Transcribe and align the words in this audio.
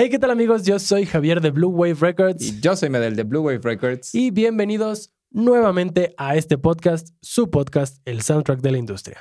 Hey, 0.00 0.10
¿qué 0.10 0.20
tal 0.20 0.30
amigos? 0.30 0.62
Yo 0.62 0.78
soy 0.78 1.06
Javier 1.06 1.40
de 1.40 1.50
Blue 1.50 1.70
Wave 1.70 1.96
Records 1.98 2.40
Y 2.40 2.60
yo 2.60 2.76
soy 2.76 2.88
Medel 2.88 3.16
de 3.16 3.24
Blue 3.24 3.40
Wave 3.40 3.58
Records. 3.64 4.14
y 4.14 4.30
bienvenidos 4.30 5.10
nuevamente 5.32 6.14
a 6.16 6.36
este 6.36 6.56
podcast, 6.56 7.08
su 7.20 7.50
podcast, 7.50 8.00
el 8.04 8.22
soundtrack 8.22 8.60
de 8.60 8.70
la 8.70 8.78
industria. 8.78 9.18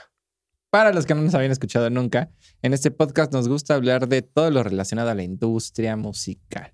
Para 0.70 0.94
los 0.94 1.08
que 1.08 1.16
no 1.16 1.24
nos 1.24 1.34
habían 1.34 1.52
escuchado 1.52 1.90
nunca, 1.90 2.30
en 2.62 2.76
este 2.76 2.92
podcast 2.92 3.34
nos 3.34 3.48
gusta 3.48 3.74
hablar 3.74 4.08
de 4.08 4.22
todo 4.22 4.52
lo 4.52 4.62
relacionado 4.62 5.10
a 5.10 5.16
la 5.16 5.24
industria 5.24 5.98
musical. 5.98 6.72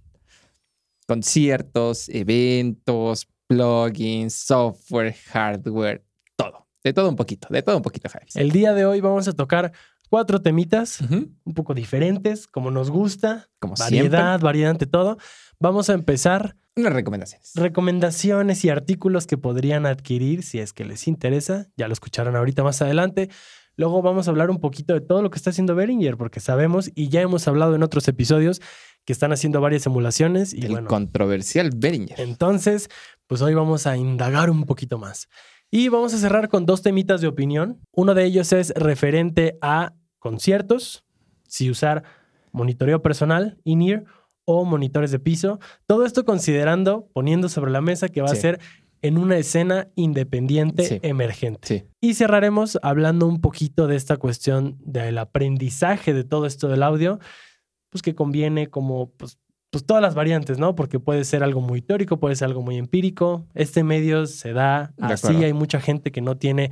Conciertos, 1.08 2.10
eventos, 2.10 3.30
plugins, 3.48 4.34
software, 4.34 5.14
hardware, 5.32 6.06
todo. 6.36 6.68
De 6.84 6.92
todo 6.92 7.08
un 7.08 7.16
poquito, 7.16 7.48
de 7.50 7.62
todo 7.62 7.78
un 7.78 7.84
poquito, 7.84 8.10
Javi. 8.10 8.26
El 8.36 8.52
día 8.52 8.74
de 8.74 8.86
hoy 8.86 9.00
vamos 9.00 9.30
a 9.30 9.32
tocar 9.32 9.72
cuatro 10.14 10.44
temitas 10.44 11.02
un 11.02 11.54
poco 11.56 11.74
diferentes, 11.74 12.46
como 12.46 12.70
nos 12.70 12.92
gusta, 12.92 13.50
Como 13.58 13.74
variedad, 13.74 14.40
variedad 14.40 14.70
ante 14.70 14.86
todo. 14.86 15.18
Vamos 15.58 15.90
a 15.90 15.94
empezar 15.94 16.42
siempre, 16.50 16.72
unas 16.76 16.94
recomendaciones. 16.94 17.52
recomendaciones 17.56 18.64
y 18.64 18.70
artículos 18.70 19.26
que 19.26 19.40
podrían 19.40 19.88
adquirir 19.88 20.44
si 20.44 20.60
es 20.60 20.72
que 20.72 20.86
les 20.86 21.08
interesa. 21.08 21.66
Ya 21.78 21.88
lo 21.88 21.94
escucharon 21.94 22.36
ahorita 22.36 22.62
más 22.62 22.80
adelante. 22.84 23.32
Luego 23.76 24.04
vamos 24.04 24.28
a 24.28 24.30
hablar 24.30 24.52
un 24.52 24.60
poquito 24.60 24.94
de 24.94 25.02
todo 25.02 25.24
lo 25.24 25.32
que 25.32 25.38
está 25.38 25.50
haciendo 25.50 25.74
Behringer, 25.74 26.16
porque 26.16 26.40
sabemos 26.40 26.92
y 26.94 27.10
ya 27.10 27.22
hemos 27.22 27.48
hablado 27.48 27.74
en 27.74 27.82
otros 27.82 28.08
episodios 28.08 28.62
que 29.06 29.14
están 29.14 29.34
haciendo 29.34 29.62
varias 29.62 29.88
emulaciones 29.88 30.54
y 30.54 30.62
El 30.62 30.74
bueno, 30.74 30.90
controversial 30.90 31.72
Behringer. 31.76 32.22
entonces, 32.22 32.88
pues 33.26 33.42
hoy 33.42 33.56
vamos 33.56 33.88
a 33.88 33.98
indagar 33.98 34.52
un 34.52 34.66
poquito 34.66 35.00
más. 35.00 35.28
Y 35.72 35.88
vamos 35.90 36.14
a 36.14 36.20
cerrar 36.20 36.50
con 36.50 36.68
dos 36.68 36.84
temitas 36.84 37.20
de 37.20 37.26
opinión. 37.26 37.80
Uno 37.92 38.14
de 38.14 38.26
ellos 38.26 38.54
es 38.54 38.72
referente 38.76 39.58
a 39.60 39.94
conciertos, 40.24 41.04
si 41.48 41.70
usar 41.70 42.04
monitoreo 42.54 43.02
personal, 43.02 43.60
in-ear 43.66 44.06
o 44.46 44.64
monitores 44.64 45.12
de 45.12 45.20
piso. 45.20 45.60
Todo 45.86 46.06
esto 46.06 46.24
considerando, 46.24 47.10
poniendo 47.14 47.50
sobre 47.50 47.72
la 47.72 47.82
mesa 47.82 48.08
que 48.08 48.22
va 48.22 48.30
a 48.32 48.36
ser 48.36 48.60
en 49.02 49.18
una 49.18 49.38
escena 49.38 49.90
independiente 49.96 50.84
Sí. 50.86 51.00
emergente. 51.02 51.68
Sí. 51.68 51.84
Y 52.00 52.14
cerraremos 52.14 52.80
hablando 52.82 53.28
un 53.28 53.42
poquito 53.42 53.88
de 53.88 53.98
esta 53.98 54.16
cuestión 54.16 54.78
del 54.80 55.18
aprendizaje 55.18 56.14
de 56.14 56.24
todo 56.24 56.46
esto 56.46 56.70
del 56.70 56.84
audio, 56.84 57.20
pues 57.90 58.02
que 58.02 58.16
conviene 58.16 58.68
como 58.68 59.10
pues, 59.12 59.38
pues 59.72 59.86
todas 59.86 60.02
las 60.02 60.16
variantes, 60.16 60.58
¿no? 60.58 60.74
Porque 60.76 61.00
puede 61.00 61.26
ser 61.26 61.44
algo 61.44 61.60
muy 61.60 61.82
teórico, 61.82 62.18
puede 62.20 62.36
ser 62.38 62.48
algo 62.48 62.62
muy 62.62 62.78
empírico. 62.78 63.46
Este 63.56 63.84
medio 63.84 64.26
se 64.26 64.54
da 64.54 64.94
De 64.98 65.14
así, 65.14 65.28
acuerdo. 65.28 65.46
hay 65.48 65.54
mucha 65.54 65.82
gente 65.82 66.12
que 66.14 66.22
no 66.22 66.38
tiene 66.38 66.72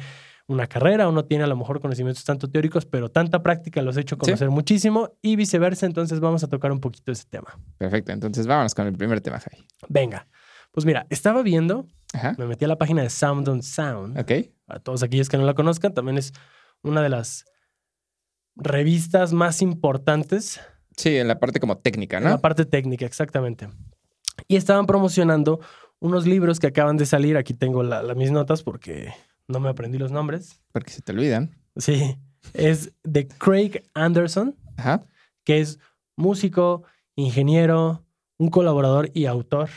una 0.51 0.67
carrera 0.67 1.07
o 1.07 1.11
no 1.11 1.25
tiene 1.25 1.43
a 1.43 1.47
lo 1.47 1.55
mejor 1.55 1.79
conocimientos 1.79 2.23
tanto 2.25 2.49
teóricos, 2.49 2.85
pero 2.85 3.09
tanta 3.09 3.41
práctica 3.41 3.81
los 3.81 3.97
ha 3.97 4.01
hecho 4.01 4.17
conocer 4.17 4.49
muchísimo 4.49 5.11
y 5.21 5.35
viceversa, 5.35 5.85
entonces 5.85 6.19
vamos 6.19 6.43
a 6.43 6.47
tocar 6.47 6.71
un 6.71 6.79
poquito 6.79 7.11
ese 7.11 7.25
tema. 7.29 7.57
Perfecto, 7.77 8.11
entonces 8.11 8.45
vámonos 8.47 8.75
con 8.75 8.85
el 8.87 8.93
primer 8.93 9.21
tema, 9.21 9.39
Javi. 9.39 9.65
Venga, 9.89 10.27
pues 10.71 10.85
mira, 10.85 11.07
estaba 11.09 11.41
viendo, 11.41 11.87
Ajá. 12.13 12.35
me 12.37 12.45
metí 12.45 12.65
a 12.65 12.67
la 12.67 12.77
página 12.77 13.01
de 13.01 13.09
Sound 13.09 13.47
on 13.49 13.63
Sound. 13.63 14.19
Ok. 14.19 14.31
a 14.67 14.79
todos 14.79 15.03
aquellos 15.03 15.27
que 15.29 15.37
no 15.37 15.45
la 15.45 15.53
conozcan, 15.53 15.93
también 15.93 16.17
es 16.17 16.33
una 16.83 17.01
de 17.01 17.09
las 17.09 17.45
revistas 18.55 19.33
más 19.33 19.61
importantes 19.61 20.59
Sí, 20.97 21.15
en 21.17 21.27
la 21.29 21.39
parte 21.39 21.59
como 21.59 21.77
técnica, 21.77 22.17
en 22.17 22.23
¿no? 22.25 22.29
la 22.29 22.39
parte 22.41 22.65
técnica, 22.65 23.05
exactamente. 23.05 23.69
Y 24.47 24.57
estaban 24.57 24.85
promocionando 24.85 25.59
unos 25.99 26.25
libros 26.27 26.59
que 26.59 26.67
acaban 26.67 26.97
de 26.97 27.05
salir. 27.05 27.37
Aquí 27.37 27.53
tengo 27.53 27.81
la- 27.83 28.03
la- 28.03 28.13
mis 28.13 28.31
notas 28.31 28.61
porque 28.63 29.13
no 29.51 29.59
me 29.59 29.69
aprendí 29.69 29.97
los 29.97 30.11
nombres. 30.11 30.61
Porque 30.71 30.91
se 30.91 31.01
te 31.01 31.11
olvidan. 31.11 31.55
Sí, 31.77 32.17
es 32.53 32.93
de 33.03 33.27
Craig 33.27 33.83
Anderson, 33.93 34.55
Ajá. 34.77 35.05
que 35.45 35.59
es 35.61 35.79
músico, 36.17 36.83
ingeniero, 37.15 38.05
un 38.39 38.49
colaborador 38.49 39.11
y 39.13 39.25
autor 39.25 39.69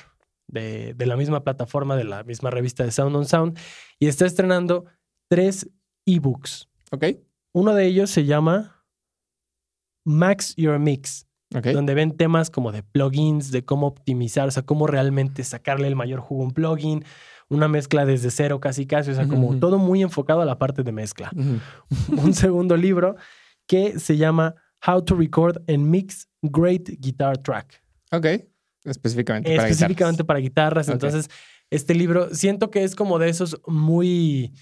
de, 0.48 0.94
de 0.94 1.06
la 1.06 1.16
misma 1.16 1.42
plataforma, 1.44 1.96
de 1.96 2.04
la 2.04 2.22
misma 2.24 2.50
revista 2.50 2.84
de 2.84 2.90
Sound 2.92 3.14
on 3.16 3.26
Sound, 3.26 3.58
y 3.98 4.06
está 4.06 4.24
estrenando 4.26 4.86
tres 5.28 5.68
ebooks. 6.06 6.68
Ok. 6.90 7.04
Uno 7.52 7.74
de 7.74 7.86
ellos 7.86 8.10
se 8.10 8.24
llama 8.24 8.84
Max 10.04 10.54
Your 10.56 10.78
Mix, 10.78 11.26
Ok. 11.54 11.66
donde 11.68 11.94
ven 11.94 12.16
temas 12.16 12.50
como 12.50 12.72
de 12.72 12.82
plugins, 12.82 13.50
de 13.52 13.64
cómo 13.64 13.86
optimizar, 13.86 14.48
o 14.48 14.50
sea, 14.50 14.64
cómo 14.64 14.86
realmente 14.86 15.44
sacarle 15.44 15.86
el 15.86 15.96
mayor 15.96 16.20
jugo 16.20 16.42
a 16.42 16.46
un 16.46 16.50
plugin, 16.52 17.04
una 17.48 17.68
mezcla 17.68 18.04
desde 18.04 18.30
cero 18.30 18.60
casi 18.60 18.86
casi, 18.86 19.10
o 19.10 19.14
sea, 19.14 19.28
como 19.28 19.58
todo 19.58 19.78
muy 19.78 20.02
enfocado 20.02 20.40
a 20.40 20.44
la 20.44 20.58
parte 20.58 20.82
de 20.82 20.92
mezcla. 20.92 21.30
Un 22.08 22.34
segundo 22.34 22.76
libro 22.76 23.16
que 23.66 23.98
se 23.98 24.16
llama 24.16 24.54
How 24.86 25.02
to 25.04 25.14
Record 25.16 25.62
and 25.68 25.86
Mix 25.86 26.28
Great 26.42 26.88
Guitar 26.98 27.38
Track. 27.38 27.82
Ok. 28.12 28.26
Específicamente 28.84 29.56
para 29.56 29.68
específicamente 29.68 30.22
guitarras. 30.22 30.26
para 30.26 30.40
guitarras. 30.40 30.88
Entonces, 30.88 31.30
este 31.70 31.94
libro 31.94 32.34
siento 32.34 32.70
que 32.70 32.84
es 32.84 32.94
como 32.94 33.18
de 33.18 33.28
esos 33.30 33.60
muy 33.66 34.52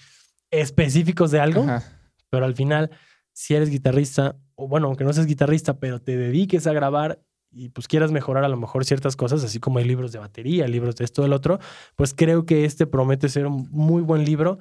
específicos 0.50 1.30
de 1.30 1.40
algo, 1.40 1.62
Ajá. 1.62 1.82
pero 2.30 2.44
al 2.44 2.54
final, 2.54 2.90
si 3.32 3.54
eres 3.54 3.70
guitarrista, 3.70 4.36
o 4.54 4.68
bueno, 4.68 4.86
aunque 4.86 5.04
no 5.04 5.12
seas 5.12 5.26
guitarrista, 5.26 5.78
pero 5.78 6.00
te 6.00 6.16
dediques 6.16 6.66
a 6.66 6.72
grabar 6.72 7.20
y 7.52 7.68
pues 7.68 7.86
quieras 7.88 8.10
mejorar 8.12 8.44
a 8.44 8.48
lo 8.48 8.56
mejor 8.56 8.84
ciertas 8.84 9.14
cosas, 9.16 9.44
así 9.44 9.60
como 9.60 9.78
hay 9.78 9.84
libros 9.84 10.10
de 10.12 10.18
batería, 10.18 10.66
libros 10.66 10.96
de 10.96 11.04
esto, 11.04 11.22
del 11.22 11.32
otro, 11.32 11.58
pues 11.96 12.14
creo 12.14 12.46
que 12.46 12.64
este 12.64 12.86
promete 12.86 13.28
ser 13.28 13.46
un 13.46 13.68
muy 13.70 14.02
buen 14.02 14.24
libro 14.24 14.58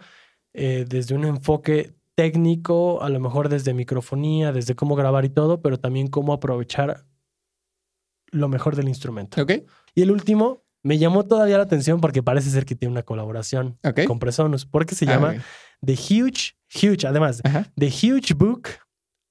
eh, 0.53 0.85
desde 0.87 1.15
un 1.15 1.23
enfoque 1.25 1.93
técnico, 2.15 3.01
a 3.01 3.09
lo 3.09 3.19
mejor 3.19 3.47
desde 3.49 3.73
microfonía, 3.73 4.51
desde 4.51 4.75
cómo 4.75 4.95
grabar 4.95 5.23
y 5.25 5.29
todo, 5.29 5.61
pero 5.61 5.79
también 5.79 6.07
cómo 6.07 6.33
aprovechar 6.33 7.05
lo 8.31 8.47
mejor 8.49 8.75
del 8.75 8.87
instrumento. 8.87 9.41
Y 9.95 10.01
el 10.01 10.11
último 10.11 10.63
me 10.83 10.97
llamó 10.97 11.25
todavía 11.25 11.57
la 11.57 11.63
atención 11.63 12.01
porque 12.01 12.23
parece 12.23 12.49
ser 12.49 12.65
que 12.65 12.75
tiene 12.75 12.91
una 12.91 13.03
colaboración 13.03 13.77
con 14.07 14.19
Presonus, 14.19 14.65
porque 14.65 14.95
se 14.95 15.05
Ah, 15.05 15.13
llama. 15.13 15.35
The 15.85 15.93
Huge, 15.93 16.55
Huge, 16.73 17.07
además, 17.07 17.41
Ajá. 17.43 17.71
The 17.77 17.87
Huge 17.87 18.33
Book 18.35 18.67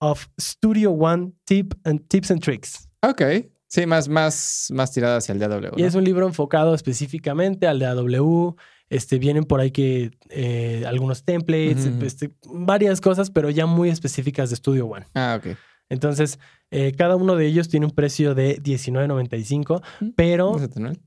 of 0.00 0.26
Studio 0.40 0.90
One 0.92 1.32
Tip 1.44 1.74
and 1.84 2.06
Tips 2.08 2.30
and 2.30 2.40
Tricks. 2.40 2.88
Ok. 3.02 3.22
Sí, 3.68 3.86
más, 3.86 4.08
más, 4.08 4.68
más 4.72 4.90
tirada 4.92 5.18
hacia 5.18 5.32
el 5.32 5.38
DAW. 5.38 5.72
Y 5.76 5.82
¿no? 5.82 5.86
es 5.88 5.94
un 5.94 6.02
libro 6.04 6.26
enfocado 6.26 6.74
específicamente 6.74 7.66
al 7.68 7.78
de 7.78 7.86
AW. 7.86 8.56
Este, 8.88 9.18
vienen 9.20 9.44
por 9.44 9.60
ahí 9.60 9.70
que 9.70 10.10
eh, 10.28 10.84
algunos 10.86 11.22
templates, 11.24 11.86
este, 12.02 12.32
varias 12.52 13.00
cosas, 13.00 13.30
pero 13.30 13.48
ya 13.48 13.66
muy 13.66 13.88
específicas 13.88 14.50
de 14.50 14.56
Studio 14.56 14.86
One. 14.86 15.06
Ah, 15.14 15.38
ok. 15.40 15.56
Entonces, 15.88 16.40
eh, 16.72 16.92
cada 16.98 17.14
uno 17.14 17.36
de 17.36 17.46
ellos 17.46 17.68
tiene 17.68 17.86
un 17.86 17.92
precio 17.92 18.34
de 18.34 18.60
$19.95, 18.60 19.82
Mm, 20.00 20.08
pero 20.16 20.56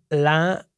la 0.09 0.69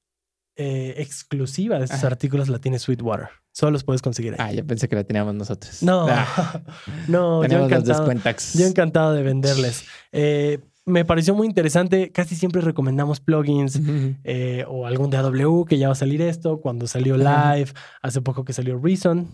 eh, 0.57 0.95
exclusiva 0.97 1.77
de 1.77 1.85
estos 1.85 1.99
Ajá. 1.99 2.07
artículos 2.07 2.49
la 2.49 2.59
tiene 2.59 2.79
Sweetwater. 2.79 3.29
Solo 3.51 3.71
los 3.71 3.83
puedes 3.83 4.01
conseguir 4.01 4.33
ahí. 4.33 4.37
Ah, 4.39 4.51
yo 4.53 4.65
pensé 4.65 4.89
que 4.89 4.95
la 4.95 5.03
teníamos 5.03 5.35
nosotros. 5.35 5.83
No, 5.83 6.07
Ah, 6.09 6.61
no, 7.07 7.45
yo 7.45 7.65
encantado, 7.65 8.11
yo 8.55 8.65
encantado 8.65 9.13
de 9.13 9.21
venderles. 9.21 9.85
Eh, 10.11 10.59
me 10.85 11.03
pareció 11.03 11.33
muy 11.33 11.47
interesante. 11.47 12.11
Casi 12.11 12.35
siempre 12.35 12.61
recomendamos 12.61 13.19
plugins 13.19 13.81
eh, 14.23 14.65
o 14.67 14.85
algún 14.85 15.09
de 15.09 15.17
AW 15.17 15.65
que 15.65 15.77
ya 15.77 15.87
va 15.87 15.93
a 15.93 15.95
salir 15.95 16.21
esto. 16.21 16.61
Cuando 16.61 16.87
salió. 16.87 17.17
Live, 17.17 17.71
hace 18.01 18.21
poco 18.21 18.45
que 18.45 18.53
salió 18.53 18.79
Reason. 18.79 19.27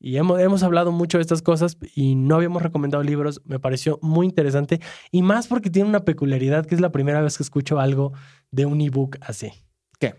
Y 0.00 0.16
hemos, 0.16 0.38
hemos 0.40 0.62
hablado 0.62 0.92
mucho 0.92 1.16
de 1.18 1.22
estas 1.22 1.40
cosas 1.40 1.78
y 1.94 2.14
no 2.14 2.36
habíamos 2.36 2.62
recomendado 2.62 3.02
libros. 3.02 3.40
Me 3.44 3.58
pareció 3.58 3.98
muy 4.02 4.26
interesante. 4.26 4.80
Y 5.10 5.22
más 5.22 5.46
porque 5.46 5.70
tiene 5.70 5.88
una 5.88 6.04
peculiaridad 6.04 6.66
que 6.66 6.74
es 6.74 6.80
la 6.80 6.92
primera 6.92 7.22
vez 7.22 7.36
que 7.36 7.42
escucho 7.42 7.78
algo 7.78 8.12
de 8.50 8.66
un 8.66 8.80
ebook 8.80 9.16
así. 9.20 9.52
¿Qué? 9.98 10.14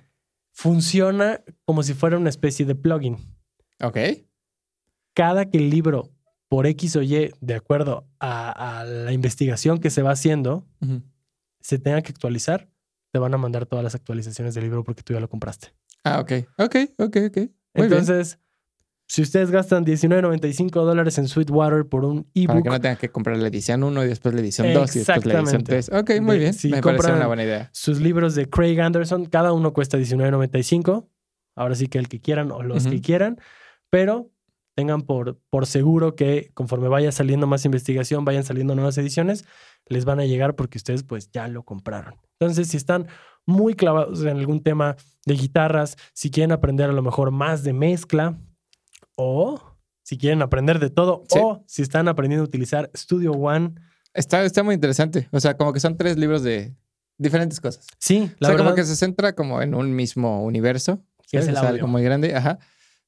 Funciona 0.51 1.41
como 1.65 1.83
si 1.83 1.93
fuera 1.93 2.17
una 2.17 2.29
especie 2.29 2.65
de 2.65 2.75
plugin. 2.75 3.17
Ok. 3.81 3.97
cada 5.13 5.49
que 5.49 5.57
el 5.57 5.69
libro, 5.69 6.14
por 6.55 6.67
X 6.67 6.95
o 6.95 7.01
Y, 7.01 7.33
de 7.41 7.53
acuerdo 7.53 8.07
a, 8.17 8.79
a 8.79 8.85
la 8.85 9.11
investigación 9.11 9.79
que 9.79 9.89
se 9.89 10.01
va 10.01 10.11
haciendo, 10.11 10.65
se 11.59 11.79
tenga 11.79 12.01
que 12.01 12.13
actualizar, 12.13 12.69
te 13.11 13.19
van 13.19 13.33
a 13.33 13.37
mandar 13.37 13.65
todas 13.65 13.83
las 13.83 13.93
actualizaciones 13.93 14.55
del 14.55 14.63
libro 14.63 14.85
porque 14.85 15.03
tú 15.03 15.11
ya 15.11 15.19
lo 15.19 15.27
compraste. 15.27 15.73
Ah, 16.05 16.21
ok. 16.21 16.31
Ok, 16.57 16.75
ok, 16.97 17.17
ok. 17.27 17.37
Muy 17.37 17.43
bien. 17.43 17.49
Entonces, 17.73 18.39
si 19.05 19.21
ustedes 19.21 19.51
gastan 19.51 19.83
$19.95 19.85 20.69
dólares 20.85 21.17
en 21.17 21.27
Sweetwater 21.27 21.85
por 21.89 22.05
un 22.05 22.23
Para 22.23 22.31
ebook, 22.35 22.63
que 22.63 22.69
no 22.69 22.79
tengan 22.79 22.97
que 22.99 23.09
comprar 23.09 23.35
la 23.37 23.49
edición 23.49 23.83
1 23.83 24.05
y 24.05 24.07
después 24.07 24.33
la 24.33 24.39
edición 24.39 24.73
2 24.73 24.95
y 24.95 24.99
después 24.99 25.25
la 25.25 25.39
edición 25.39 25.59
Exactamente. 25.61 25.71
3. 25.89 26.17
Ok, 26.17 26.21
muy 26.21 26.35
De- 26.35 26.39
bien. 26.39 26.53
si 26.53 26.69
Me 26.69 26.81
parece 26.81 27.11
una 27.11 27.27
buena 27.27 27.43
idea. 27.43 27.69
sus 27.73 27.99
libros 27.99 28.33
de 28.33 28.49
Craig 28.49 28.79
Anderson, 28.79 29.25
cada 29.25 29.51
uno 29.51 29.73
cuesta 29.73 29.97
$19.95. 29.97 31.05
Ahora 31.57 31.75
sí 31.75 31.87
que 31.87 31.97
el 31.97 32.07
que 32.07 32.21
quieran 32.21 32.51
o 32.53 32.63
los 32.63 32.87
que 32.87 33.01
quieran, 33.01 33.39
pero 33.89 34.31
tengan 34.75 35.01
por, 35.01 35.39
por 35.49 35.65
seguro 35.65 36.15
que 36.15 36.51
conforme 36.53 36.87
vaya 36.87 37.11
saliendo 37.11 37.47
más 37.47 37.65
investigación, 37.65 38.25
vayan 38.25 38.43
saliendo 38.43 38.75
nuevas 38.75 38.97
ediciones, 38.97 39.45
les 39.87 40.05
van 40.05 40.19
a 40.19 40.25
llegar 40.25 40.55
porque 40.55 40.77
ustedes 40.77 41.03
pues 41.03 41.31
ya 41.31 41.47
lo 41.47 41.63
compraron. 41.63 42.15
Entonces, 42.39 42.67
si 42.67 42.77
están 42.77 43.07
muy 43.45 43.73
clavados 43.75 44.21
en 44.21 44.29
algún 44.37 44.61
tema 44.61 44.95
de 45.25 45.35
guitarras, 45.35 45.95
si 46.13 46.29
quieren 46.29 46.51
aprender 46.51 46.89
a 46.89 46.93
lo 46.93 47.01
mejor 47.01 47.31
más 47.31 47.63
de 47.63 47.73
mezcla 47.73 48.37
o 49.15 49.61
si 50.03 50.17
quieren 50.17 50.41
aprender 50.41 50.79
de 50.79 50.89
todo 50.89 51.23
Sí. 51.29 51.39
o 51.41 51.63
si 51.67 51.81
están 51.81 52.07
aprendiendo 52.07 52.43
a 52.43 52.47
utilizar 52.47 52.91
Studio 52.95 53.31
One, 53.31 53.75
Está, 54.13 54.45
está 54.45 54.63
muy 54.63 54.75
interesante. 54.75 55.27
O 55.31 55.39
sea, 55.41 55.57
como 55.57 55.73
que 55.73 55.81
son 55.81 55.97
tres 55.97 56.15
libros 56.17 56.41
de 56.41 56.73
diferentes 57.17 57.59
cosas. 57.59 57.85
Sí, 57.99 58.31
La 58.39 58.47
o 58.47 58.51
sea, 58.51 58.57
como 58.57 58.73
que 58.73 58.85
se 58.85 58.95
centra 58.95 59.35
como 59.35 59.61
en 59.61 59.75
un 59.75 59.93
mismo 59.93 60.41
universo. 60.45 61.03
Que 61.29 61.39
es 61.39 61.47
el 61.49 61.55
o 61.55 61.59
sea, 61.59 61.69
audio. 61.69 61.81
algo 61.81 61.87
muy 61.89 62.01
grande, 62.01 62.33
ajá. 62.33 62.59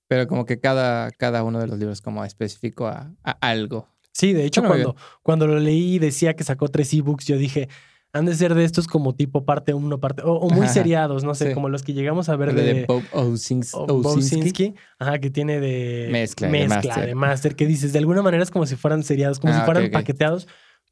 Pero 0.08 0.28
como 0.28 0.46
que 0.46 0.60
cada, 0.60 1.12
cada 1.12 1.44
uno 1.44 1.60
de 1.60 1.68
los 1.68 1.78
libros 1.80 2.02
como 2.02 2.24
específico 2.24 2.88
a, 2.88 3.12
a 3.24 3.32
algo. 3.32 3.88
Sí, 4.14 4.34
de 4.34 4.46
hecho, 4.46 4.64
cuando, 4.64 4.96
cuando 5.22 5.48
lo 5.48 5.60
leí 5.60 5.96
y 5.96 6.00
decía 6.00 6.36
que 6.36 6.44
sacó 6.44 6.70
tres 6.70 6.92
ebooks, 6.94 7.26
yo 7.28 7.38
dije, 7.38 7.70
han 8.14 8.26
de 8.26 8.34
ser 8.36 8.56
de 8.56 8.64
estos 8.64 8.88
como 8.88 9.14
tipo 9.14 9.46
parte 9.46 9.74
uno, 9.76 10.00
parte, 10.00 10.24
o, 10.24 10.32
o 10.34 10.50
muy 10.50 10.66
Ajá. 10.66 10.74
seriados, 10.74 11.24
no 11.24 11.36
sé, 11.36 11.50
Sí. 11.50 11.54
como 11.54 11.70
los 11.70 11.84
que 11.84 11.94
llegamos 11.94 12.30
a 12.30 12.36
ver 12.36 12.56
de, 12.56 12.64
de, 12.64 12.86
Bob 12.88 13.04
Owsins- 13.12 13.72
o 13.74 13.84
Owsinski. 13.84 14.36
Bowsinski, 14.38 14.76
ajá, 14.98 15.20
que 15.20 15.30
tiene 15.30 15.60
de 15.60 16.08
Mezcla, 16.12 16.48
de 16.48 16.52
mezcla 16.52 17.14
máster. 17.16 17.52
de 17.52 17.56
que 17.58 17.68
dices, 17.68 17.94
de 17.94 18.00
alguna 18.00 18.22
manera 18.24 18.42
es 18.42 18.50
como 18.50 18.66
si 18.66 18.76
fueran 18.76 19.04
seriados, 19.04 19.40
como 19.40 19.54
Ah, 19.54 19.60
si 19.60 19.66
fueran 19.66 19.92
paqueteados, 19.92 20.48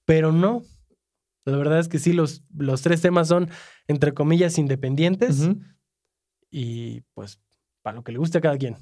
pero 0.06 0.32
no. 0.32 0.62
La 1.46 1.58
verdad 1.58 1.80
es 1.80 1.88
que 1.88 1.98
sí, 2.00 2.12
los, 2.14 2.44
los 2.56 2.82
tres 2.82 3.02
temas 3.02 3.28
son, 3.28 3.50
entre 3.88 4.14
comillas, 4.14 4.58
independientes 4.60 5.48
y 6.52 7.02
pues 7.14 7.40
para 7.82 7.96
lo 7.98 8.04
que 8.04 8.12
le 8.12 8.18
guste 8.20 8.38
a 8.38 8.42
cada 8.42 8.58
quien. 8.58 8.76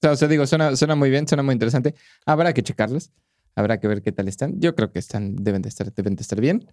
Sí, 0.00 0.08
o 0.08 0.16
sea, 0.16 0.28
digo, 0.28 0.46
suena, 0.46 0.76
suena 0.76 0.94
muy 0.94 1.10
bien, 1.10 1.26
suena 1.26 1.42
muy 1.42 1.52
interesante. 1.52 1.94
Habrá 2.26 2.52
que 2.52 2.62
checarlos. 2.62 3.10
Habrá 3.56 3.80
que 3.80 3.88
ver 3.88 4.02
qué 4.02 4.12
tal 4.12 4.28
están. 4.28 4.60
Yo 4.60 4.76
creo 4.76 4.92
que 4.92 5.00
están, 5.00 5.34
deben 5.34 5.62
de 5.62 5.68
estar, 5.68 5.92
deben 5.92 6.14
de 6.14 6.22
estar 6.22 6.40
bien. 6.40 6.64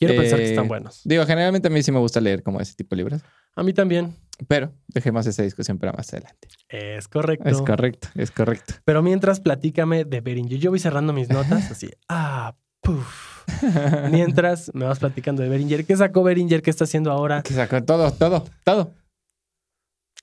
Quiero 0.00 0.16
pensar 0.20 0.40
que 0.40 0.46
Eh, 0.46 0.50
están 0.50 0.66
buenos. 0.66 1.02
Digo, 1.04 1.24
generalmente 1.26 1.68
a 1.68 1.70
mí 1.70 1.80
sí 1.84 1.92
me 1.92 2.00
gusta 2.00 2.20
leer 2.20 2.42
como 2.42 2.60
ese 2.60 2.74
tipo 2.74 2.96
de 2.96 3.02
libros, 3.02 3.20
A 3.54 3.62
mí 3.62 3.72
también. 3.72 4.16
pero 4.48 4.72
dejemos 4.88 5.24
esa 5.28 5.44
discusión 5.44 5.78
para 5.78 5.92
más 5.92 6.12
adelante. 6.12 6.48
Es 6.68 7.06
correcto. 7.06 7.48
Es 7.48 7.58
correcto, 7.62 8.08
es 8.16 8.32
correcto. 8.32 8.74
Pero 8.84 9.00
mientras 9.00 9.38
platícame 9.38 10.04
de 10.04 10.20
Beringer. 10.20 10.58
Yo 10.58 10.70
voy 10.70 10.80
cerrando 10.80 11.12
mis 11.12 11.28
notas 11.28 11.70
así. 11.70 11.88
Ah, 12.08 12.56
puf. 12.80 13.06
Mientras 14.10 14.72
me 14.74 14.86
vas 14.86 14.98
platicando 14.98 15.42
de 15.42 15.48
Beringer. 15.50 15.84
¿Qué 15.84 15.96
sacó 15.96 16.22
Beringer? 16.24 16.62
¿Qué 16.62 16.70
está 16.70 16.84
haciendo 16.84 17.12
ahora? 17.12 17.42
Que 17.42 17.54
sacó 17.54 17.82
todo, 17.84 18.10
todo, 18.12 18.44
todo. 18.64 18.90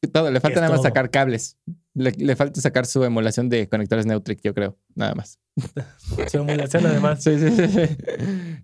Todo. 0.08 0.32
Le 0.32 0.40
falta 0.40 0.60
nada 0.60 0.70
más 0.72 0.80
todo? 0.80 0.88
sacar 0.90 1.10
cables. 1.12 1.58
Le, 1.94 2.12
le 2.12 2.36
falta 2.36 2.60
sacar 2.62 2.86
su 2.86 3.04
emulación 3.04 3.50
de 3.50 3.68
conectores 3.70 4.06
Neutric, 4.06 4.42
yo 4.42 4.54
creo. 4.54 4.78
Nada 4.96 5.14
más. 5.14 5.40
Su 6.32 6.38
emulación, 6.40 6.86
además. 6.86 7.24
Sí, 7.24 7.38
sí, 7.38 7.50
sí. 7.52 7.98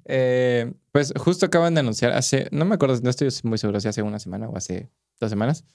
Eh, 0.06 0.74
pues 0.92 1.14
justo 1.18 1.46
acaban 1.46 1.74
de 1.74 1.82
anunciar 1.82 2.14
hace, 2.14 2.48
no 2.52 2.66
me 2.66 2.76
acuerdo, 2.76 3.00
no 3.04 3.10
estoy 3.10 3.30
muy 3.44 3.58
seguro 3.58 3.80
si 3.82 3.88
hace 3.88 4.02
una 4.02 4.20
semana 4.20 4.48
o 4.50 4.56
hace 4.58 4.90
dos 5.20 5.30
semanas, 5.30 5.66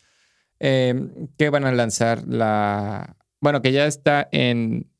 eh, 0.59 1.29
que 1.37 1.51
van 1.51 1.65
a 1.67 1.73
lanzar 1.73 2.27
la, 2.27 3.17
bueno, 3.41 3.61
que 3.63 3.73
ya 3.73 3.87
está 3.87 4.29
en 4.33 4.91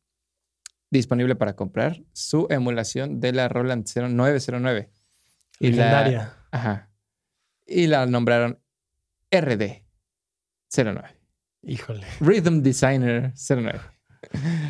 disponible 0.91 1.35
para 1.35 1.57
comprar 1.57 2.03
su 2.13 2.47
emulación 2.51 3.19
de 3.21 3.33
la 3.33 3.49
Roland 3.49 3.87
0909. 3.87 4.91
Y 5.59 5.73
la- 5.73 6.37
ajá. 6.51 6.91
Y 7.67 7.87
la 7.87 8.05
nombraron 8.07 8.59
RD 9.31 9.82
09. 10.77 11.03
Híjole. 11.63 12.07
Rhythm 12.21 12.63
Designer 12.63 13.33
09. 13.37 13.81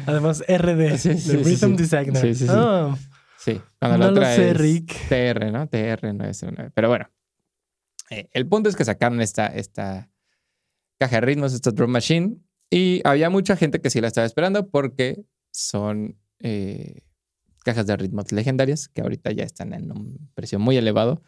Además, 0.07 0.43
RD. 0.49 0.99
Sí, 0.99 1.19
sí, 1.19 1.37
Rhythm 1.37 1.77
sí. 1.77 1.77
Designer. 1.77 2.17
Sí, 2.17 2.35
sí, 2.35 2.47
sí. 2.47 2.53
Ah, 2.55 2.97
Sí, 3.45 3.61
cuando 3.81 3.99
no 3.99 4.11
la 4.13 4.21
lo 4.21 4.37
sé, 4.37 4.51
es 4.51 4.57
Rick. 4.57 5.09
TR, 5.09 5.51
¿no? 5.51 5.69
TR909. 5.69 6.71
Pero 6.73 6.89
bueno, 6.89 7.11
eh, 8.11 8.29
el 8.33 8.47
punto 8.47 8.69
es 8.69 8.77
que 8.77 8.85
sacaron 8.85 9.21
esta, 9.21 9.49
esta 9.49 10.09
caja 10.97 11.17
de 11.17 11.23
ritmos, 11.23 11.53
esta 11.53 11.73
drum 11.73 11.91
machine, 11.91 12.37
y 12.71 13.01
había 13.03 13.31
mucha 13.31 13.57
gente 13.57 13.81
que 13.81 13.91
sí 13.91 14.01
la 14.01 14.07
estaba 14.07 14.27
esperando 14.29 14.69
porque 14.71 15.25
son 15.51 16.17
eh, 16.39 17.01
cajas 17.65 17.87
de 17.89 17.97
ritmos 17.97 18.31
legendarias 18.31 18.87
que 18.89 19.01
ahorita 19.01 19.33
ya 19.33 19.43
están 19.43 19.73
en 19.75 19.91
un 19.91 20.31
precio 20.35 20.61
muy 20.61 20.77
elevado. 20.77 21.23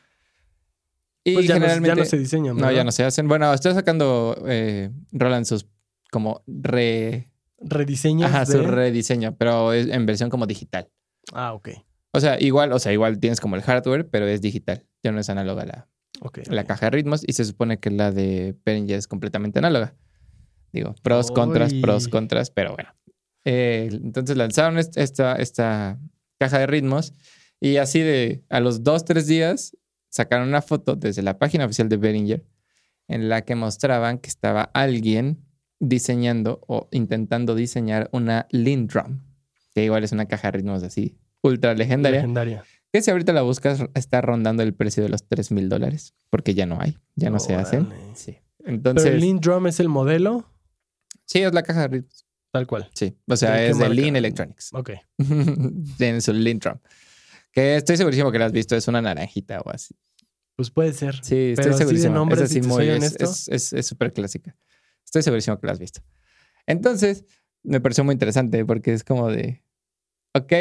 Y 1.25 1.35
pues 1.35 1.47
ya, 1.47 1.55
no, 1.59 1.61
ya 1.67 1.73
generalmente... 1.75 2.01
no 2.03 2.05
se 2.05 2.19
diseñan. 2.19 2.55
no, 2.57 2.63
ya 2.63 2.69
¿verdad? 2.69 2.85
no 2.85 2.93
se 2.93 3.05
hacen. 3.05 3.29
Bueno, 3.29 3.53
estoy 3.53 3.73
sacando 3.75 4.37
eh, 4.47 4.91
Roland 5.13 5.47
sus 5.47 5.67
como 6.11 6.43
re... 6.47 7.31
Rediseños. 7.59 8.29
Ajá, 8.31 8.45
su 8.45 8.63
rediseño, 8.63 9.37
pero 9.39 9.73
es 9.73 9.89
en 9.89 10.05
versión 10.05 10.29
como 10.29 10.47
digital. 10.47 10.91
Ah, 11.33 11.55
ok. 11.55 11.71
O 12.13 12.21
sea, 12.21 12.39
igual, 12.41 12.73
o 12.73 12.79
sea, 12.79 12.93
igual 12.93 13.19
tienes 13.19 13.41
como 13.41 13.57
el 13.57 13.63
hardware, 13.63 14.07
pero 14.09 14.27
es 14.27 14.41
digital. 14.43 14.85
Ya 15.03 15.13
no 15.13 15.19
es 15.21 15.31
análoga 15.31 15.65
la, 15.65 15.89
Ok. 16.21 16.41
la 16.51 16.65
caja 16.65 16.87
de 16.87 16.91
ritmos 16.91 17.23
y 17.27 17.33
se 17.33 17.45
supone 17.45 17.79
que 17.81 17.91
la 17.91 18.13
de 18.13 18.55
Behringer 18.65 18.99
es 18.99 19.09
completamente 19.09 19.59
análoga. 19.61 19.95
Digo, 20.73 20.95
pros, 21.03 21.31
contras, 21.31 21.73
pros, 21.75 22.09
contras, 22.09 22.51
pero 22.51 22.75
bueno. 22.75 22.91
Eh, 23.47 23.89
entonces 23.93 24.37
lanzaron 24.37 24.79
est- 24.79 24.97
esta, 24.97 25.37
esta 25.37 25.99
caja 26.39 26.59
de 26.59 26.67
ritmos 26.67 27.15
y 27.61 27.77
así 27.79 28.01
de 28.01 28.45
a 28.51 28.61
los 28.61 28.83
dos, 28.85 29.05
tres 29.05 29.27
días 29.27 29.77
sacaron 30.15 30.47
una 30.47 30.63
foto 30.63 30.95
desde 30.95 31.23
la 31.23 31.39
página 31.39 31.65
oficial 31.65 31.89
de 31.89 31.97
Behringer 31.97 32.45
en 33.09 33.29
la 33.29 33.43
que 33.43 33.57
mostraban 33.57 34.19
que 34.19 34.29
estaba 34.29 34.71
alguien 34.73 35.45
diseñando 35.81 36.61
o 36.69 36.89
intentando 36.93 37.57
diseñar 37.57 38.09
una 38.13 38.47
Lindrum, 38.51 39.23
que 39.75 39.85
igual 39.85 40.05
es 40.05 40.13
una 40.13 40.27
caja 40.27 40.49
de 40.49 40.59
ritmos 40.59 40.85
así 40.85 41.19
ultra 41.43 41.75
legendaria. 41.75 42.21
Legendaria. 42.21 42.65
Que 42.93 43.03
si 43.03 43.11
ahorita 43.11 43.33
la 43.33 43.43
buscas, 43.43 43.85
está 43.95 44.21
rondando 44.21 44.63
el 44.63 44.73
precio 44.73 45.03
de 45.03 45.09
los 45.09 45.27
3 45.27 45.51
mil 45.51 45.69
dólares, 45.69 46.15
porque 46.31 46.55
ya 46.55 46.65
no 46.65 46.81
hay, 46.81 46.97
ya 47.17 47.29
no 47.29 47.41
se 47.41 47.57
hacen. 47.57 47.89
Sí. 48.15 48.39
Pero 48.59 48.71
Entonces, 48.77 49.07
el 49.07 49.21
Lean 49.21 49.41
Drum 49.41 49.67
es 49.67 49.81
el 49.81 49.89
modelo, 49.89 50.49
sí, 51.27 51.41
es 51.41 51.53
la 51.53 51.65
caja 51.65 51.81
de 51.83 51.89
ritmos. 51.89 52.25
tal 52.53 52.69
cual. 52.69 52.89
Sí, 52.95 53.19
o 53.27 53.37
sea, 53.37 53.51
¿De 53.55 53.59
qué 53.59 53.71
es 53.71 53.79
de? 53.79 53.89
Lean 53.89 54.15
Electronics. 54.15 54.71
Ok. 54.75 54.93
Tiene 55.99 56.21
su 56.21 56.33
Lean 56.33 56.61
Drum. 56.61 56.79
Que 57.55 57.77
estoy 57.77 57.97
segurísimo 57.97 58.33
que 58.33 58.39
la 58.39 58.47
has 58.47 58.53
visto, 58.53 58.75
es 58.75 58.89
una 58.89 59.01
naranjita 59.01 59.61
o 59.61 59.71
así. 59.71 59.95
Pues 60.57 60.71
puede 60.71 60.93
ser. 60.93 61.15
Sí, 61.23 61.53
estoy 61.53 61.55
Pero 61.55 61.61
así 61.63 61.69
de 61.71 61.79
segurísimo. 61.79 62.15
nombre, 62.15 62.43
es 62.43 62.51
si 62.51 62.59
así 62.59 62.69
te 62.69 62.75
muy, 62.75 62.89
es 62.89 63.87
súper 63.87 64.13
clásica. 64.13 64.57
Estoy 65.05 65.23
segurísimo 65.23 65.59
que 65.59 65.67
la 65.67 65.73
has 65.73 65.79
visto. 65.79 66.01
Entonces, 66.67 67.25
me 67.63 67.81
pareció 67.81 68.05
muy 68.05 68.13
interesante 68.13 68.65
porque 68.65 68.93
es 68.93 69.05
como 69.05 69.31
de, 69.31 69.63
ok, 70.35 70.53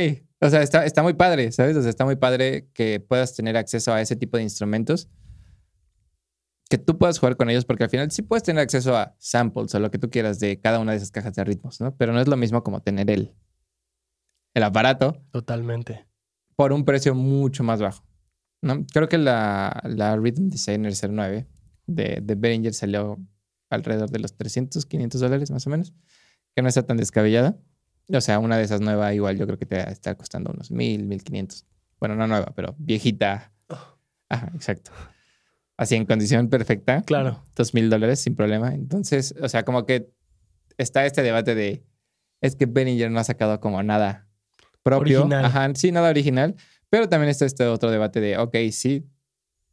o 0.42 0.50
sea, 0.50 0.62
está, 0.62 0.86
está 0.86 1.01
muy 1.04 1.13
padre, 1.13 1.51
¿sabes? 1.51 1.75
O 1.78 1.81
sea, 1.81 1.90
está 1.90 2.06
muy 2.06 2.16
padre 2.16 2.69
que 2.74 3.00
puedas 3.00 3.36
tener 3.36 3.57
acceso 3.57 3.94
a 3.94 4.01
ese 4.01 4.16
tipo 4.16 4.38
de 4.38 4.44
instrumentos, 4.44 5.10
que 6.69 6.78
tú 6.78 6.98
puedas 6.98 7.19
jugar 7.19 7.38
con 7.38 7.50
ellos, 7.50 7.66
porque 7.66 7.84
al 7.84 7.89
final 7.89 8.12
sí 8.12 8.22
puedes 8.22 8.44
tener 8.44 8.62
acceso 8.62 8.96
a 8.96 9.16
samples 9.19 9.74
o 9.75 9.80
lo 9.80 9.92
que 9.92 10.00
tú 10.00 10.10
quieras 10.10 10.39
de 10.39 10.60
cada 10.60 10.80
una 10.80 10.92
de 10.92 10.98
esas 10.98 11.12
cajas 11.12 11.34
de 11.36 11.44
ritmos, 11.44 11.80
¿no? 11.81 11.96
Pero 11.96 12.13
no 12.13 12.22
es 12.22 12.28
lo 12.28 12.38
mismo 12.38 12.63
como 12.63 12.81
tener 12.81 13.10
el, 13.10 13.34
el 14.54 14.63
aparato 14.63 15.22
Totalmente. 15.31 16.07
Por 16.55 16.73
un 16.73 16.85
precio 16.85 17.15
mucho 17.15 17.63
más 17.63 17.81
bajo. 17.81 18.03
¿no? 18.61 18.85
Creo 18.91 19.09
que 19.09 19.17
la, 19.17 19.81
la 19.85 20.15
Rhythm 20.15 20.50
Designer 20.50 20.94
09 20.94 21.48
de, 21.88 22.19
de 22.24 22.36
Behringer 22.36 22.74
salió 22.74 23.19
alrededor 23.69 24.10
de 24.10 24.19
los 24.19 24.36
300, 24.36 24.86
500 24.86 25.22
dólares 25.22 25.51
más 25.51 25.67
o 25.67 25.69
menos, 25.69 25.93
que 26.55 26.62
no 26.62 26.69
está 26.69 26.83
tan 26.86 26.98
descabellada. 26.98 27.57
O 28.10 28.22
sea, 28.22 28.39
una 28.39 28.57
de 28.57 28.63
esas 28.63 28.81
nueva 28.81 29.13
igual 29.13 29.38
yo 29.38 29.45
creo 29.45 29.57
que 29.57 29.65
te 29.65 29.79
está 29.91 30.15
costando 30.15 30.51
unos 30.51 30.72
1000, 30.72 31.05
1500. 31.05 31.65
Bueno, 32.00 32.15
no 32.15 32.27
nueva, 32.27 32.53
pero 32.55 32.75
viejita. 32.77 33.51
Ajá, 34.29 34.51
exacto. 34.55 34.91
Así 35.77 35.95
en 35.95 36.05
condición 36.05 36.50
perfecta. 36.50 37.01
Claro. 37.01 37.43
Dos 37.55 37.74
mil 37.74 37.89
dólares 37.89 38.19
sin 38.19 38.36
problema. 38.36 38.74
Entonces, 38.74 39.33
o 39.41 39.50
sea, 39.50 39.63
como 39.63 39.86
que 39.86 40.12
está 40.77 41.05
este 41.05 41.24
debate 41.24 41.55
de 41.55 41.86
es 42.41 42.55
que 42.55 42.65
Behringer 42.65 43.10
no 43.10 43.19
ha 43.19 43.24
sacado 43.24 43.60
como 43.60 43.81
nada 43.83 44.27
propio. 44.84 45.22
Original. 45.22 45.46
Ajá, 45.46 45.72
sí, 45.75 45.92
nada 45.92 46.10
original. 46.10 46.56
Pero 46.90 47.10
también 47.10 47.30
está 47.30 47.46
este 47.46 47.66
otro 47.66 47.90
debate 47.90 48.22
de, 48.22 48.38
ok, 48.38 48.56
sí, 48.72 49.08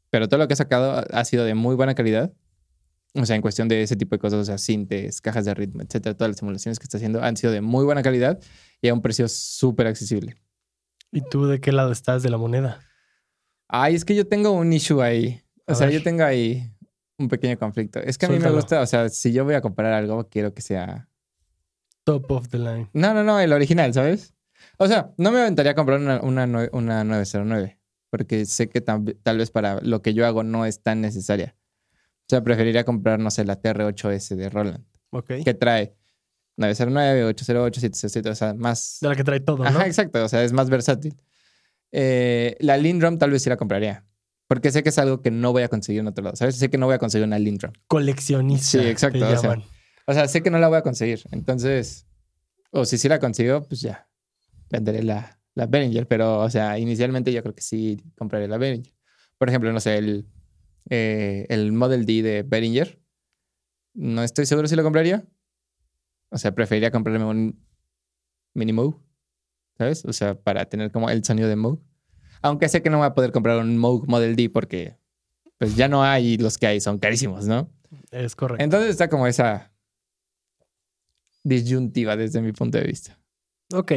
pero 0.09 0.29
todo 0.29 0.39
lo 0.39 0.49
que 0.49 0.55
ha 0.55 0.57
sacado 0.57 1.05
ha 1.13 1.25
sido 1.25 1.45
de 1.45 1.55
muy 1.55 1.75
buena 1.75 1.95
calidad. 1.95 2.33
O 3.15 3.27
sea, 3.27 3.37
en 3.37 3.43
cuestión 3.43 3.69
de 3.69 3.83
ese 3.83 3.97
tipo 3.97 4.15
de 4.15 4.21
cosas, 4.21 4.41
o 4.41 4.45
sea, 4.45 4.57
sintes, 4.57 5.21
cajas 5.21 5.45
de 5.45 5.53
ritmo, 5.55 5.83
etcétera, 5.83 6.17
todas 6.17 6.31
las 6.31 6.39
simulaciones 6.39 6.79
que 6.79 6.85
está 6.85 6.97
haciendo 6.97 7.23
han 7.23 7.37
sido 7.37 7.53
de 7.53 7.61
muy 7.61 7.85
buena 7.85 8.03
calidad 8.03 8.39
y 8.81 8.89
a 8.89 8.95
un 8.95 9.03
precio 9.03 9.29
súper 9.29 9.89
accesible. 9.89 10.37
¿Y 11.13 11.23
tú 11.23 11.47
de 11.47 11.61
qué 11.61 11.73
lado 11.73 11.91
estás 11.91 12.23
de 12.23 12.31
la 12.31 12.39
moneda? 12.39 12.81
Ay, 13.69 13.97
es 13.97 14.05
que 14.05 14.15
yo 14.15 14.27
tengo 14.29 14.53
un 14.53 14.73
issue 14.73 15.01
ahí. 15.03 15.43
O 15.67 15.73
A 15.73 15.75
sea, 15.75 15.87
ver. 15.89 15.97
yo 15.97 16.03
tengo 16.05 16.23
ahí 16.25 16.73
un 17.19 17.29
pequeño 17.29 17.59
conflicto. 17.59 17.99
Es 17.99 18.17
que 18.17 18.27
a 18.27 18.29
mí 18.29 18.39
me 18.39 18.51
gusta, 18.51 18.81
o 18.81 18.87
sea, 18.87 19.09
si 19.09 19.33
yo 19.33 19.45
voy 19.45 19.55
a 19.55 19.61
comprar 19.61 19.93
algo, 19.93 20.29
quiero 20.29 20.55
que 20.55 20.63
sea 20.63 21.09
Top 22.05 22.31
of 22.31 22.49
the 22.49 22.59
line. 22.59 22.89
No, 22.93 23.13
no, 23.13 23.23
no, 23.25 23.39
el 23.41 23.53
original, 23.53 23.93
¿sabes? 23.93 24.35
O 24.83 24.87
sea, 24.89 25.13
no 25.19 25.31
me 25.31 25.41
aventaría 25.41 25.73
a 25.73 25.75
comprar 25.75 26.01
una, 26.01 26.21
una, 26.23 26.47
una 26.73 27.05
909, 27.05 27.79
porque 28.09 28.47
sé 28.47 28.71
que 28.71 28.81
tal 28.81 29.37
vez 29.37 29.51
para 29.51 29.79
lo 29.83 30.01
que 30.01 30.15
yo 30.15 30.27
hago 30.27 30.43
no 30.43 30.65
es 30.65 30.83
tan 30.83 31.03
necesaria. 31.03 31.55
O 31.93 32.31
sea, 32.31 32.43
preferiría 32.43 32.85
comprar, 32.85 33.19
no 33.19 33.31
sé, 33.31 33.45
la 33.45 33.61
TR8S 33.61 34.37
de 34.37 34.49
Roland, 34.49 34.87
Ok. 35.11 35.33
que 35.45 35.53
trae 35.53 35.95
909, 36.57 37.25
808, 37.25 37.79
767, 37.81 38.31
o 38.31 38.35
sea, 38.35 38.55
más... 38.55 38.99
De 39.03 39.09
la 39.09 39.17
que 39.17 39.23
trae 39.25 39.41
todo, 39.41 39.59
¿no? 39.59 39.65
Ajá, 39.65 39.87
exacto, 39.87 40.25
o 40.25 40.29
sea, 40.29 40.43
es 40.45 40.55
más 40.55 40.71
versátil. 40.71 41.15
Eh, 41.93 42.57
la 42.61 42.79
Lindrum 42.79 43.19
tal 43.19 43.33
vez 43.33 43.43
sí 43.43 43.51
la 43.51 43.59
compraría, 43.59 44.07
porque 44.47 44.71
sé 44.73 44.83
que 44.83 44.89
es 44.89 44.99
algo 44.99 45.21
que 45.21 45.31
no 45.31 45.53
voy 45.53 45.63
a 45.63 45.69
conseguir 45.69 46.01
en 46.01 46.07
otro 46.07 46.25
lado, 46.25 46.37
¿sabes? 46.37 46.57
Sé 46.57 46.71
que 46.71 46.79
no 46.79 46.87
voy 46.87 46.95
a 46.95 46.99
conseguir 46.99 47.27
una 47.27 47.39
Lindrum. 47.39 47.73
Coleccionista. 47.87 48.67
Sí, 48.67 48.79
exacto, 48.79 49.29
o 49.29 49.37
sea. 49.37 49.59
O 50.07 50.15
sea, 50.15 50.27
sé 50.27 50.43
que 50.43 50.51
no 50.51 50.59
la 50.59 50.69
voy 50.69 50.79
a 50.79 50.83
conseguir. 50.83 51.23
Entonces, 51.33 52.07
o 52.71 52.87
si 52.87 52.97
sí 52.97 53.09
la 53.09 53.19
consigo, 53.19 53.63
pues 53.63 53.83
ya. 53.83 54.07
Venderé 54.71 55.03
la, 55.03 55.39
la 55.55 55.67
Behringer, 55.67 56.07
pero, 56.07 56.41
o 56.41 56.51
sea, 56.51 56.79
inicialmente 56.79 57.33
yo 57.33 57.43
creo 57.43 57.55
que 57.55 57.63
sí 57.63 58.03
compraría 58.17 58.49
la 58.49 58.59
Behringer. 58.59 58.93
Por 59.39 59.49
ejemplo, 59.49 59.73
no 59.73 59.81
sé, 59.81 59.99
el, 59.99 60.27
eh, 60.89 61.47
el 61.49 61.73
Model 61.73 62.07
D 62.07 62.23
de 62.23 62.43
Behringer, 62.43 63.01
no 63.95 64.23
estoy 64.23 64.47
seguro 64.47 64.69
si 64.69 64.77
lo 64.77 64.83
compraría. 64.83 65.27
O 66.31 66.39
sea, 66.39 66.55
preferiría 66.55 66.91
comprarme 66.91 67.25
un 67.25 67.67
Mini 68.55 68.73
Moog, 68.73 69.01
¿sabes? 69.77 70.05
O 70.05 70.13
sea, 70.13 70.41
para 70.41 70.65
tener 70.67 70.93
como 70.93 71.11
el 71.11 71.25
sonido 71.25 71.49
de 71.49 71.57
Moog. 71.57 71.81
Aunque 72.43 72.69
sé 72.69 72.83
que 72.83 72.91
no 72.91 72.99
voy 72.99 73.07
a 73.07 73.15
poder 73.15 73.33
comprar 73.33 73.59
un 73.59 73.77
Moog 73.77 74.09
Model 74.09 74.37
D 74.37 74.49
porque 74.49 74.97
pues 75.59 75.77
ya 75.77 75.89
no 75.89 76.03
hay 76.03 76.39
los 76.39 76.57
que 76.57 76.67
hay, 76.67 76.81
son 76.81 76.99
carísimos, 76.99 77.47
¿no? 77.47 77.71
Es 78.11 78.35
correcto. 78.37 78.65
Entonces 78.65 78.91
está 78.91 79.09
como 79.09 79.27
esa 79.27 79.73
disyuntiva 81.43 82.17
desde 82.17 82.41
mi 82.41 82.53
punto 82.53 82.79
de 82.79 82.85
vista. 82.85 83.19
ok. 83.75 83.93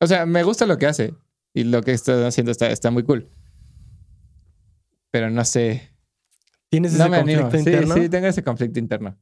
O 0.00 0.06
sea, 0.06 0.26
me 0.26 0.42
gusta 0.42 0.66
lo 0.66 0.78
que 0.78 0.86
hace 0.86 1.14
y 1.54 1.64
lo 1.64 1.82
que 1.82 1.92
está 1.92 2.26
haciendo 2.26 2.52
está, 2.52 2.68
está 2.70 2.90
muy 2.90 3.02
cool. 3.02 3.28
Pero 5.10 5.30
no 5.30 5.44
sé. 5.44 5.90
¿Tienes 6.68 6.92
No 6.94 7.04
ese 7.04 7.10
me 7.10 7.16
conflicto 7.18 7.50
Sí, 7.52 7.58
interno? 7.58 7.94
sí, 7.94 8.08
tengo 8.08 8.26
ese 8.26 8.42
conflicto 8.42 8.78
interno. 8.78 9.18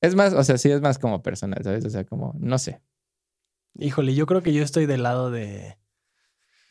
Es 0.00 0.14
más, 0.14 0.32
o 0.32 0.42
sea, 0.44 0.58
sí 0.58 0.70
es 0.70 0.80
más 0.80 0.98
como 0.98 1.22
personal, 1.22 1.62
¿sabes? 1.62 1.84
O 1.84 1.90
sea, 1.90 2.04
como, 2.04 2.34
no 2.38 2.58
sé. 2.58 2.80
Híjole, 3.78 4.14
yo 4.14 4.26
creo 4.26 4.42
que 4.42 4.52
yo 4.52 4.62
estoy 4.62 4.86
del 4.86 5.02
lado 5.02 5.30
de. 5.30 5.78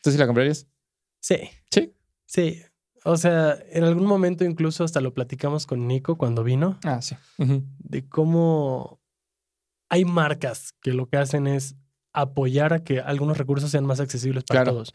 ¿Tú 0.04 0.12
sí 0.12 0.18
la 0.18 0.28
comprarías? 0.28 0.68
Sí. 1.20 1.38
Sí. 1.72 1.94
Sí. 2.26 2.62
O 3.04 3.18
sea, 3.18 3.58
en 3.72 3.84
algún 3.84 4.06
momento 4.06 4.44
incluso 4.46 4.84
hasta 4.84 5.02
lo 5.02 5.14
platicamos 5.14 5.66
con 5.66 5.88
Nico 5.88 6.18
cuando 6.18 6.44
vino, 6.44 6.80
Ah, 6.84 7.02
sí. 7.02 7.16
De 7.80 8.08
cómo 8.08 9.02
hay 9.90 10.06
marcas 10.06 10.74
que 10.82 10.94
lo 10.94 11.10
que 11.10 11.18
hacen 11.18 11.48
es 11.48 11.76
apoyar 12.14 12.74
a 12.74 12.84
que 12.84 13.00
algunos 13.00 13.38
recursos 13.38 13.72
sean 13.72 13.86
más 13.86 14.00
accesibles 14.00 14.44
para 14.44 14.64
Claro. 14.64 14.74
todos. 14.78 14.94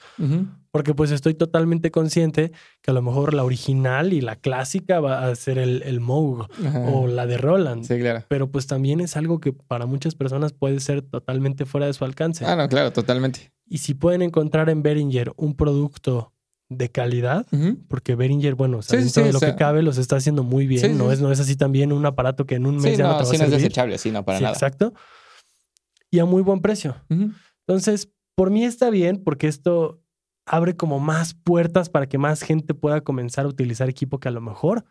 Porque 0.70 0.94
pues 0.94 1.10
estoy 1.10 1.34
totalmente 1.34 1.90
consciente 1.90 2.52
que 2.82 2.90
a 2.90 2.94
lo 2.94 3.00
mejor 3.02 3.32
la 3.32 3.44
original 3.44 4.12
y 4.12 4.20
la 4.20 4.36
clásica 4.36 5.00
va 5.00 5.26
a 5.26 5.34
ser 5.34 5.56
el, 5.58 5.82
el 5.84 6.00
Moog 6.00 6.46
Ajá. 6.66 6.80
o 6.80 7.06
la 7.06 7.26
de 7.26 7.38
Roland. 7.38 7.84
Sí, 7.84 7.98
claro. 7.98 8.24
Pero 8.28 8.50
pues 8.50 8.66
también 8.66 9.00
es 9.00 9.16
algo 9.16 9.40
que 9.40 9.52
para 9.52 9.86
muchas 9.86 10.14
personas 10.14 10.52
puede 10.52 10.80
ser 10.80 11.00
totalmente 11.02 11.64
fuera 11.64 11.86
de 11.86 11.94
su 11.94 12.04
alcance. 12.04 12.44
Ah, 12.44 12.56
no, 12.56 12.68
claro, 12.68 12.92
totalmente. 12.92 13.50
Y 13.68 13.78
si 13.78 13.94
pueden 13.94 14.20
encontrar 14.22 14.68
en 14.68 14.82
Behringer 14.82 15.32
un 15.36 15.54
producto 15.56 16.32
de 16.68 16.90
calidad, 16.90 17.46
Ujú. 17.52 17.78
porque 17.88 18.14
Behringer, 18.16 18.56
bueno, 18.56 18.78
o 18.78 18.82
sea, 18.82 18.98
Sí, 19.00 19.04
sí, 19.04 19.04
dentro 19.04 19.22
sí, 19.22 19.26
de 19.28 19.32
lo 19.32 19.36
o 19.38 19.40
sea- 19.40 19.50
que 19.52 19.56
cabe 19.56 19.82
los 19.82 19.98
está 19.98 20.16
haciendo 20.16 20.42
muy 20.42 20.66
bien. 20.66 20.98
No, 20.98 21.06
sí. 21.06 21.12
es, 21.14 21.20
no 21.20 21.30
es 21.32 21.40
así 21.40 21.54
también 21.56 21.92
un 21.92 22.04
aparato 22.04 22.44
que 22.44 22.56
en 22.56 22.66
un 22.66 22.76
mes 22.76 22.92
Sí, 22.92 22.96
ya 22.96 23.04
no, 23.04 23.10
no, 23.12 23.18
te 23.18 23.24
va 23.24 23.30
sí 23.30 23.36
a 23.36 23.38
no 23.38 23.44
es 23.46 23.50
desechable, 23.52 23.98
sí, 23.98 24.10
no, 24.10 24.24
para 24.24 24.38
Sí, 24.38 24.44
nada. 24.44 24.54
Exacto. 24.54 24.92
Y 26.16 26.18
a 26.18 26.24
muy 26.24 26.40
buen 26.40 26.60
precio. 26.60 26.96
Entonces, 27.66 28.10
por 28.34 28.50
mí 28.50 28.64
está 28.64 28.88
bien 28.88 29.22
porque 29.22 29.48
esto 29.48 30.00
abre 30.46 30.74
como 30.74 30.98
más 30.98 31.34
puertas 31.34 31.90
para 31.90 32.06
que 32.08 32.16
más 32.16 32.40
gente 32.40 32.72
pueda 32.72 33.02
comenzar 33.02 33.44
a 33.44 33.48
utilizar 33.48 33.90
equipo 33.90 34.18
que 34.18 34.28
a 34.28 34.30
lo 34.30 34.40
mejor 34.40 34.86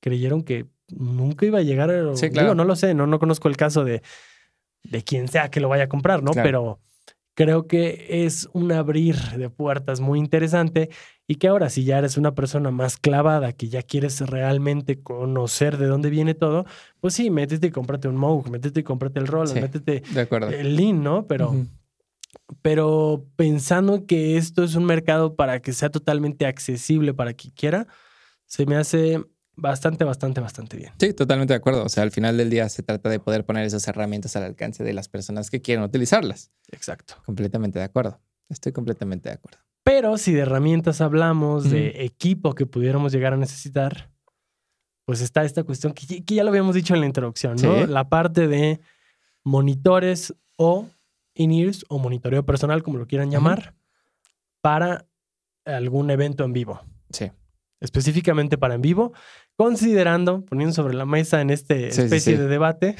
creyeron 0.00 0.42
que 0.42 0.66
nunca 0.88 1.44
iba 1.44 1.58
a 1.58 1.62
llegar. 1.62 1.90
Sí, 2.14 2.30
claro. 2.30 2.48
Digo, 2.48 2.54
no 2.54 2.64
lo 2.64 2.74
sé, 2.74 2.94
no, 2.94 3.06
no 3.06 3.18
conozco 3.18 3.48
el 3.48 3.58
caso 3.58 3.84
de, 3.84 4.00
de 4.82 5.02
quien 5.02 5.28
sea 5.28 5.50
que 5.50 5.60
lo 5.60 5.68
vaya 5.68 5.84
a 5.84 5.88
comprar, 5.90 6.22
¿no? 6.22 6.30
Claro. 6.30 6.46
Pero 6.46 6.80
creo 7.36 7.66
que 7.66 8.06
es 8.24 8.48
un 8.54 8.72
abrir 8.72 9.16
de 9.36 9.50
puertas 9.50 10.00
muy 10.00 10.18
interesante 10.18 10.88
y 11.28 11.34
que 11.34 11.48
ahora 11.48 11.68
si 11.68 11.84
ya 11.84 11.98
eres 11.98 12.16
una 12.16 12.34
persona 12.34 12.70
más 12.70 12.96
clavada, 12.96 13.52
que 13.52 13.68
ya 13.68 13.82
quieres 13.82 14.20
realmente 14.22 15.02
conocer 15.02 15.76
de 15.76 15.86
dónde 15.86 16.08
viene 16.08 16.32
todo, 16.34 16.64
pues 16.98 17.12
sí, 17.14 17.30
métete 17.30 17.66
y 17.66 17.70
cómprate 17.70 18.08
un 18.08 18.16
Moog, 18.16 18.48
métete 18.50 18.80
y 18.80 18.82
cómprate 18.84 19.20
el 19.20 19.26
Roland, 19.26 19.54
Sí. 19.54 19.60
métete 19.60 20.02
De 20.12 20.58
el 20.60 20.76
Lean, 20.76 21.02
¿no? 21.02 21.26
Pero 21.26 21.50
Ujú. 21.50 21.66
pero 22.62 23.26
pensando 23.36 24.06
que 24.06 24.36
esto 24.36 24.64
es 24.64 24.74
un 24.74 24.84
mercado 24.84 25.36
para 25.36 25.60
que 25.60 25.72
sea 25.72 25.90
totalmente 25.90 26.46
accesible 26.46 27.12
para 27.12 27.34
quien 27.34 27.52
quiera, 27.54 27.86
se 28.46 28.64
me 28.66 28.76
hace 28.76 29.22
bastante, 29.56 30.04
bastante, 30.04 30.40
bastante 30.40 30.76
bien. 30.76 30.92
Sí, 31.00 31.12
totalmente 31.12 31.52
de 31.54 31.58
acuerdo. 31.58 31.84
O 31.84 31.88
sea, 31.88 32.02
al 32.02 32.10
final 32.10 32.36
del 32.36 32.50
día 32.50 32.68
se 32.68 32.82
trata 32.82 33.08
de 33.08 33.18
poder 33.18 33.44
poner 33.44 33.64
esas 33.64 33.86
herramientas 33.88 34.36
al 34.36 34.44
alcance 34.44 34.84
de 34.84 34.92
las 34.92 35.08
personas 35.08 35.50
que 35.50 35.60
quieren 35.62 35.82
utilizarlas. 35.84 36.50
Exacto. 36.72 37.14
Completamente 37.24 37.78
de 37.78 37.84
acuerdo. 37.86 38.20
Estoy 38.48 38.72
completamente 38.72 39.28
de 39.28 39.34
acuerdo. 39.34 39.58
Pero 39.82 40.18
si 40.18 40.32
de 40.32 40.40
herramientas 40.40 41.00
hablamos, 41.00 41.70
de 41.70 42.04
equipo 42.04 42.54
que 42.54 42.66
pudiéramos 42.66 43.12
llegar 43.12 43.32
a 43.32 43.36
necesitar, 43.36 44.10
pues 45.04 45.20
está 45.20 45.44
esta 45.44 45.62
cuestión 45.62 45.92
que, 45.94 46.06
ya- 46.06 46.24
que 46.24 46.34
ya 46.34 46.42
lo 46.44 46.50
habíamos 46.50 46.74
dicho 46.74 46.94
en 46.94 47.00
la 47.00 47.06
introducción, 47.06 47.56
¿no? 47.62 47.76
Sí. 47.84 47.86
La 47.86 48.08
parte 48.08 48.48
de 48.48 48.80
monitores 49.44 50.34
o 50.56 50.88
in-ears 51.34 51.84
o 51.88 51.98
monitoreo 51.98 52.44
personal, 52.44 52.82
como 52.82 52.98
lo 52.98 53.06
quieran 53.06 53.30
llamar, 53.30 53.74
para 54.60 55.06
algún 55.64 56.10
evento 56.10 56.44
en 56.44 56.52
vivo. 56.52 56.80
Sí. 57.10 57.30
Específicamente 57.80 58.58
para 58.58 58.74
en 58.74 58.82
vivo, 58.82 59.12
considerando, 59.56 60.44
poniendo 60.44 60.74
sobre 60.74 60.94
la 60.94 61.06
mesa 61.06 61.40
en 61.40 61.50
este 61.50 61.90
Sí, 61.92 62.02
especie 62.02 62.34
sí. 62.34 62.38
de 62.40 62.48
debate, 62.48 62.96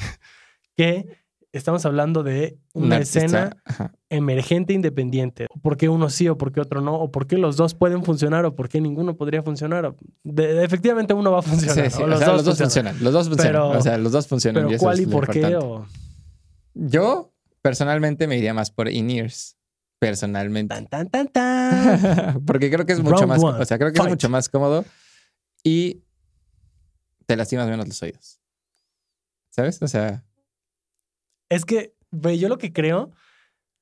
que 0.75 1.07
estamos 1.53 1.85
hablando 1.85 2.21
de 2.23 2.59
una 2.73 2.99
escena 2.99 3.57
ajá. 3.65 3.91
emergente 4.09 4.73
independiente. 4.73 5.47
¿Por 5.63 5.75
qué 5.77 5.89
uno 5.89 6.09
sí 6.09 6.27
o 6.29 6.37
por 6.37 6.51
qué 6.51 6.61
otro 6.61 6.81
no? 6.81 6.95
¿O 6.95 7.09
por 7.11 7.25
qué 7.25 7.37
los 7.37 7.57
dos 7.57 7.73
pueden 7.73 8.03
funcionar 8.03 8.45
o 8.45 8.53
por 8.53 8.69
qué 8.69 8.79
ninguno 8.79 9.15
podría 9.15 9.41
funcionar? 9.41 9.95
De- 10.23 10.63
efectivamente 10.63 11.13
uno 11.15 11.31
va 11.31 11.39
a 11.39 11.41
funcionar. 11.41 11.89
Sí, 11.89 11.97
sí, 11.97 12.01
o 12.03 12.05
o 12.05 12.07
los, 12.09 12.19
sea, 12.19 12.27
dos 12.27 12.37
los 12.37 12.45
dos 12.45 12.57
funcionan. 12.59 12.93
funcionan. 12.93 13.03
Los 13.03 13.13
dos 13.13 13.27
funcionan. 13.29 13.51
Pero- 13.71 13.79
o 13.79 13.81
sea, 13.81 13.97
los 13.97 14.11
dos 14.11 14.27
funcionan. 14.27 14.63
Pero 14.65 14.75
y 14.75 14.79
¿cuál 14.79 14.99
y 15.01 15.05
por 15.07 15.29
qué? 15.29 15.55
O... 15.55 15.87
Yo, 16.75 17.33
personalmente, 17.63 18.27
me 18.27 18.37
iría 18.37 18.53
más 18.53 18.69
por 18.69 18.87
in-ears. 18.89 19.57
Personalmente. 19.99 20.73
Tan, 20.75 20.87
tan, 20.87 21.09
tan, 21.09 21.27
tan. 21.27 22.41
Porque 22.45 22.69
creo 22.71 22.85
que 22.85 22.93
es 22.93 22.99
mucho 22.99 23.15
Round 23.25 23.27
más. 23.27 23.43
one. 23.43 23.59
O 23.61 23.65
sea, 23.65 23.77
creo 23.77 23.91
que 23.91 23.97
Fight. 23.97 24.07
es 24.07 24.11
mucho 24.13 24.29
más 24.29 24.47
cómodo 24.49 24.85
y 25.63 26.03
te 27.25 27.35
lastimas 27.35 27.67
menos 27.67 27.87
los 27.87 28.01
oídos. 28.03 28.39
¿Sabes? 29.49 29.81
O 29.81 29.87
sea, 29.87 30.23
es 31.49 31.65
que, 31.65 31.95
güey, 32.11 32.37
yo 32.37 32.47
lo 32.47 32.57
que 32.59 32.71
creo 32.71 33.11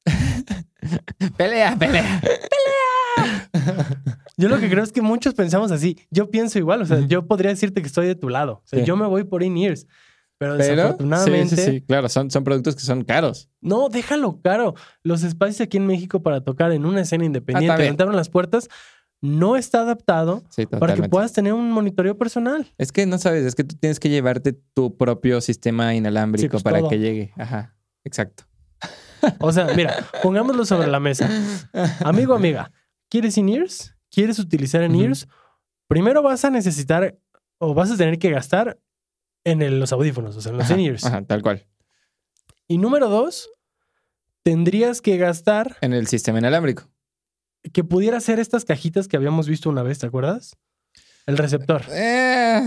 pelea, 1.37 1.75
pelea. 1.77 2.21
Yo 4.37 4.49
lo 4.49 4.59
que 4.59 4.69
creo 4.69 4.83
es 4.83 4.91
que 4.91 5.01
muchos 5.01 5.33
pensamos 5.33 5.71
así. 5.71 5.97
Yo 6.11 6.29
pienso 6.29 6.59
igual. 6.59 6.81
O 6.81 6.85
sea, 6.85 6.99
yo 7.01 7.25
podría 7.27 7.51
decirte 7.51 7.81
que 7.81 7.87
estoy 7.87 8.07
de 8.07 8.15
tu 8.15 8.29
lado. 8.29 8.61
O 8.63 8.67
sea, 8.67 8.79
Sí. 8.79 8.85
yo 8.85 8.95
me 8.97 9.07
voy 9.07 9.23
por 9.23 9.43
in-ears. 9.43 9.87
Pero, 10.37 10.57
Pero, 10.57 10.75
desafortunadamente. 10.75 11.55
sí, 11.55 11.61
sí, 11.63 11.71
sí, 11.71 11.81
claro, 11.81 12.09
son, 12.09 12.29
son 12.29 12.43
productos 12.43 12.75
que 12.75 12.81
son 12.81 13.03
caros. 13.03 13.49
No, 13.61 13.87
déjalo 13.89 14.41
caro. 14.41 14.73
Los 15.03 15.23
espacios 15.23 15.61
aquí 15.61 15.77
en 15.77 15.87
México 15.87 16.21
para 16.21 16.41
tocar 16.43 16.71
en 16.73 16.85
una 16.85 17.01
escena 17.01 17.23
independiente, 17.25 17.71
Ah, 17.71 17.93
abren 18.03 18.15
las 18.17 18.29
puertas, 18.29 18.67
no 19.21 19.55
está 19.55 19.79
adaptado 19.81 20.43
Sí, 20.49 20.65
para 20.65 20.93
que 20.93 21.07
puedas 21.09 21.31
tener 21.31 21.53
un 21.53 21.71
monitoreo 21.71 22.17
personal. 22.17 22.67
Es 22.77 22.91
que 22.91 23.05
no 23.05 23.17
sabes, 23.17 23.45
es 23.45 23.55
que 23.55 23.63
tú 23.63 23.75
tienes 23.79 23.99
que 23.99 24.09
llevarte 24.09 24.53
tu 24.73 24.97
propio 24.97 25.39
sistema 25.39 25.95
inalámbrico 25.95 26.41
Sí, 26.43 26.49
pues, 26.49 26.63
para 26.63 26.79
todo. 26.79 26.89
que 26.89 26.99
llegue. 26.99 27.31
Ajá, 27.37 27.75
exacto. 28.03 28.43
O 29.39 29.51
sea, 29.53 29.67
mira, 29.75 29.95
pongámoslo 30.21 30.65
sobre 30.65 30.87
la 30.87 30.99
mesa. 30.99 31.29
Amigo, 32.03 32.33
amiga, 32.35 32.71
¿quieres 33.09 33.37
in-ears? 33.37 33.95
¿Quieres 34.11 34.37
utilizar 34.37 34.83
in-ears? 34.83 35.27
Primero 35.87 36.21
vas 36.21 36.43
a 36.45 36.49
necesitar 36.49 37.17
o 37.57 37.73
vas 37.73 37.89
a 37.89 37.97
tener 37.97 38.19
que 38.19 38.29
gastar 38.31 38.77
en 39.45 39.61
el- 39.61 39.79
los 39.79 39.93
audífonos, 39.93 40.35
o 40.35 40.41
sea, 40.41 40.51
en 40.51 40.57
los 40.57 40.69
in-ears. 40.69 41.05
Ajá, 41.05 41.23
tal 41.23 41.41
cual. 41.41 41.65
Y 42.67 42.77
número 42.77 43.07
dos, 43.09 43.49
tendrías 44.43 45.01
que 45.01 45.17
gastar 45.17 45.77
En 45.81 45.93
el 45.93 46.07
sistema 46.07 46.39
inalámbrico. 46.39 46.89
que 47.73 47.83
pudiera 47.83 48.19
ser 48.19 48.39
estas 48.39 48.65
cajitas 48.65 49.07
que 49.07 49.17
habíamos 49.17 49.47
visto 49.47 49.69
una 49.69 49.81
vez, 49.83 49.99
¿te 49.99 50.07
acuerdas? 50.07 50.55
El 51.25 51.37
receptor. 51.37 51.81
Eh, 51.91 52.61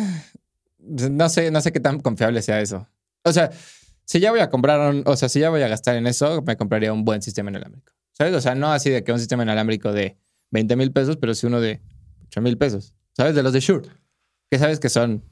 no 0.78 1.28
sé, 1.28 1.50
no 1.50 1.61
sé 1.61 1.70
qué 1.73 1.80
tan 1.80 2.00
confiable 2.00 2.42
sea 2.42 2.61
eso. 2.61 2.88
O 3.25 3.32
sea, 3.32 3.50
si 4.04 4.20
ya 4.20 4.30
voy 4.30 4.40
a 4.40 4.50
comprar, 4.50 4.90
un- 4.94 5.02
o 5.06 5.16
sea, 5.16 5.28
si 5.28 5.38
ya 5.40 5.50
voy 5.50 5.62
a 5.62 5.68
gastar 5.68 5.97
en 5.97 6.06
eso, 6.06 6.42
me 6.42 6.56
compraría 6.56 6.92
un 6.92 7.04
buen 7.04 7.23
sistema 7.23 7.50
inalámbrico. 7.50 7.92
¿Sabes? 8.12 8.35
O 8.35 8.40
sea, 8.40 8.54
no 8.56 8.73
así 8.73 8.90
de 8.90 9.04
que 9.04 9.12
un 9.12 9.18
sistema 9.20 9.44
inalámbrico 9.44 9.92
de 9.92 10.16
20 10.50 10.75
mil 10.75 10.90
pesos, 10.92 11.16
pero 11.18 11.35
sí 11.35 11.47
uno 11.47 11.61
de 11.61 11.80
8 12.26 12.40
mil 12.40 12.58
pesos. 12.58 12.94
¿Sabes? 13.16 13.35
De 13.37 13.42
los 13.44 13.52
de 13.52 13.61
Shure. 13.61 13.88
Que 14.50 14.58
sabes 14.58 14.80
que 14.80 14.88
son. 14.88 15.23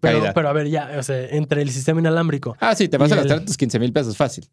Pero, 0.00 0.22
pero 0.34 0.48
a 0.48 0.52
ver, 0.52 0.68
ya, 0.68 0.92
o 0.98 1.02
sea, 1.02 1.18
entre 1.30 1.62
el 1.62 1.70
sistema 1.70 2.00
inalámbrico 2.00 2.56
Ah, 2.60 2.74
sí, 2.74 2.88
te 2.88 2.98
vas 2.98 3.10
a 3.12 3.16
gastar 3.16 3.38
el- 3.38 3.44
tus 3.44 3.56
15 3.56 3.78
mil 3.78 3.92
pesos 3.92 4.16
fácil. 4.16 4.48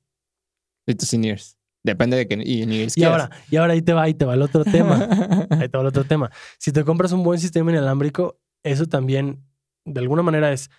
Y 0.85 0.95
tus 0.95 1.13
in-ears. 1.13 1.57
Depende 1.83 2.17
de 2.17 2.27
qué 2.27 2.33
in-ears 2.35 2.97
y 2.97 3.01
quieras. 3.01 3.21
ahora, 3.23 3.35
y 3.49 3.55
ahora 3.57 3.73
ahí 3.73 3.81
te 3.81 3.93
va, 3.93 4.03
ahí 4.03 4.13
te 4.13 4.25
va 4.25 4.33
el 4.33 4.41
otro 4.41 4.63
tema. 4.65 4.95
Ahí 5.49 5.69
te 5.69 5.77
va 5.77 5.81
el 5.81 5.87
otro 5.87 6.03
tema. 6.05 6.29
Si 6.57 6.71
te 6.71 6.83
compras 6.83 7.11
un 7.11 7.23
buen 7.23 7.39
sistema 7.39 7.71
inalámbrico, 7.71 8.39
eso 8.63 8.85
también, 8.87 9.43
de 9.85 9.99
alguna 9.99 10.21
manera, 10.23 10.51
es 10.51 10.69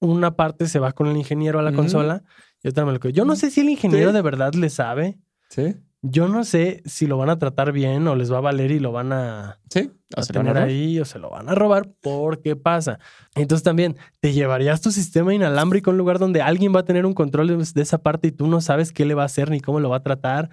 una 0.00 0.34
parte 0.36 0.66
se 0.66 0.78
va 0.78 0.92
con 0.92 1.06
el 1.08 1.16
ingeniero 1.16 1.58
a 1.58 1.62
la 1.62 1.72
consola 1.72 2.22
y 2.62 2.68
otra 2.68 2.84
me 2.86 2.92
lo. 2.92 2.98
Yo 3.10 3.24
no 3.24 3.36
sé 3.36 3.50
si 3.50 3.60
el 3.60 3.68
ingeniero 3.68 4.10
Sí. 4.10 4.14
de 4.16 4.22
verdad 4.22 4.54
le 4.54 4.70
sabe. 4.70 5.18
¿Sí? 5.50 5.74
Yo 6.02 6.28
no 6.28 6.44
sé 6.44 6.82
si 6.86 7.06
lo 7.06 7.18
van 7.18 7.28
a 7.28 7.38
tratar 7.38 7.72
bien 7.72 8.08
o 8.08 8.16
les 8.16 8.32
va 8.32 8.38
a 8.38 8.40
valer 8.40 8.70
y 8.70 8.78
lo 8.78 8.90
van 8.90 9.12
a, 9.12 9.60
¿Sí? 9.68 9.90
a 10.16 10.22
se 10.22 10.32
lo 10.32 10.38
van 10.38 10.46
tener 10.46 10.50
a 10.56 10.60
robar. 10.60 10.68
ahí 10.68 10.98
o 10.98 11.04
se 11.04 11.18
lo 11.18 11.28
van 11.28 11.48
a 11.50 11.54
robar 11.54 11.90
porque 12.00 12.56
pasa. 12.56 12.98
Entonces 13.34 13.62
también 13.62 13.96
te 14.20 14.32
llevarías 14.32 14.80
tu 14.80 14.90
sistema 14.92 15.34
inalámbrico 15.34 15.90
a 15.90 15.92
un 15.92 15.98
lugar 15.98 16.18
donde 16.18 16.40
alguien 16.40 16.74
va 16.74 16.80
a 16.80 16.84
tener 16.84 17.04
un 17.04 17.12
control 17.12 17.48
de, 17.48 17.82
esa 17.82 17.98
parte 17.98 18.28
y 18.28 18.32
tú 18.32 18.46
no 18.46 18.62
sabes 18.62 18.92
qué 18.92 19.04
le 19.04 19.12
va 19.14 19.22
a 19.22 19.26
hacer 19.26 19.50
ni 19.50 19.60
cómo 19.60 19.78
lo 19.78 19.90
va 19.90 19.96
a 19.98 20.02
tratar. 20.02 20.48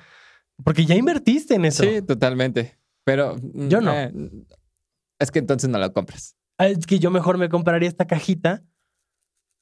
Porque 0.64 0.86
ya 0.86 0.96
invertiste 0.96 1.56
en 1.56 1.64
eso. 1.66 1.84
Sí, 1.84 2.02
totalmente. 2.02 2.78
Pero. 3.06 3.36
mm, 3.42 3.68
Yo 3.70 3.80
no. 3.80 3.94
eh, 3.94 4.12
es 5.20 5.32
que 5.32 5.40
entonces 5.40 5.70
no 5.70 5.80
lo 5.80 5.94
compras. 5.94 6.36
Ah, 6.58 6.68
Es 6.68 6.86
que 6.86 7.00
yo 7.00 7.10
mejor 7.10 7.38
me 7.38 7.48
compraría 7.48 7.88
esta 7.88 8.06
cajita. 8.06 8.64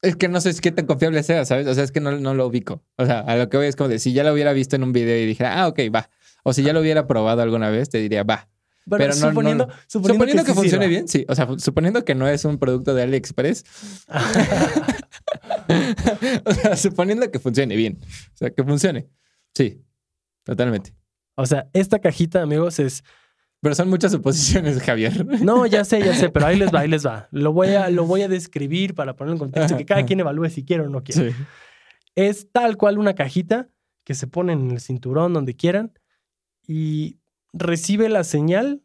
Es 0.06 0.16
que 0.16 0.28
no 0.28 0.40
sé 0.42 0.54
qué 0.62 0.72
tan 0.72 0.86
confiable 0.86 1.24
sea, 1.24 1.46
¿sabes? 1.46 1.68
O 1.68 1.74
sea, 1.74 1.84
es 1.84 1.92
que 1.92 2.00
no, 2.00 2.12
no 2.14 2.34
lo 2.34 2.48
ubico. 2.48 2.84
O 2.98 3.06
sea, 3.06 3.20
a 3.20 3.36
lo 3.36 3.50
que 3.50 3.58
voy 3.58 3.68
es 3.68 3.76
como 3.76 3.90
de 3.90 4.00
si 4.00 4.14
ya 4.14 4.24
lo 4.24 4.34
hubiera 4.34 4.54
visto 4.54 4.76
en 4.76 4.84
un 4.84 4.94
video 4.94 5.18
y 5.18 5.26
dijera, 5.26 5.62
ah, 5.62 5.68
ok, 5.68 5.80
va. 5.94 6.10
O 6.44 6.54
si 6.54 6.64
ya 6.64 6.74
lo 6.74 6.82
hubiera 6.82 7.08
probado 7.08 7.42
alguna 7.42 7.70
vez, 7.70 7.90
te 7.90 7.98
diría, 7.98 8.24
va. 8.24 8.48
Pero 8.88 9.08
no- 9.08 9.14
suponiendo, 9.14 9.66
no- 9.68 9.74
suponiendo, 9.88 10.14
Suponiendo 10.14 10.44
que, 10.44 10.52
sí 10.52 10.56
funcione 10.56 10.86
sirva. 10.86 10.90
bien, 10.90 11.08
sí. 11.08 11.26
O 11.28 11.34
sea, 11.36 11.48
suponiendo 11.58 12.06
que 12.06 12.14
no 12.14 12.28
es 12.28 12.46
un 12.46 12.60
producto 12.60 12.94
de 12.94 13.02
AliExpress. 13.04 13.64
o 16.46 16.54
sea, 16.54 16.76
suponiendo 16.76 17.32
que 17.32 17.40
funcione 17.40 17.76
bien. 17.76 18.00
O 18.04 18.38
sea, 18.38 18.50
que 18.52 18.64
funcione. 18.64 19.10
Sí, 19.54 19.82
totalmente. 20.44 20.94
O 21.36 21.46
sea, 21.46 21.68
esta 21.74 22.00
cajita, 22.00 22.42
amigos, 22.42 22.80
es. 22.80 23.04
Pero 23.62 23.74
son 23.74 23.90
muchas 23.90 24.12
suposiciones, 24.12 24.82
Javier. 24.82 25.26
No, 25.42 25.66
ya 25.66 25.86
sé, 25.86 26.00
ya 26.00 26.14
sé, 26.14 26.30
pero 26.30 26.46
ahí 26.46 26.58
les 26.58 26.74
va, 26.74 26.82
ahí 26.82 26.88
les 26.88 27.06
va. 27.06 27.28
Lo 27.32 27.52
voy 27.52 27.70
a, 27.70 27.90
lo 27.90 28.06
voy 28.06 28.22
a 28.22 28.28
describir 28.28 28.94
para 28.94 29.16
poner 29.16 29.34
en 29.34 29.40
contexto 29.40 29.78
que 29.78 29.86
cada 29.86 30.06
quien 30.06 30.20
evalúe 30.20 30.50
si 30.50 30.64
quiere 30.64 30.84
o 30.84 30.90
no 30.90 31.04
quiere. 31.04 31.32
Sí. 31.32 31.38
Es 32.16 32.52
tal 32.52 32.78
cual 32.78 32.98
una 32.98 33.16
cajita 33.16 33.70
que 34.04 34.14
se 34.14 34.28
pone 34.28 34.54
en 34.54 34.72
el 34.72 34.80
cinturón 34.80 35.34
donde 35.34 35.56
quieran 35.56 35.94
y 36.68 37.20
recibe 37.54 38.10
la 38.10 38.24
señal 38.24 38.84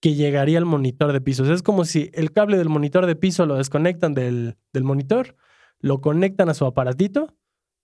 que 0.00 0.14
llegaría 0.14 0.58
al 0.58 0.64
monitor 0.64 1.12
de 1.12 1.20
piso. 1.20 1.42
O 1.42 1.46
sea, 1.46 1.54
es 1.54 1.62
como 1.62 1.84
si 1.84 2.10
el 2.14 2.32
cable 2.32 2.58
del 2.58 2.68
monitor 2.68 3.06
de 3.06 3.16
piso 3.16 3.46
lo 3.46 3.56
desconectan 3.56 4.14
del, 4.14 4.56
del 4.72 4.84
monitor, 4.84 5.36
lo 5.80 6.00
conectan 6.00 6.48
a 6.48 6.54
su 6.54 6.64
aparatito 6.64 7.36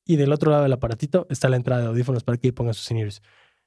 y 0.05 0.17
del 0.17 0.33
otro 0.33 0.51
lado 0.51 0.63
del 0.65 0.73
aparatito 0.73 1.27
está 1.31 1.49
la 1.49 1.57
entrada 1.57 1.83
de 1.83 1.89
audífonos 1.89 2.25
para 2.25 2.39
que 2.39 2.53
pongan 2.53 2.75
sus 2.75 2.91
in-ears. 2.91 3.23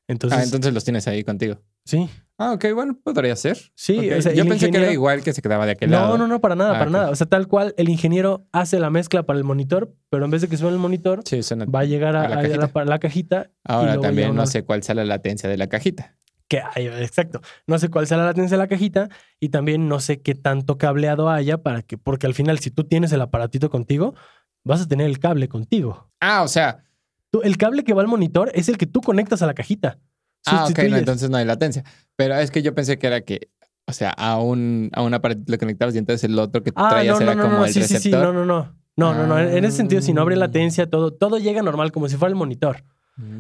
Entonces, 0.08 0.40
ah, 0.40 0.44
entonces 0.44 0.74
los 0.74 0.84
tienes 0.84 1.08
ahí 1.08 1.24
contigo. 1.24 1.62
Sí, 1.86 2.10
Ah, 2.38 2.54
ok, 2.54 2.66
bueno, 2.74 2.98
podría 3.04 3.36
ser. 3.36 3.56
sí. 3.76 4.10
O 4.12 4.20
sea, 4.20 4.34
Yo 4.34 4.48
pensé 4.48 4.72
que 4.72 4.78
era 4.78 4.92
igual 4.92 5.22
que 5.22 5.32
se 5.32 5.44
quedaba 5.44 5.68
de 5.68 5.74
aquel 5.74 5.92
lado. 5.92 6.08
No, 6.10 6.18
no, 6.18 6.28
no, 6.28 6.42
para 6.42 6.56
nada, 6.56 6.72
Ah, 6.76 6.80
para 6.80 6.90
nada. 6.90 7.10
O 7.12 7.16
sea, 7.16 7.28
tal 7.28 7.48
cual, 7.48 7.76
el 7.78 7.88
ingeniero 7.88 8.48
hace 8.52 8.80
la 8.80 8.90
mezcla 8.90 9.22
para 9.24 9.38
el 9.38 9.44
monitor, 9.46 9.94
pero 10.10 10.26
en 10.26 10.32
vez 10.32 10.42
de 10.42 10.48
que 10.48 10.58
suene 10.58 10.74
el 10.74 10.80
monitor, 10.82 11.22
Sí, 11.24 11.44
suena. 11.44 11.66
va 11.66 11.82
a 11.82 11.86
llegar 11.86 12.16
a, 12.16 12.24
a 12.24 12.30
la 12.30 12.40
a 12.40 12.42
cajita. 12.42 12.72
la, 12.74 12.86
la 12.86 13.00
cajita. 13.00 13.46
y 13.52 13.60
Ahora 13.72 14.00
también 14.00 14.34
no 14.34 14.48
sé 14.48 14.64
cuál 14.64 14.82
sea 14.82 14.96
la 14.96 15.06
latencia 15.06 15.48
de 15.50 15.58
la 15.58 15.68
cajita. 15.68 16.16
Que 16.48 16.62
hay, 16.74 16.88
exacto. 16.88 17.42
No 17.68 17.78
sé 17.78 17.90
cuál 17.90 18.08
sea 18.08 18.18
la 18.18 18.26
latencia 18.26 18.58
de 18.58 18.64
la 18.64 18.68
cajita 18.68 19.10
y 19.40 19.50
también 19.50 19.88
no 19.88 20.00
sé 20.00 20.20
qué 20.22 20.34
tanto 20.34 20.80
cableado 20.80 21.30
haya 21.30 21.60
para 21.60 21.84
que, 21.84 22.00
porque 22.00 22.26
al 22.26 22.34
final, 22.34 22.58
si 22.58 22.72
tú 22.72 22.86
tienes 22.86 23.12
el 23.14 23.22
aparatito 23.22 23.70
contigo, 23.70 24.16
vas 24.64 24.82
a 24.82 24.88
tener 24.88 25.06
el 25.06 25.20
cable 25.20 25.48
contigo. 25.48 26.10
Ah, 26.20 26.42
o 26.42 26.48
sea, 26.48 26.86
Tú- 27.30 27.42
el 27.44 27.56
cable 27.58 27.84
que 27.84 27.94
va 27.94 28.02
al 28.02 28.08
monitor 28.08 28.52
es 28.56 28.68
el 28.68 28.78
que 28.80 28.88
tú 28.88 29.00
conectas 29.00 29.44
a 29.44 29.46
la 29.46 29.54
cajita. 29.54 30.00
Ah, 30.48 30.68
ok, 30.70 30.80
no, 30.90 30.98
entonces 30.98 31.30
no 31.30 31.38
hay 31.38 31.46
latencia. 31.46 31.84
Pero 32.16 32.36
es 32.36 32.52
que 32.52 32.62
yo 32.62 32.74
pensé 32.76 32.98
que 32.98 33.08
era 33.08 33.22
que, 33.22 33.50
o 33.88 33.94
sea, 33.94 34.12
a 34.12 34.40
un, 34.40 34.90
a 34.94 35.02
un 35.02 35.14
aparato 35.14 35.42
le 35.48 35.58
conectabas 35.58 35.96
y 35.96 35.98
entonces 35.98 36.24
el 36.30 36.38
otro 36.40 36.64
que 36.64 36.72
Ah, 36.76 36.90
traías 36.90 37.18
no, 37.20 37.24
era 37.24 37.36
no, 37.36 37.44
no, 37.44 37.50
como 37.50 37.66
el 37.66 37.74
sí, 37.74 37.82
sí, 37.82 37.88
sí, 37.88 37.94
receptor. 37.96 38.24
no, 38.24 38.34
no, 38.34 38.46
no. 38.46 38.80
No, 38.98 39.14
no, 39.16 39.26
no. 39.26 39.40
En 39.40 39.64
ese 39.66 39.78
sentido, 39.78 40.02
si 40.02 40.14
no 40.14 40.22
habría 40.22 40.36
Ah. 40.38 40.42
latencia, 40.42 40.86
todo, 40.90 41.12
todo 41.12 41.38
llega 41.40 41.62
normal, 41.62 41.92
como 41.92 42.10
si 42.10 42.18
fuera 42.18 42.30
el 42.30 42.36
monitor. 42.36 42.84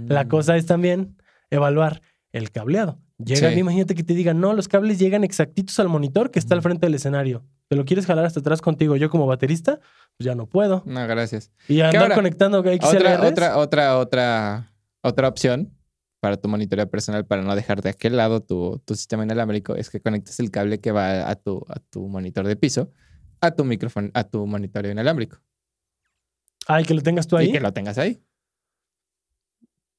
La 0.08 0.24
Mm. 0.24 0.28
cosa 0.30 0.56
es 0.58 0.66
también 0.66 1.18
evaluar 1.50 2.02
el 2.32 2.52
cableado. 2.52 3.00
Llegan, 3.24 3.54
Sí. 3.54 3.60
imagínate 3.60 3.94
que 3.94 4.04
te 4.04 4.14
digan, 4.16 4.40
no, 4.40 4.54
los 4.54 4.68
cables 4.68 4.98
llegan 4.98 5.24
exactitos 5.24 5.80
al 5.80 5.90
monitor 5.90 6.32
que 6.32 6.40
está 6.40 6.56
al 6.56 6.62
frente 6.62 6.86
del 6.88 6.96
escenario. 6.96 7.44
¿Te 7.68 7.76
lo 7.76 7.86
quieres 7.86 8.06
jalar 8.06 8.26
hasta 8.26 8.40
atrás 8.40 8.62
contigo? 8.62 8.96
Yo 8.96 9.10
como 9.10 9.28
baterista, 9.28 9.80
pues 10.18 10.26
ya 10.26 10.34
no 10.36 10.48
puedo. 10.48 10.82
No, 10.86 11.06
gracias. 11.08 11.52
Y 11.68 11.82
andar 11.82 12.04
ahora? 12.04 12.16
conectando 12.16 12.60
Otra, 12.60 12.74
XLRs. 12.78 13.32
otra, 13.32 13.58
otra, 13.58 13.98
otra, 13.98 14.72
otra 15.04 15.28
opción 15.28 15.72
para 16.22 16.38
tu 16.38 16.48
monitoreo 16.48 16.90
personal, 16.90 17.26
para 17.26 17.42
no 17.42 17.54
dejar 17.56 17.82
de 17.82 17.90
aquel 17.90 18.16
lado 18.16 18.42
tu, 18.42 18.82
tu 18.86 18.96
sistema 18.96 19.26
inalámbrico, 19.26 19.76
es 19.76 19.90
que 19.90 20.00
conectes 20.00 20.40
el 20.40 20.52
cable 20.52 20.80
que 20.80 20.92
va 20.94 21.30
a 21.30 21.36
tu, 21.36 21.66
a 21.68 21.80
tu 21.80 22.08
monitor 22.08 22.48
de 22.48 22.56
piso 22.56 22.90
a 23.42 23.52
tu 23.52 23.66
micrófono, 23.66 24.10
a 24.14 24.24
tu 24.24 24.46
monitoreo 24.46 24.92
inalámbrico. 24.92 25.42
Ay, 26.68 26.86
que 26.86 26.94
lo 26.94 27.02
tengas 27.02 27.28
tú 27.28 27.38
Y 27.38 27.42
ahí. 27.42 27.52
que 27.52 27.60
lo 27.60 27.74
tengas 27.74 27.98
ahí. 27.98 28.24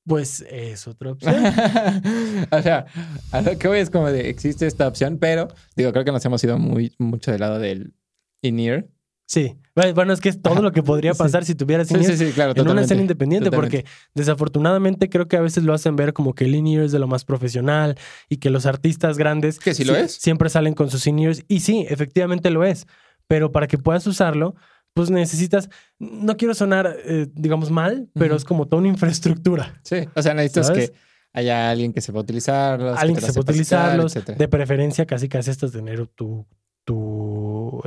Pues 0.05 0.44
es 0.49 0.87
otra 0.88 1.12
opción. 1.12 1.35
o 2.51 2.62
sea, 2.62 2.87
a 3.31 3.40
lo 3.40 3.59
que 3.59 3.68
voy 3.68 3.81
es 3.81 3.90
como 3.90 4.11
de, 4.11 4.31
existe 4.31 4.66
esta 4.66 4.88
opción, 4.88 5.18
pero 5.18 5.49
digo, 5.77 5.92
creo 5.92 6.05
que 6.05 6.12
nos 6.12 6.25
hemos 6.25 6.42
ido 6.42 6.59
muy, 6.59 6.94
mucho 6.99 7.31
del 7.31 7.40
lado 7.40 7.59
del 7.59 7.94
in-ear. 8.40 8.88
Sí. 9.33 9.57
Bueno, 9.95 10.12
es 10.12 10.21
que 10.21 10.29
es 10.29 10.42
todo 10.42 10.61
lo 10.61 10.71
que 10.73 10.83
podría 10.83 11.14
Sí. 11.14 11.18
pasar 11.18 11.45
si 11.47 11.55
tuvieras 11.55 11.88
Sí, 11.88 11.95
sí, 12.05 12.16
sí, 12.16 12.33
claro, 12.33 12.53
en 12.55 12.68
una 12.68 12.83
escena 12.83 13.01
independiente, 13.01 13.47
Totalmente. 13.47 13.79
porque 13.85 13.90
desafortunadamente 14.14 15.09
creo 15.09 15.29
que 15.29 15.37
a 15.37 15.40
veces 15.40 15.64
lo 15.64 15.73
hacen 15.73 15.97
ver 15.97 16.12
como 16.12 16.35
que 16.35 16.45
el 16.45 16.55
in-ear 16.55 16.85
es 16.85 16.92
de 16.92 16.99
lo 16.99 17.07
más 17.07 17.25
profesional 17.25 17.97
y 18.29 18.37
que 18.37 18.51
los 18.51 18.66
artistas 18.66 19.16
grandes 19.16 19.59
Que 19.59 19.73
sí 19.75 19.85
lo 19.85 19.97
es. 19.97 20.12
siempre 20.14 20.51
salen 20.51 20.75
con 20.75 20.90
sus 20.90 21.07
in-ears. 21.07 21.45
Y 21.49 21.61
sí, 21.61 21.87
efectivamente 21.88 22.51
lo 22.51 22.64
es. 22.64 22.87
Pero 23.29 23.51
para 23.51 23.66
que 23.66 23.79
puedas 23.79 24.07
usarlo, 24.07 24.55
pues 24.95 25.11
necesitas, 25.11 25.71
no 25.99 26.37
quiero 26.37 26.53
sonar, 26.53 26.95
eh, 27.07 27.27
digamos, 27.35 27.71
mal, 27.71 28.11
pero 28.12 28.37
es 28.37 28.45
como 28.45 28.66
toda 28.66 28.81
una 28.81 28.88
infraestructura. 28.88 29.81
Sí, 29.85 30.07
o 30.14 30.21
sea, 30.21 30.35
necesitas 30.35 30.66
¿Sabes? 30.66 30.90
que 30.90 30.97
haya 31.33 31.71
alguien 31.71 31.95
que 31.95 32.03
sepa 32.03 32.18
utilizarlos. 32.18 32.99
Alguien 32.99 33.16
que 33.16 33.23
los 33.23 33.31
sepa 33.33 33.40
utilizarlos. 33.40 34.14
etcétera. 34.16 34.37
De 34.37 34.49
preferencia, 34.49 35.07
casi 35.07 35.31
casi 35.31 35.51
hasta 35.51 35.71
tener 35.71 36.07
tu, 36.09 36.47
tu 36.85 36.95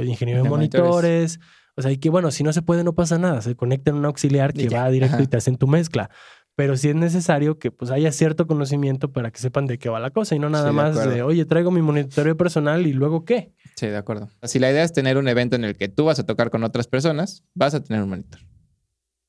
ingeniero 0.03 0.39
de 0.39 0.43
De 0.43 0.49
monitores. 0.49 0.83
monitores. 0.83 1.39
O 1.77 1.81
sea, 1.81 1.91
y 1.91 1.97
que 1.97 2.09
bueno, 2.09 2.31
si 2.31 2.43
no 2.43 2.53
se 2.53 2.61
puede, 2.61 2.83
no 2.83 2.93
pasa 2.93 3.17
nada. 3.17 3.41
Se 3.41 3.55
conecta 3.55 3.91
en 3.91 3.97
un 3.97 4.05
auxiliar 4.05 4.53
que 4.53 4.69
va 4.69 4.89
directo 4.89 5.15
Ajá. 5.15 5.23
y 5.23 5.27
te 5.27 5.37
hacen 5.37 5.57
tu 5.57 5.67
mezcla. 5.67 6.09
Pero 6.55 6.77
sí 6.77 6.87
es 6.87 6.95
necesario 6.95 7.59
que 7.59 7.69
pues 7.69 7.91
haya 7.91 8.13
cierto 8.13 8.47
conocimiento 8.47 9.11
para 9.11 9.29
que 9.29 9.39
sepan 9.39 9.65
de 9.67 9.77
qué 9.77 9.89
va 9.89 9.99
la 9.99 10.11
cosa 10.11 10.35
y 10.35 10.39
no 10.39 10.49
nada 10.49 10.69
Sí, 10.69 10.75
de 10.75 10.81
más 10.81 11.09
de, 11.09 11.21
oye, 11.21 11.43
traigo 11.43 11.69
mi 11.69 11.81
monitoreo 11.81 12.37
personal 12.37 12.87
y 12.87 12.93
luego 12.93 13.25
qué. 13.25 13.51
Sí, 13.75 13.87
de 13.87 13.97
acuerdo. 13.97 14.29
Si 14.43 14.57
la 14.59 14.71
idea 14.71 14.83
es 14.85 14.93
tener 14.93 15.17
un 15.17 15.27
evento 15.27 15.57
en 15.57 15.65
el 15.65 15.75
que 15.75 15.89
tú 15.89 16.05
vas 16.05 16.17
a 16.19 16.25
tocar 16.25 16.49
con 16.51 16.63
otras 16.63 16.87
personas, 16.87 17.43
vas 17.55 17.73
a 17.73 17.83
tener 17.83 18.01
un 18.03 18.09
monitor. 18.09 18.39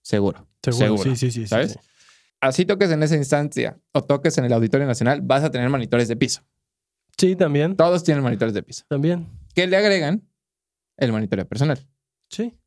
Seguro. 0.03 0.47
Seguro, 0.63 1.03
sí, 1.03 1.17
sí, 1.17 1.31
sí. 1.33 1.41
sí, 1.43 1.47
¿Sabes? 1.49 1.73
sí. 1.73 1.79
Así 2.41 2.65
toques 2.65 2.91
en 2.93 3.03
esa 3.03 3.17
instancia 3.17 3.79
o 3.93 4.03
toques 4.05 4.39
en 4.39 4.45
el 4.45 4.53
Auditorio 4.53 4.87
Nacional, 4.87 5.21
vas 5.21 5.43
a 5.43 5.51
tener 5.51 5.69
monitores 5.69 6.07
de 6.07 6.15
piso. 6.17 6.43
Sí, 7.19 7.35
también. 7.35 7.75
Todos 7.77 8.05
tienen 8.05 8.23
monitores 8.23 8.55
de 8.55 8.63
piso. 8.63 8.85
También. 8.89 9.27
Que 9.55 9.67
le 9.67 9.77
agregan 9.77 10.23
el 10.97 11.13
monitoreo 11.13 11.47
personal, 11.47 11.87
Sí. 12.31 12.59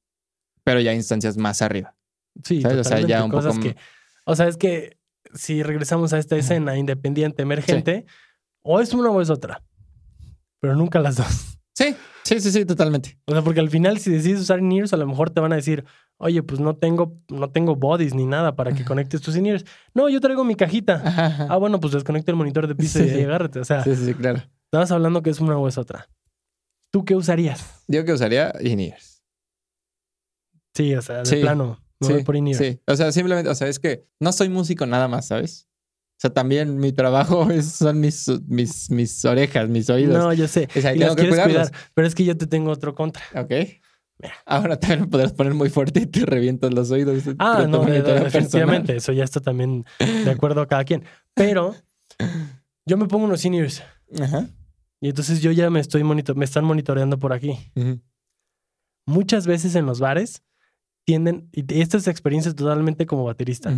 pero 0.64 0.80
ya 0.82 0.94
instancias 0.94 1.38
más 1.38 1.62
arriba. 1.62 1.96
Sí, 2.44 2.62
¿Sabes? 2.62 2.78
O 2.80 2.84
sea, 2.84 3.00
ya 3.02 3.24
un 3.24 3.32
poco 3.32 3.60
que, 3.60 3.76
o 4.26 4.36
sea, 4.36 4.48
es 4.48 4.58
que 4.58 4.98
si 5.34 5.64
regresamos 5.64 6.14
a 6.14 6.18
esta 6.20 6.36
escena 6.38 6.78
independiente, 6.78 7.42
emergente, 7.42 8.06
o 8.62 8.80
es 8.80 8.94
una 8.94 9.10
o 9.10 9.22
es 9.22 9.30
otra. 9.30 9.64
Pero 10.60 10.76
nunca 10.76 11.00
las 11.00 11.16
dos. 11.18 11.58
Sí, 11.74 11.96
sí, 12.24 12.40
sí, 12.42 12.52
sí, 12.52 12.66
totalmente. 12.66 13.18
O 13.26 13.32
sea, 13.32 13.42
porque 13.42 13.62
al 13.62 13.70
final, 13.70 14.00
si 14.00 14.12
decides 14.12 14.42
usar 14.42 14.60
in-ears, 14.60 14.92
a 14.94 14.98
lo 14.98 15.08
mejor 15.08 15.30
te 15.30 15.40
van 15.40 15.54
a 15.54 15.56
decir, 15.56 15.86
oye, 16.18 16.44
pues 16.44 16.60
no 16.60 16.76
tengo, 16.76 17.18
no 17.30 17.52
tengo 17.52 17.76
bodies 17.78 18.14
ni 18.14 18.26
nada 18.26 18.56
para 18.58 18.74
que 18.74 18.84
conectes 18.84 19.22
tus 19.22 19.38
in-ears. 19.38 19.64
No, 19.94 20.10
yo 20.10 20.20
traigo 20.20 20.44
mi 20.44 20.56
cajita. 20.56 21.02
Ah, 21.50 21.56
bueno, 21.58 21.80
pues 21.80 21.94
desconecta 21.94 22.32
el 22.32 22.38
monitor 22.38 22.68
de 22.68 22.76
piso 22.76 23.00
Sí, 23.00 23.06
y 23.10 23.22
agárrate. 23.24 23.60
O 23.62 23.66
sea, 23.66 23.84
sí, 23.84 23.96
sí, 23.96 24.14
claro. 24.14 24.42
estabas 24.66 24.92
hablando 24.92 25.22
que 25.22 25.30
es 25.30 25.40
una 25.40 25.58
o 25.58 25.68
es 25.70 25.78
otra. 25.78 26.10
¿Tú 26.92 27.06
qué 27.06 27.16
usarías? 27.16 27.84
Yo 27.88 28.04
que 28.06 28.14
usaría 28.14 28.54
in-ears. 28.62 29.24
Sí, 30.76 30.94
o 30.96 31.02
sea, 31.02 31.20
de 31.20 31.26
Sí, 31.26 31.36
plano. 31.42 31.80
Me 32.00 32.08
Sí, 32.08 32.14
voy 32.14 32.24
por 32.24 32.36
in-ear. 32.36 32.58
sí. 32.58 32.80
O 32.88 32.96
sea, 32.96 33.12
simplemente, 33.12 33.50
o 33.50 33.56
sea, 33.56 33.68
es 33.68 33.80
que 33.80 34.08
no 34.20 34.32
soy 34.32 34.50
músico 34.50 34.86
nada 34.86 35.08
más, 35.08 35.28
¿sabes? 35.28 35.68
O 36.18 36.22
sea, 36.22 36.34
también 36.34 36.78
mi 36.78 36.92
trabajo 36.92 37.50
es- 37.52 37.72
son 37.74 38.00
mis, 38.00 38.28
mis, 38.48 38.90
mis 38.90 39.26
orejas, 39.26 39.68
mis 39.70 39.90
oídos. 39.90 40.18
No, 40.18 40.34
yo 40.34 40.48
sé. 40.48 40.68
O 40.76 40.82
sea, 40.82 40.96
Y 40.96 41.00
tengo 41.00 41.16
que 41.16 41.22
quieres 41.24 41.36
cuidarlos. 41.40 41.70
cuidar. 41.70 41.84
Pero 41.94 42.08
es 42.08 42.16
que 42.16 42.26
yo 42.26 42.38
te 42.38 42.48
tengo 42.48 42.72
otro 42.72 42.96
contra. 42.96 43.24
Ok. 43.36 43.52
Ahora 44.46 44.78
también 44.78 45.02
me 45.02 45.08
podrás 45.08 45.32
poner 45.32 45.54
muy 45.54 45.70
fuerte 45.70 46.02
y 46.02 46.06
te 46.06 46.26
revientas 46.26 46.74
los 46.74 46.92
oídos. 46.92 47.24
Ah, 47.40 47.66
no, 47.70 47.86
de- 47.86 48.02
de- 48.02 48.20
definitivamente. 48.20 48.96
Eso 48.98 49.14
ya 49.14 49.24
está 49.24 49.40
también 49.40 49.86
de 50.00 50.30
acuerdo 50.30 50.62
a 50.62 50.68
cada 50.68 50.84
quien. 50.84 51.04
Pero 51.34 51.74
yo 52.86 52.98
me 52.98 53.06
pongo 53.08 53.26
unos 53.26 53.44
in-ears 53.46 53.82
Ajá. 54.22 54.48
Y 55.02 55.10
entonces 55.10 55.42
yo 55.42 55.52
ya 55.52 55.70
me 55.70 55.80
estoy 55.80 56.04
monitor 56.04 56.36
me 56.36 56.46
están 56.46 56.66
monitoreando 56.66 57.20
por 57.20 57.34
aquí. 57.34 57.58
Muchas 59.06 59.48
veces 59.48 59.76
en 59.76 59.86
los 59.86 60.00
bares 60.00 60.44
tienden, 61.06 61.50
y 61.52 61.82
esta 61.82 61.98
es 61.98 62.08
experiencia 62.08 62.54
totalmente 62.54 63.06
como 63.06 63.24
baterista, 63.24 63.76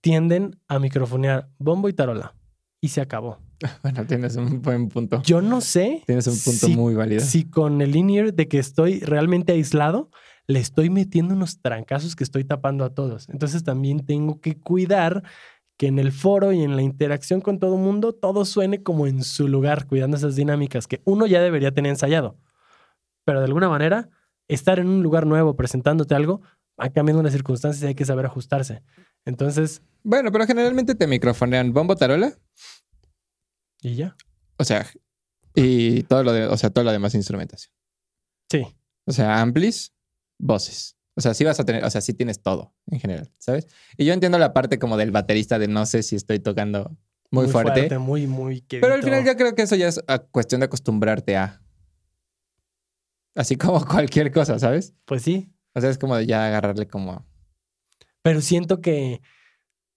tienden 0.00 0.60
a 0.68 0.78
microfonear 0.78 1.48
bombo 1.58 1.88
y 1.88 1.92
tarola. 1.92 2.34
Y 2.80 2.88
se 2.88 3.00
acabó. 3.00 3.38
Bueno, 3.82 4.06
tienes 4.06 4.36
un 4.36 4.62
buen 4.62 4.88
punto. 4.88 5.20
Yo 5.24 5.42
no 5.42 5.60
sé 5.60 6.04
Tienes 6.06 6.28
un 6.28 6.38
punto 6.38 6.66
si, 6.68 6.76
muy 6.76 6.94
válido. 6.94 7.20
si 7.20 7.42
con 7.42 7.80
el 7.80 7.96
in-ear 7.96 8.32
de 8.32 8.46
que 8.46 8.60
estoy 8.60 9.00
realmente 9.00 9.50
aislado, 9.52 10.10
le 10.46 10.60
estoy 10.60 10.88
metiendo 10.88 11.34
unos 11.34 11.60
trancazos 11.60 12.14
que 12.14 12.22
estoy 12.22 12.44
tapando 12.44 12.84
a 12.84 12.94
todos. 12.94 13.28
Entonces 13.28 13.64
también 13.64 14.06
tengo 14.06 14.40
que 14.40 14.56
cuidar 14.56 15.24
que 15.78 15.86
en 15.86 15.98
el 15.98 16.12
foro 16.12 16.52
y 16.52 16.62
en 16.62 16.76
la 16.76 16.82
interacción 16.82 17.40
con 17.40 17.58
todo 17.58 17.76
el 17.76 17.80
mundo 17.80 18.12
todo 18.12 18.44
suene 18.44 18.82
como 18.82 19.06
en 19.06 19.22
su 19.22 19.48
lugar, 19.48 19.86
cuidando 19.86 20.16
esas 20.16 20.36
dinámicas 20.36 20.86
que 20.86 21.00
uno 21.04 21.26
ya 21.26 21.40
debería 21.40 21.72
tener 21.72 21.90
ensayado. 21.90 22.36
Pero 23.24 23.38
de 23.38 23.46
alguna 23.46 23.68
manera, 23.68 24.10
estar 24.48 24.80
en 24.80 24.88
un 24.88 25.02
lugar 25.02 25.24
nuevo 25.24 25.54
presentándote 25.56 26.14
algo 26.14 26.42
va 26.80 26.90
cambiando 26.90 27.22
las 27.22 27.32
circunstancias 27.32 27.82
y 27.84 27.86
hay 27.86 27.94
que 27.94 28.04
saber 28.04 28.26
ajustarse. 28.26 28.82
Entonces, 29.24 29.82
Bueno, 30.02 30.32
pero 30.32 30.46
generalmente 30.46 30.94
te 30.94 31.06
microfonean 31.06 31.72
bombo 31.72 31.94
tarola, 31.96 32.36
y 33.80 33.94
ya. 33.94 34.16
o 34.56 34.64
sea, 34.64 34.86
y 35.54 36.02
todo 36.04 36.24
lo 36.24 36.32
de, 36.32 36.46
o 36.46 36.56
sea, 36.56 36.70
todo 36.70 36.84
lo 36.84 36.92
demás 36.92 37.14
instrumentación. 37.14 37.72
Sí. 38.50 38.66
O 39.06 39.12
sea, 39.12 39.40
amplis, 39.40 39.92
voces. 40.38 40.97
O 41.18 41.20
sea, 41.20 41.34
sí 41.34 41.42
vas 41.42 41.58
a 41.58 41.64
tener, 41.64 41.84
o 41.84 41.90
sea, 41.90 42.00
sí 42.00 42.14
tienes 42.14 42.40
todo 42.40 42.72
en 42.88 43.00
general, 43.00 43.28
¿sabes? 43.38 43.66
Y 43.96 44.04
yo 44.04 44.12
entiendo 44.12 44.38
la 44.38 44.52
parte 44.52 44.78
como 44.78 44.96
del 44.96 45.10
baterista 45.10 45.58
de 45.58 45.66
no 45.66 45.84
sé 45.84 46.04
si 46.04 46.14
estoy 46.14 46.38
tocando 46.38 46.96
muy, 47.32 47.48
fuerte, 47.48 47.98
Muy, 47.98 48.28
muy 48.28 48.60
Pero 48.68 48.86
al 48.86 49.00
quedito. 49.00 49.06
final 49.06 49.24
yo 49.26 49.36
creo 49.36 49.52
que 49.56 49.62
eso 49.62 49.74
ya 49.74 49.88
es 49.88 50.00
a 50.06 50.20
cuestión 50.20 50.60
de 50.60 50.66
acostumbrarte 50.66 51.36
a. 51.36 51.60
Así 53.34 53.56
como 53.56 53.84
cualquier 53.84 54.30
cosa, 54.30 54.60
¿sabes? 54.60 54.94
Pues 55.06 55.22
sí. 55.22 55.52
O 55.74 55.80
sea, 55.80 55.90
es 55.90 55.98
como 55.98 56.14
de 56.14 56.24
ya 56.24 56.46
agarrarle 56.46 56.86
como. 56.86 57.26
Pero 58.22 58.40
siento 58.40 58.80
que. 58.80 59.20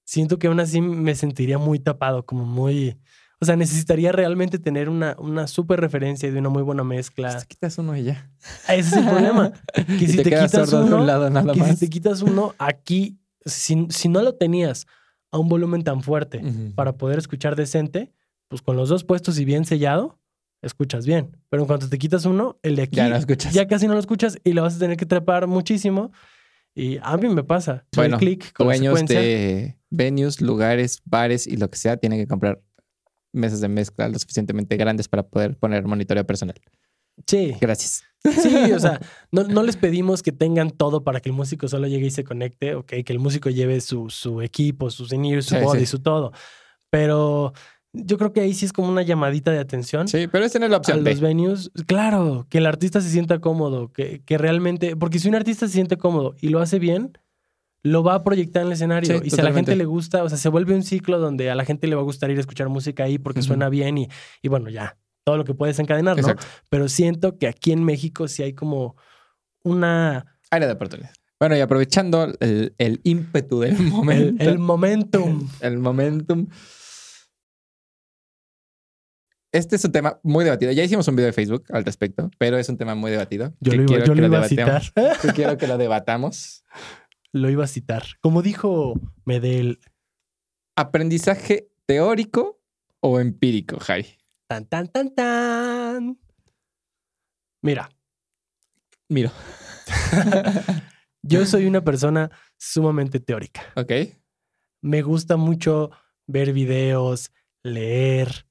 Siento 0.03 0.39
que 0.39 0.47
aún 0.47 0.59
así 0.59 0.81
me 0.81 1.13
sentiría 1.13 1.59
muy 1.59 1.77
tapado, 1.77 2.25
como 2.25 2.45
muy. 2.45 2.99
O 3.43 3.45
sea, 3.45 3.55
necesitaría 3.55 4.11
realmente 4.11 4.59
tener 4.59 4.87
una, 4.87 5.15
una 5.17 5.47
súper 5.47 5.81
referencia 5.81 6.29
y 6.29 6.31
de 6.31 6.37
una 6.37 6.49
muy 6.49 6.61
buena 6.61 6.83
mezcla. 6.83 7.35
Te 7.39 7.47
quitas 7.47 7.75
uno 7.79 7.97
y 7.97 8.03
ya. 8.03 8.29
Ese 8.69 8.79
es 8.79 8.93
el 8.93 9.05
problema. 9.05 9.51
Que 9.99 10.07
si 10.07 10.17
te, 10.17 10.23
te, 10.23 10.29
quitas 10.29 10.51
sordo 10.51 10.79
de 10.79 10.85
uno, 10.85 10.97
un 11.01 11.07
lado 11.07 11.29
nada 11.31 11.51
que 11.53 11.59
más. 11.59 11.71
si 11.71 11.77
te 11.77 11.89
quitas 11.89 12.21
uno 12.21 12.53
aquí, 12.59 13.19
si, 13.43 13.87
si 13.89 14.09
no 14.09 14.21
lo 14.21 14.35
tenías 14.35 14.85
a 15.31 15.39
un 15.39 15.49
volumen 15.49 15.83
tan 15.83 16.03
fuerte 16.03 16.41
para 16.75 16.93
poder 16.97 17.17
escuchar 17.17 17.55
decente, 17.55 18.11
pues 18.47 18.61
con 18.61 18.75
los 18.77 18.89
dos 18.89 19.03
puestos 19.03 19.39
y 19.39 19.45
bien 19.45 19.65
sellado, 19.65 20.19
escuchas 20.61 21.07
bien. 21.07 21.37
Pero 21.49 21.63
en 21.63 21.67
cuanto 21.67 21.89
te 21.89 21.97
quitas 21.97 22.25
uno, 22.25 22.59
el 22.61 22.75
de 22.75 22.83
aquí 22.83 22.97
Ya 22.97 23.09
no 23.09 23.15
escuchas. 23.15 23.53
ya 23.53 23.65
casi 23.65 23.87
no 23.87 23.93
lo 23.93 23.99
escuchas 23.99 24.37
y 24.43 24.53
lo 24.53 24.61
vas 24.61 24.75
a 24.75 24.79
tener 24.79 24.97
que 24.97 25.07
trepar 25.07 25.47
muchísimo. 25.47 26.11
Y 26.75 26.99
a 27.01 27.17
mí 27.17 27.27
me 27.27 27.43
pasa. 27.43 27.85
Soy 27.93 28.03
Bueno, 28.03 28.17
clic 28.17 28.53
con 28.53 28.67
la 28.67 28.75
Dueños 28.75 29.05
de 29.05 29.77
venues, 29.89 30.41
lugares, 30.41 31.01
bares 31.05 31.47
y 31.47 31.57
lo 31.57 31.69
que 31.69 31.77
sea 31.77 31.97
tienen 31.97 32.19
que 32.19 32.27
comprar 32.27 32.61
mesas 33.33 33.61
de 33.61 33.67
mezcla 33.67 34.07
lo 34.07 34.17
suficientemente 34.19 34.77
grandes 34.77 35.07
para 35.07 35.23
poder 35.23 35.57
poner 35.57 35.85
monitoreo 35.85 36.25
personal. 36.25 36.55
Sí, 37.27 37.55
Gracias. 37.59 38.03
sí, 38.23 38.71
o 38.71 38.79
sea, 38.79 38.99
no, 39.31 39.43
no 39.43 39.63
les 39.63 39.75
pedimos 39.77 40.21
que 40.23 40.31
tengan 40.31 40.71
todo 40.71 41.03
para 41.03 41.19
que 41.19 41.29
el 41.29 41.33
músico 41.35 41.67
solo 41.67 41.87
llegue 41.87 42.07
y 42.07 42.11
se 42.11 42.23
conecte, 42.23 42.75
ok, 42.75 42.93
que 43.05 43.13
el 43.13 43.19
músico 43.19 43.49
lleve 43.49 43.81
su, 43.81 44.09
su 44.09 44.41
equipo, 44.41 44.89
sus 44.89 45.11
in 45.11 45.41
su 45.41 45.55
Sí, 45.55 45.61
body, 45.61 45.79
sí. 45.81 45.85
su 45.87 45.99
todo. 45.99 46.31
Pero 46.89 47.53
yo 47.93 48.17
creo 48.17 48.31
que 48.31 48.41
ahí 48.41 48.53
sí 48.53 48.65
es 48.65 48.73
como 48.73 48.89
una 48.89 49.01
llamadita 49.01 49.51
de 49.51 49.59
atención. 49.59 50.07
Sí, 50.07 50.27
pero 50.31 50.45
es 50.45 50.53
la 50.59 50.67
a 50.67 50.77
opción 50.77 51.03
B. 51.03 51.11
los 51.11 51.19
venues, 51.19 51.71
claro, 51.87 52.45
que 52.49 52.59
el 52.59 52.65
artista 52.65 53.01
se 53.01 53.09
sienta 53.09 53.39
cómodo, 53.39 53.91
que, 53.91 54.21
que 54.23 54.37
realmente, 54.37 54.95
porque 54.95 55.19
si 55.19 55.27
un 55.27 55.35
artista 55.35 55.67
se 55.67 55.73
siente 55.73 55.97
cómodo 55.97 56.35
y 56.39 56.49
lo 56.49 56.59
hace 56.59 56.79
bien, 56.79 57.17
lo 57.83 58.03
va 58.03 58.15
a 58.15 58.23
proyectar 58.23 58.61
en 58.61 58.67
el 58.67 58.73
escenario. 58.73 59.19
Sí, 59.19 59.25
y 59.25 59.29
si 59.31 59.39
a 59.39 59.43
la 59.43 59.53
gente 59.53 59.75
le 59.75 59.85
gusta, 59.85 60.23
o 60.23 60.29
sea, 60.29 60.37
se 60.37 60.49
vuelve 60.49 60.75
un 60.75 60.83
ciclo 60.83 61.19
donde 61.19 61.49
a 61.49 61.55
la 61.55 61.65
gente 61.65 61.87
le 61.87 61.95
va 61.95 62.01
a 62.01 62.05
gustar 62.05 62.29
ir 62.29 62.37
a 62.37 62.41
escuchar 62.41 62.69
música 62.69 63.03
ahí 63.03 63.17
porque 63.17 63.41
suena 63.41 63.69
bien 63.69 63.97
y, 63.97 64.09
y 64.41 64.47
bueno, 64.49 64.69
ya, 64.69 64.97
todo 65.23 65.37
lo 65.37 65.45
que 65.45 65.53
puedes 65.53 65.79
encadenar, 65.79 66.15
¿no? 66.15 66.21
Exacto. 66.21 66.45
Pero 66.69 66.87
siento 66.89 67.37
que 67.37 67.47
aquí 67.47 67.71
en 67.71 67.83
México 67.83 68.27
sí 68.27 68.43
hay 68.43 68.53
como 68.53 68.95
una... 69.63 70.37
Área 70.49 70.67
de 70.67 70.73
oportunidad. 70.73 71.11
Bueno, 71.39 71.57
y 71.57 71.59
aprovechando 71.59 72.31
el, 72.39 72.75
el 72.77 73.01
ímpetu 73.03 73.61
del 73.61 73.75
El, 73.75 73.81
momento. 73.87 74.43
el 74.43 74.59
momentum. 74.59 75.49
el 75.61 75.79
momentum. 75.79 76.47
Este 79.51 79.75
es 79.75 79.83
un 79.83 79.91
tema 79.91 80.19
muy 80.23 80.45
debatido. 80.45 80.71
Ya 80.71 80.83
hicimos 80.83 81.07
un 81.07 81.15
video 81.15 81.25
de 81.25 81.33
Facebook 81.33 81.65
al 81.69 81.83
respecto, 81.83 82.29
pero 82.37 82.57
es 82.57 82.69
un 82.69 82.77
tema 82.77 82.95
muy 82.95 83.11
debatido. 83.11 83.53
Yo 83.59 83.71
que 83.71 83.77
lo 83.77 83.83
iba, 83.83 83.87
quiero 83.87 84.05
yo 84.05 84.13
que 84.13 84.21
lo 84.21 84.27
iba 84.27 84.39
a 84.39 84.47
citar. 84.47 84.83
Que 85.21 85.27
quiero 85.33 85.57
que 85.57 85.67
lo 85.67 85.77
debatamos. 85.77 86.63
lo 87.33 87.49
iba 87.49 87.63
a 87.63 87.67
citar. 87.67 88.03
Como 88.21 88.41
dijo 88.41 88.93
Medel, 89.25 89.79
¿Aprendizaje 90.75 91.69
teórico 91.85 92.61
o 93.01 93.19
empírico, 93.19 93.79
Jai? 93.79 94.05
tan, 94.47 94.65
tan, 94.65 94.87
tan, 94.87 95.13
tan. 95.15 96.19
Mira, 97.61 97.89
Miro. 99.09 99.31
yo 101.21 101.45
soy 101.45 101.65
una 101.65 101.83
persona 101.83 102.31
sumamente 102.57 103.19
teórica. 103.19 103.61
ok. 103.75 103.91
me 104.81 105.01
gusta 105.01 105.37
mucho 105.37 105.91
ver 106.27 106.53
videos, 106.53 107.31
leer. 107.63 108.47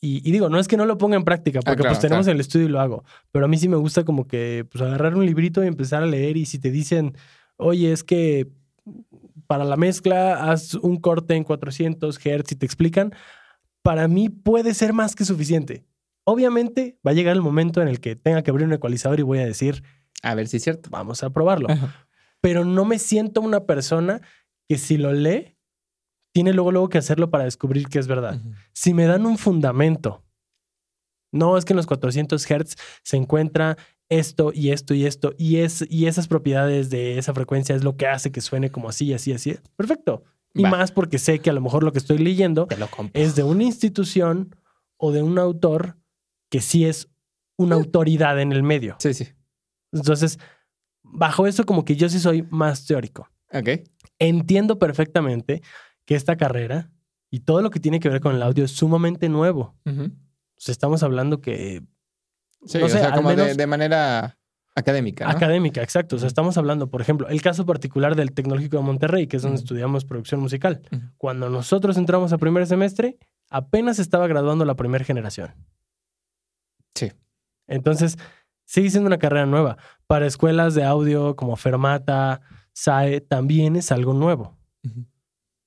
Y, 0.00 0.26
y 0.28 0.32
digo, 0.32 0.48
no 0.48 0.60
es 0.60 0.68
que 0.68 0.76
no 0.76 0.86
lo 0.86 0.96
ponga 0.96 1.16
en 1.16 1.24
práctica, 1.24 1.58
porque 1.60 1.72
Ah, 1.72 1.76
claro, 1.76 1.90
pues 1.90 2.00
tenemos 2.00 2.24
claro. 2.26 2.36
el 2.36 2.40
estudio 2.40 2.66
y 2.66 2.70
lo 2.70 2.80
hago. 2.80 3.04
Pero 3.32 3.44
a 3.44 3.48
mí 3.48 3.58
sí 3.58 3.68
me 3.68 3.76
gusta 3.76 4.04
como 4.04 4.26
que 4.28 4.64
pues 4.70 4.80
agarrar 4.82 5.14
un 5.16 5.26
librito 5.26 5.62
y 5.62 5.66
empezar 5.66 6.02
a 6.02 6.06
leer. 6.06 6.36
Y 6.36 6.46
si 6.46 6.58
te 6.60 6.70
dicen, 6.70 7.16
oye, 7.58 7.92
es 7.92 8.02
que 8.02 8.48
para 9.46 9.64
la 9.64 9.76
mezcla 9.76 10.50
haz 10.50 10.74
un 10.74 10.96
corte 10.96 11.34
en 11.34 11.44
400 11.44 12.18
Hz 12.18 12.52
y 12.52 12.56
te 12.56 12.64
explican, 12.66 13.12
para 13.82 14.08
mí 14.08 14.28
puede 14.30 14.74
ser 14.74 14.92
más 14.92 15.14
que 15.14 15.24
suficiente. 15.24 15.84
Obviamente 16.24 16.98
va 17.06 17.10
a 17.12 17.14
llegar 17.14 17.34
el 17.36 17.42
momento 17.42 17.80
en 17.80 17.88
el 17.88 18.00
que 18.00 18.16
tenga 18.16 18.42
que 18.42 18.50
abrir 18.50 18.66
un 18.66 18.72
ecualizador 18.72 19.18
y 19.20 19.22
voy 19.22 19.38
a 19.38 19.46
decir, 19.46 19.82
A 20.22 20.34
ver 20.34 20.48
si 20.48 20.58
es 20.58 20.64
cierto. 20.64 20.90
vamos 20.90 21.22
a 21.22 21.30
probarlo 21.30 21.70
Ajá. 21.70 22.06
pero 22.40 22.64
no 22.64 22.84
me 22.84 22.98
siento 22.98 23.40
una 23.40 23.64
persona 23.64 24.20
que 24.68 24.76
si 24.78 24.98
lo 24.98 25.12
lee, 25.12 25.56
tiene 26.34 26.52
luego, 26.52 26.70
luego 26.72 26.88
que 26.90 26.98
hacerlo 26.98 27.30
para 27.30 27.44
descubrir 27.44 27.88
que 27.88 27.98
es 27.98 28.06
verdad. 28.06 28.40
Si 28.72 28.92
me 28.92 29.06
dan 29.06 29.24
un 29.24 29.38
fundamento, 29.38 30.22
no 31.32 31.56
es 31.56 31.64
que 31.64 31.72
en 31.72 31.78
los 31.78 31.86
400 31.86 32.44
Hz 32.46 32.76
se 33.02 33.16
encuentra 33.16 33.76
esto 34.08 34.52
y 34.54 34.70
esto 34.70 34.94
y 34.94 35.04
esto, 35.06 35.34
y, 35.38 35.56
es, 35.58 35.84
y 35.88 36.06
esas 36.06 36.28
propiedades 36.28 36.90
de 36.90 37.18
esa 37.18 37.34
frecuencia 37.34 37.74
es 37.76 37.84
lo 37.84 37.96
que 37.96 38.06
hace 38.06 38.32
que 38.32 38.40
suene 38.40 38.70
como 38.70 38.88
así, 38.88 39.12
así, 39.12 39.32
así. 39.32 39.56
Perfecto. 39.76 40.24
Y 40.54 40.62
Va. 40.62 40.70
más 40.70 40.92
porque 40.92 41.18
sé 41.18 41.40
que 41.40 41.50
a 41.50 41.52
lo 41.52 41.60
mejor 41.60 41.84
lo 41.84 41.92
que 41.92 41.98
estoy 41.98 42.18
leyendo 42.18 42.66
es 43.12 43.36
de 43.36 43.42
una 43.42 43.64
institución 43.64 44.56
o 44.96 45.12
de 45.12 45.22
un 45.22 45.38
autor 45.38 45.96
que 46.50 46.60
sí 46.60 46.84
es 46.86 47.08
una 47.56 47.74
autoridad 47.76 48.40
en 48.40 48.52
el 48.52 48.62
medio. 48.62 48.96
Sí, 48.98 49.12
sí. 49.14 49.28
Entonces, 49.92 50.38
bajo 51.02 51.46
eso 51.46 51.64
como 51.64 51.84
que 51.84 51.96
yo 51.96 52.08
sí 52.08 52.18
soy 52.18 52.46
más 52.50 52.86
teórico 52.86 53.28
Ok. 53.52 53.68
entiendo 54.18 54.78
perfectamente 54.78 55.62
que 56.04 56.14
esta 56.14 56.36
carrera 56.36 56.90
y 57.30 57.40
todo 57.40 57.60
lo 57.62 57.70
que 57.70 57.80
tiene 57.80 58.00
que 58.00 58.08
ver 58.08 58.20
con 58.20 58.34
el 58.34 58.42
audio 58.42 58.64
es 58.64 58.70
sumamente 58.72 59.28
nuevo. 59.28 59.76
O 59.86 59.92
sea, 60.56 60.72
estamos 60.72 61.02
hablando 61.02 61.40
que 61.40 61.82
Sí, 62.64 62.78
No 62.78 62.86
o 62.86 62.88
sé, 62.88 62.98
sea, 62.98 63.12
como 63.12 63.34
de, 63.34 63.66
manera 63.66 64.36
académica. 64.74 65.24
¿no? 65.24 65.30
académica, 65.30 65.82
exacto. 65.82 66.16
O 66.16 66.18
sea, 66.18 66.28
estamos 66.28 66.56
hablando, 66.58 66.90
por 66.90 67.00
ejemplo, 67.00 67.28
el 67.28 67.42
caso 67.42 67.66
particular 67.66 68.16
del 68.16 68.32
Tecnológico 68.32 68.76
de 68.76 68.82
Monterrey, 68.82 69.26
que 69.26 69.36
es 69.36 69.42
donde 69.42 69.58
estudiamos 69.58 70.04
producción 70.04 70.40
musical. 70.40 70.82
Cuando 71.16 71.50
nosotros 71.50 71.96
entramos 71.96 72.32
a 72.32 72.38
primer 72.38 72.66
semestre, 72.66 73.18
apenas 73.50 73.98
estaba 73.98 74.26
graduando 74.26 74.64
la 74.64 74.74
primera 74.74 75.04
generación. 75.04 75.54
Sí. 76.94 77.12
Entonces, 77.66 78.18
sigue 78.64 78.90
siendo 78.90 79.06
una 79.06 79.18
carrera 79.18 79.46
nueva. 79.46 79.78
Para 80.06 80.26
escuelas 80.26 80.74
de 80.74 80.84
audio 80.84 81.36
como 81.36 81.56
Fermata, 81.56 82.40
SAE, 82.72 83.20
también 83.20 83.76
es 83.76 83.92
algo 83.92 84.14
nuevo. 84.14 84.56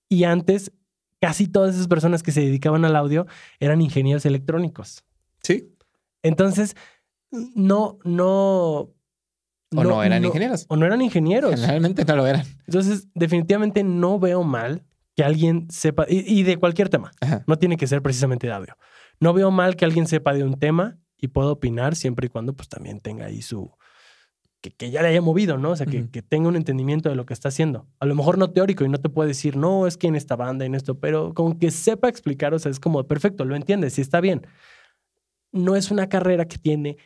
Y 0.09 0.23
antes, 0.23 0.71
casi 1.19 1.47
todas 1.47 1.75
esas 1.75 1.87
personas 1.87 2.23
que 2.23 2.31
se 2.31 2.41
dedicaban 2.41 2.85
al 2.85 2.95
audio 2.95 3.27
eran 3.59 3.81
ingenieros 3.81 4.25
electrónicos. 4.25 5.03
Sí. 5.43 5.73
Entonces, 6.23 6.75
no, 7.31 7.99
no. 8.03 8.93
O 9.73 9.83
no, 9.83 10.03
eran 10.03 10.25
ingenieros. 10.25 10.65
O 10.67 10.75
no 10.75 10.85
eran 10.85 11.01
ingenieros. 11.01 11.55
Generalmente 11.55 12.03
no 12.03 12.15
lo 12.17 12.27
eran. 12.27 12.45
Entonces, 12.67 13.07
definitivamente 13.13 13.83
no 13.83 14.19
veo 14.19 14.43
mal 14.43 14.83
que 15.15 15.23
alguien 15.23 15.67
sepa, 15.69 16.05
y, 16.09 16.39
y 16.39 16.43
de 16.43 16.57
cualquier 16.57 16.89
tema, 16.89 17.11
Ajá. 17.21 17.43
no 17.47 17.57
tiene 17.57 17.77
que 17.77 17.87
ser 17.87 18.01
precisamente 18.01 18.47
de 18.47 18.53
audio. 18.53 18.77
No 19.19 19.33
veo 19.33 19.51
mal 19.51 19.75
que 19.75 19.85
alguien 19.85 20.07
sepa 20.07 20.33
de 20.33 20.43
un 20.43 20.59
tema 20.59 20.97
y 21.17 21.27
pueda 21.27 21.51
opinar 21.51 21.95
siempre 21.95 22.25
y 22.27 22.29
cuando 22.29 22.53
pues 22.53 22.67
también 22.69 22.99
tenga 22.99 23.25
ahí 23.25 23.41
su... 23.41 23.71
Que, 24.61 24.71
que 24.71 24.91
ya 24.91 25.01
le 25.01 25.07
haya 25.07 25.21
movido, 25.21 25.57
¿no? 25.57 25.71
O 25.71 25.75
sea, 25.75 25.87
que, 25.87 26.09
que 26.11 26.21
tenga 26.21 26.47
un 26.47 26.55
entendimiento 26.55 27.09
de 27.09 27.15
lo 27.15 27.25
que 27.25 27.33
está 27.33 27.49
haciendo. 27.49 27.87
A 27.99 28.05
lo 28.05 28.13
mejor 28.13 28.37
no 28.37 28.51
teórico 28.51 28.85
y 28.85 28.89
no 28.89 28.99
te 28.99 29.09
puede 29.09 29.29
decir, 29.29 29.55
no, 29.57 29.87
es 29.87 29.97
que 29.97 30.07
en 30.07 30.15
esta 30.15 30.35
banda, 30.35 30.65
en 30.65 30.75
esto, 30.75 30.99
pero 30.99 31.33
con 31.33 31.57
que 31.57 31.71
sepa 31.71 32.09
explicar, 32.09 32.53
o 32.53 32.59
sea, 32.59 32.71
es 32.71 32.79
como, 32.79 33.03
perfecto, 33.07 33.43
lo 33.43 33.55
entiendes, 33.55 33.93
sí 33.93 34.01
está 34.01 34.21
bien. 34.21 34.45
No 35.51 35.75
es 35.75 35.91
una 35.91 36.07
carrera 36.09 36.47
que 36.47 36.57
tiene 36.57 36.97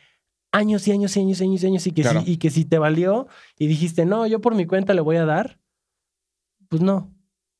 años 0.52 0.86
y 0.88 0.92
años 0.92 1.16
y 1.16 1.20
años 1.20 1.40
y 1.40 1.44
años 1.44 1.62
y 1.62 1.66
años 1.66 1.86
y 1.86 1.92
que, 1.92 2.02
Claro. 2.02 2.22
si, 2.22 2.32
y 2.32 2.36
que 2.38 2.50
si 2.50 2.64
te 2.64 2.78
valió 2.78 3.26
y 3.58 3.66
dijiste, 3.66 4.06
no, 4.06 4.26
yo 4.26 4.40
por 4.40 4.54
mi 4.54 4.66
cuenta 4.66 4.94
le 4.94 5.00
voy 5.00 5.16
a 5.16 5.24
dar, 5.24 5.58
pues 6.68 6.82
no. 6.82 7.12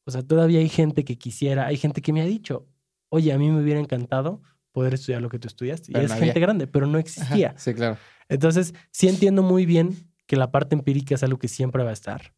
O 0.04 0.10
sea, 0.10 0.22
todavía 0.22 0.60
hay 0.60 0.68
gente 0.68 1.04
que 1.04 1.18
quisiera, 1.18 1.66
hay 1.66 1.76
gente 1.76 2.00
que 2.00 2.12
me 2.12 2.22
ha 2.22 2.26
dicho, 2.26 2.66
oye, 3.08 3.32
a 3.32 3.38
mí 3.38 3.50
me 3.50 3.60
hubiera 3.60 3.80
encantado 3.80 4.40
poder 4.72 4.94
estudiar 4.94 5.20
lo 5.22 5.28
que 5.28 5.38
tú 5.38 5.48
estudiaste. 5.48 5.92
Pero 5.92 6.02
y 6.02 6.06
es 6.06 6.12
no 6.12 6.18
gente 6.18 6.38
grande, 6.40 6.66
pero 6.66 6.86
no 6.86 6.92
Ajá. 6.92 7.00
existía. 7.00 7.54
Sí, 7.58 7.74
claro. 7.74 7.96
Entonces, 8.28 8.74
sí 8.90 9.08
entiendo 9.08 9.42
muy 9.42 9.66
bien 9.66 10.12
que 10.26 10.36
la 10.36 10.50
parte 10.50 10.74
empírica 10.74 11.14
es 11.14 11.22
algo 11.22 11.38
que 11.38 11.48
siempre 11.48 11.82
va 11.82 11.90
a 11.90 11.94
estar. 11.94 12.34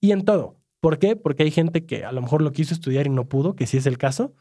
Y 0.00 0.12
en 0.12 0.24
todo. 0.24 0.56
¿Por 0.80 0.98
qué? 0.98 1.16
Porque 1.16 1.42
hay 1.42 1.50
gente 1.50 1.86
que 1.86 2.04
a 2.04 2.12
lo 2.12 2.20
mejor 2.22 2.42
lo 2.42 2.52
quiso 2.52 2.74
estudiar 2.74 3.06
y 3.06 3.10
no 3.10 3.28
pudo, 3.28 3.56
que 3.56 3.66
sí 3.66 3.76
es 3.78 3.86
el 3.86 3.98
caso. 3.98 4.34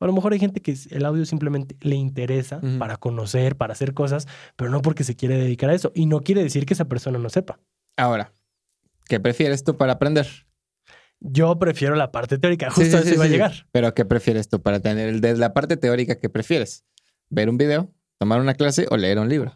A 0.00 0.06
lo 0.06 0.12
mejor 0.12 0.32
hay 0.32 0.38
gente 0.38 0.60
que 0.62 0.74
el 0.90 1.04
audio 1.04 1.24
simplemente 1.26 1.76
le 1.80 1.94
interesa 1.94 2.60
para 2.78 2.96
conocer, 2.96 3.56
para 3.56 3.72
hacer 3.74 3.92
cosas, 3.94 4.26
pero 4.56 4.70
no 4.70 4.80
porque 4.82 5.04
se 5.04 5.14
quiere 5.14 5.36
dedicar 5.36 5.68
a 5.70 5.74
eso. 5.74 5.92
Y 5.94 6.06
no 6.06 6.20
quiere 6.20 6.42
decir 6.42 6.64
que 6.66 6.72
esa 6.74 6.86
persona 6.86 7.18
no 7.18 7.28
sepa. 7.28 7.60
Ahora, 7.98 8.32
¿qué 9.06 9.20
prefieres 9.20 9.62
tú 9.62 9.76
para 9.76 9.92
aprender? 9.92 10.26
Yo 11.20 11.58
prefiero 11.58 11.96
la 11.96 12.10
parte 12.12 12.38
teórica, 12.38 12.70
Sí, 12.70 12.80
justo 12.80 12.90
sí, 12.92 12.96
a 12.96 13.00
eso 13.00 13.08
sí, 13.10 13.14
iba 13.16 13.24
a 13.24 13.26
sí. 13.26 13.32
llegar. 13.32 13.66
Pero 13.72 13.92
¿qué 13.92 14.06
prefieres 14.06 14.48
tú 14.48 14.62
para 14.62 14.80
tener 14.80 15.08
el 15.10 15.20
de 15.20 15.36
la 15.36 15.52
parte 15.52 15.76
teórica 15.76 16.14
que 16.18 16.30
prefieres? 16.30 16.86
¿Ver 17.28 17.50
un 17.50 17.58
video, 17.58 17.92
tomar 18.18 18.40
una 18.40 18.54
clase 18.54 18.86
o 18.90 18.96
leer 18.96 19.18
un 19.18 19.28
libro? 19.28 19.54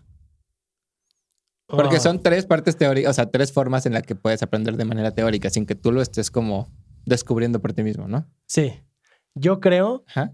Porque 1.66 1.96
Ah, 1.96 2.00
son 2.00 2.20
tres 2.22 2.44
partes 2.44 2.76
teóricas, 2.76 3.11
o 3.11 3.14
sea, 3.14 3.30
tres 3.30 3.50
formas 3.50 3.87
en 3.87 3.94
las 3.94 4.02
que 4.02 4.14
puedes 4.14 4.42
aprender 4.42 4.76
de 4.76 4.85
manera 4.85 5.12
teórica 5.12 5.48
sin 5.48 5.64
que 5.64 5.74
tú 5.74 5.90
lo 5.90 6.02
estés 6.02 6.30
como 6.30 6.68
descubriendo 7.07 7.61
por 7.61 7.72
ti 7.72 7.83
mismo, 7.83 8.07
¿no? 8.09 8.26
Sí. 8.46 8.74
Yo 9.35 9.61
creo 9.61 10.05
Ajá. 10.09 10.33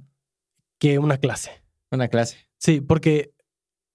que 0.79 0.99
una 0.99 1.19
clase. 1.19 1.51
Una 1.91 2.09
clase. 2.09 2.37
Sí, 2.59 2.81
porque 2.81 3.33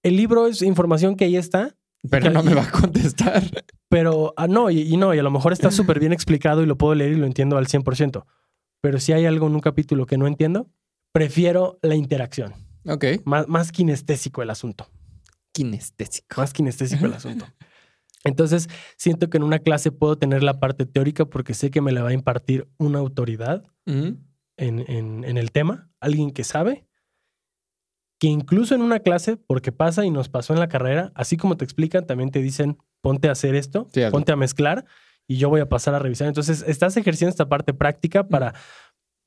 el 0.02 0.16
libro 0.16 0.46
es 0.46 0.62
información 0.62 1.16
que 1.16 1.24
ahí 1.24 1.36
está, 1.36 1.76
Pero 2.10 2.30
no 2.30 2.42
me 2.42 2.54
va 2.54 2.64
a 2.64 2.70
contestar. 2.70 3.42
pero 3.88 4.34
ah, 4.36 4.46
no, 4.48 4.70
y, 4.70 4.80
y 4.82 4.96
no, 4.96 5.14
y 5.14 5.18
a 5.18 5.22
lo 5.22 5.30
mejor 5.30 5.52
está 5.52 5.70
súper 5.70 5.98
bien 6.00 6.12
explicado 6.12 6.62
y 6.62 6.66
lo 6.66 6.76
puedo 6.76 6.94
leer 6.94 7.12
y 7.12 7.16
lo 7.16 7.26
entiendo 7.26 7.56
al 7.56 7.66
100%. 7.66 8.24
Pero 8.80 9.00
si 9.00 9.12
hay 9.12 9.24
algo 9.26 9.46
en 9.46 9.54
un 9.54 9.60
capítulo 9.60 10.06
que 10.06 10.18
no 10.18 10.26
entiendo, 10.26 10.68
prefiero 11.12 11.78
la 11.82 11.94
interacción. 11.94 12.54
Ok. 12.86 13.04
Más, 13.24 13.48
más 13.48 13.72
kinestésico 13.72 14.42
el 14.42 14.50
asunto. 14.50 14.88
Kinestésico. 15.52 16.40
Más 16.40 16.52
kinestésico 16.52 17.06
el 17.06 17.14
asunto. 17.14 17.46
Entonces, 18.24 18.68
siento 18.96 19.30
que 19.30 19.38
en 19.38 19.42
una 19.44 19.60
clase 19.60 19.90
puedo 19.92 20.18
tener 20.18 20.42
la 20.42 20.58
parte 20.60 20.84
teórica 20.84 21.24
porque 21.24 21.54
sé 21.54 21.70
que 21.70 21.80
me 21.80 21.92
la 21.92 22.02
va 22.02 22.10
a 22.10 22.12
impartir 22.12 22.68
una 22.76 22.98
autoridad. 22.98 23.64
En, 24.56 24.80
en- 24.90 25.24
en 25.24 25.36
el 25.38 25.52
tema, 25.52 25.90
alguien 26.00 26.30
que 26.30 26.44
sabe, 26.44 26.86
que 28.18 28.28
incluso 28.28 28.74
en 28.74 28.80
una 28.82 29.00
clase, 29.00 29.36
porque 29.36 29.72
pasa 29.72 30.04
y 30.06 30.10
nos 30.10 30.28
pasó 30.28 30.54
en 30.54 30.60
la 30.60 30.68
carrera, 30.68 31.12
así 31.14 31.36
como 31.36 31.56
te 31.56 31.64
explican, 31.64 32.06
también 32.06 32.30
te 32.30 32.40
dicen, 32.40 32.78
ponte 33.02 33.28
a 33.28 33.32
hacer 33.32 33.54
esto, 33.54 33.88
Sí, 33.92 34.00
ponte 34.10 34.32
a 34.32 34.36
mezclar 34.36 34.86
y 35.28 35.36
yo 35.36 35.50
voy 35.50 35.60
a 35.60 35.68
pasar 35.68 35.94
a 35.94 35.98
revisar. 35.98 36.26
Entonces, 36.28 36.64
estás 36.66 36.96
ejerciendo 36.96 37.30
esta 37.30 37.48
parte 37.48 37.74
práctica 37.74 38.26
para 38.28 38.54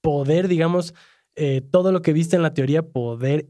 poder, 0.02 0.48
digamos, 0.48 0.96
eh, 1.36 1.62
todo 1.62 1.92
lo 1.92 2.02
que 2.02 2.14
viste 2.14 2.36
en 2.36 2.42
la 2.42 2.54
teoría, 2.54 2.82
poder 2.82 3.50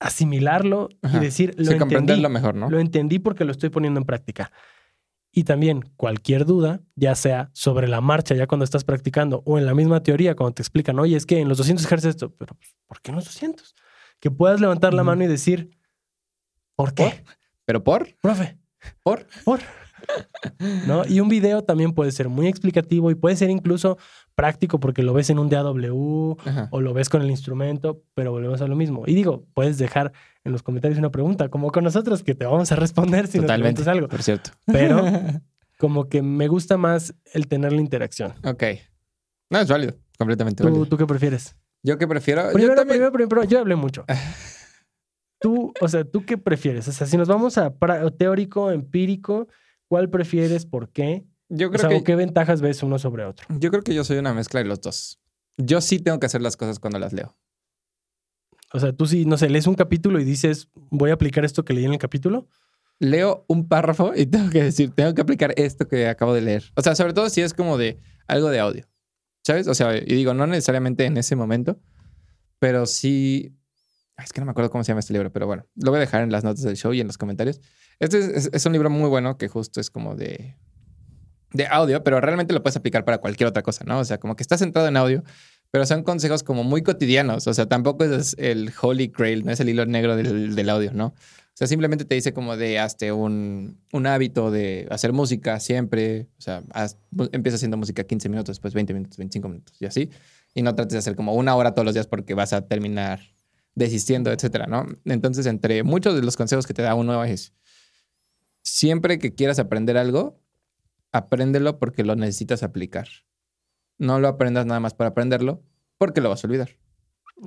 asimilarlo 0.00 0.88
Ajá. 1.02 1.18
y 1.18 1.20
decir, 1.20 1.50
lo 1.50 1.64
Sí, 1.64 1.72
entendí. 1.72 1.78
comprenderlo 1.78 2.28
mejor, 2.30 2.54
¿no? 2.54 2.70
Lo 2.70 2.80
entendí 2.80 3.18
porque 3.18 3.44
lo 3.44 3.52
estoy 3.52 3.68
poniendo 3.68 4.00
en 4.00 4.06
práctica. 4.06 4.50
Y 5.32 5.44
también 5.44 5.82
cualquier 5.96 6.44
duda, 6.44 6.80
ya 6.96 7.14
sea 7.14 7.50
sobre 7.52 7.86
la 7.86 8.00
marcha, 8.00 8.34
ya 8.34 8.46
cuando 8.46 8.64
estás 8.64 8.82
practicando, 8.84 9.42
o 9.46 9.58
en 9.58 9.66
la 9.66 9.74
misma 9.74 10.02
teoría, 10.02 10.34
cuando 10.34 10.54
te 10.54 10.62
explican, 10.62 10.98
oye, 10.98 11.16
es 11.16 11.24
que 11.24 11.38
en 11.38 11.48
los 11.48 11.58
200 11.58 11.84
ejerces 11.84 12.10
esto, 12.10 12.34
pero 12.36 12.54
pues, 12.54 12.74
¿por 12.86 13.00
qué 13.00 13.10
en 13.10 13.16
los 13.16 13.26
200? 13.26 13.74
Que 14.18 14.30
puedas 14.30 14.60
levantar 14.60 14.92
la 14.92 15.04
mano 15.04 15.22
y 15.22 15.28
decir, 15.28 15.70
¿por 16.74 16.94
qué? 16.94 17.24
¿Pero 17.64 17.84
por? 17.84 18.08
Profe, 18.20 18.58
¿Por? 19.02 19.26
por. 19.44 19.60
¿No? 20.86 21.02
Y 21.06 21.20
un 21.20 21.28
video 21.28 21.62
también 21.62 21.92
puede 21.92 22.10
ser 22.10 22.28
muy 22.28 22.48
explicativo 22.48 23.10
y 23.10 23.14
puede 23.14 23.36
ser 23.36 23.50
incluso 23.50 23.98
práctico 24.34 24.80
porque 24.80 25.02
lo 25.02 25.12
ves 25.12 25.30
en 25.30 25.38
un 25.38 25.48
DAW 25.48 26.36
Ajá. 26.44 26.68
o 26.70 26.80
lo 26.80 26.94
ves 26.94 27.08
con 27.08 27.22
el 27.22 27.30
instrumento, 27.30 28.02
pero 28.14 28.32
volvemos 28.32 28.60
a 28.60 28.66
lo 28.66 28.76
mismo. 28.76 29.04
Y 29.06 29.14
digo, 29.14 29.46
puedes 29.54 29.78
dejar 29.78 30.12
en 30.44 30.52
los 30.52 30.62
comentarios 30.62 30.98
una 30.98 31.10
pregunta, 31.10 31.48
como 31.48 31.70
con 31.70 31.84
nosotros, 31.84 32.22
que 32.22 32.34
te 32.34 32.44
vamos 32.46 32.70
a 32.72 32.76
responder 32.76 33.26
si 33.26 33.38
Totalmente. 33.40 33.80
nos 33.80 33.84
preguntas 33.84 33.88
algo. 33.88 34.08
Por 34.08 34.22
cierto. 34.22 34.50
Pero 34.66 35.04
como 35.78 36.08
que 36.08 36.22
me 36.22 36.48
gusta 36.48 36.76
más 36.76 37.14
el 37.32 37.46
tener 37.48 37.72
la 37.72 37.80
interacción. 37.80 38.34
ok. 38.44 38.62
No, 39.50 39.58
es 39.60 39.68
válido. 39.68 39.94
Completamente 40.18 40.62
¿Tú, 40.62 40.68
válido. 40.68 40.86
¿tú 40.86 40.96
qué 40.96 41.06
prefieres? 41.06 41.56
Yo 41.82 41.98
que 41.98 42.06
prefiero. 42.06 42.42
yo 42.46 42.52
Primero, 42.52 42.74
también- 42.76 42.98
primero, 43.10 43.12
primero, 43.28 43.44
yo 43.44 43.58
hablé 43.58 43.74
mucho. 43.76 44.04
Tú, 45.40 45.72
o 45.80 45.88
sea, 45.88 46.04
¿tú 46.04 46.26
qué 46.26 46.36
prefieres? 46.36 46.86
O 46.88 46.92
sea, 46.92 47.06
si 47.06 47.16
nos 47.16 47.26
vamos 47.26 47.56
a 47.56 47.72
teórico, 48.18 48.70
empírico, 48.70 49.48
¿cuál 49.88 50.10
prefieres? 50.10 50.66
¿Por 50.66 50.90
qué? 50.90 51.24
Yo 51.48 51.68
O 51.68 51.70
creo 51.70 51.80
sea, 51.80 51.88
que. 51.98 52.04
¿qué 52.04 52.14
ventajas 52.14 52.60
ves 52.60 52.82
uno 52.82 52.98
sobre 52.98 53.24
otro? 53.24 53.46
Yo 53.58 53.70
creo 53.70 53.82
que 53.82 53.94
yo 53.94 54.04
soy 54.04 54.18
una 54.18 54.34
mezcla 54.34 54.60
de 54.60 54.66
los 54.66 54.82
dos. 54.82 55.18
Yo 55.56 55.80
sí 55.80 55.98
tengo 55.98 56.20
que 56.20 56.26
hacer 56.26 56.42
las 56.42 56.56
cosas 56.58 56.78
cuando 56.78 56.98
las 56.98 57.12
leo. 57.14 57.36
O 58.72 58.78
sea, 58.80 58.92
tú 58.92 59.06
sí, 59.06 59.24
no 59.24 59.36
sé, 59.36 59.48
lees 59.50 59.66
un 59.66 59.74
capítulo 59.74 60.20
y 60.20 60.24
dices, 60.24 60.68
voy 60.90 61.10
a 61.10 61.14
aplicar 61.14 61.44
esto 61.44 61.64
que 61.64 61.72
leí 61.74 61.84
en 61.84 61.92
el 61.92 61.98
capítulo. 61.98 62.46
Leo 62.98 63.44
un 63.48 63.66
párrafo 63.68 64.12
y 64.14 64.26
tengo 64.26 64.50
que 64.50 64.62
decir, 64.62 64.90
tengo 64.94 65.14
que 65.14 65.22
aplicar 65.22 65.52
esto 65.56 65.88
que 65.88 66.06
acabo 66.08 66.34
de 66.34 66.42
leer. 66.42 66.64
O 66.76 66.82
sea, 66.82 66.94
sobre 66.94 67.12
todo 67.12 67.28
si 67.30 67.40
es 67.40 67.54
como 67.54 67.78
de 67.78 67.98
algo 68.28 68.48
de 68.50 68.60
audio. 68.60 68.86
¿Sabes? 69.42 69.66
O 69.68 69.74
sea, 69.74 69.96
y 69.96 70.04
digo, 70.04 70.34
no 70.34 70.46
necesariamente 70.46 71.04
en 71.06 71.16
ese 71.16 71.34
momento, 71.34 71.80
pero 72.58 72.86
sí. 72.86 73.56
Es 74.22 74.34
que 74.34 74.40
no 74.40 74.44
me 74.44 74.50
acuerdo 74.50 74.70
cómo 74.70 74.84
se 74.84 74.88
llama 74.92 75.00
este 75.00 75.14
libro, 75.14 75.32
pero 75.32 75.46
bueno, 75.46 75.64
lo 75.76 75.90
voy 75.92 75.96
a 75.96 76.00
dejar 76.00 76.22
en 76.22 76.30
las 76.30 76.44
notas 76.44 76.62
del 76.62 76.76
show 76.76 76.92
y 76.92 77.00
en 77.00 77.06
los 77.06 77.16
comentarios. 77.16 77.58
Este 78.00 78.18
es, 78.18 78.26
es- 78.28 78.50
es 78.52 78.66
un 78.66 78.72
libro 78.74 78.90
muy 78.90 79.08
bueno 79.08 79.38
que 79.38 79.48
justo 79.48 79.80
es 79.80 79.88
como 79.90 80.14
de, 80.14 80.58
de 81.54 81.66
audio, 81.66 82.04
pero 82.04 82.20
realmente 82.20 82.52
lo 82.52 82.62
puedes 82.62 82.76
aplicar 82.76 83.06
para 83.06 83.16
cualquier 83.16 83.48
otra 83.48 83.62
cosa, 83.62 83.82
¿no? 83.86 83.98
O 83.98 84.04
sea, 84.04 84.18
como 84.20 84.36
que 84.36 84.42
está 84.42 84.58
centrado 84.58 84.88
en 84.88 84.98
audio, 84.98 85.24
pero 85.70 85.86
son 85.86 86.02
consejos 86.02 86.42
como 86.42 86.64
muy 86.64 86.82
cotidianos. 86.82 87.46
O 87.46 87.54
sea, 87.54 87.66
tampoco 87.66 88.04
es 88.04 88.34
el 88.38 88.72
holy 88.80 89.08
grail, 89.08 89.44
no 89.44 89.52
es 89.52 89.60
el 89.60 89.68
hilo 89.68 89.86
negro 89.86 90.16
del, 90.16 90.70
audio, 90.70 90.92
¿no? 90.92 91.06
O 91.06 91.60
sea, 91.60 91.66
simplemente 91.66 92.04
te 92.04 92.14
dice 92.14 92.32
como 92.32 92.56
de 92.56 92.78
hazte 92.78 93.12
un, 93.12 93.78
un 93.92 94.06
hábito 94.06 94.50
de 94.50 94.86
hacer 94.90 95.12
música 95.12 95.60
siempre. 95.60 96.28
O 96.38 96.42
sea, 96.42 96.62
empieza 97.32 97.56
haciendo 97.56 97.76
música 97.76 98.04
15 98.04 98.28
minutos, 98.28 98.56
después 98.56 98.74
20 98.74 98.94
minutos, 98.94 99.18
25 99.18 99.48
minutos 99.48 99.76
y 99.80 99.86
así. 99.86 100.10
Y 100.54 100.62
no 100.62 100.74
trates 100.74 100.92
de 100.94 100.98
hacer 100.98 101.16
como 101.16 101.34
una 101.34 101.54
hora 101.54 101.72
todos 101.72 101.84
los 101.84 101.94
días 101.94 102.06
porque 102.06 102.34
vas 102.34 102.52
a 102.52 102.62
terminar 102.62 103.20
desistiendo, 103.74 104.32
etcétera, 104.32 104.66
¿no? 104.66 104.86
Entonces, 105.04 105.46
entre 105.46 105.84
muchos 105.84 106.14
de 106.16 106.22
los 106.22 106.36
consejos 106.36 106.66
que 106.66 106.74
te 106.74 106.82
da 106.82 106.94
uno 106.94 107.22
es 107.24 107.52
siempre 108.62 109.18
que 109.18 109.34
quieras 109.34 109.58
aprender 109.58 109.96
algo, 109.96 110.40
apréndelo 111.12 111.78
porque 111.78 112.04
lo 112.04 112.16
necesitas 112.16 112.62
aplicar. 112.62 113.08
No 114.00 114.18
lo 114.18 114.28
aprendas 114.28 114.64
nada 114.64 114.80
más 114.80 114.94
para 114.94 115.10
aprenderlo 115.10 115.62
porque 115.98 116.22
lo 116.22 116.30
vas 116.30 116.42
a 116.42 116.46
olvidar. 116.46 116.70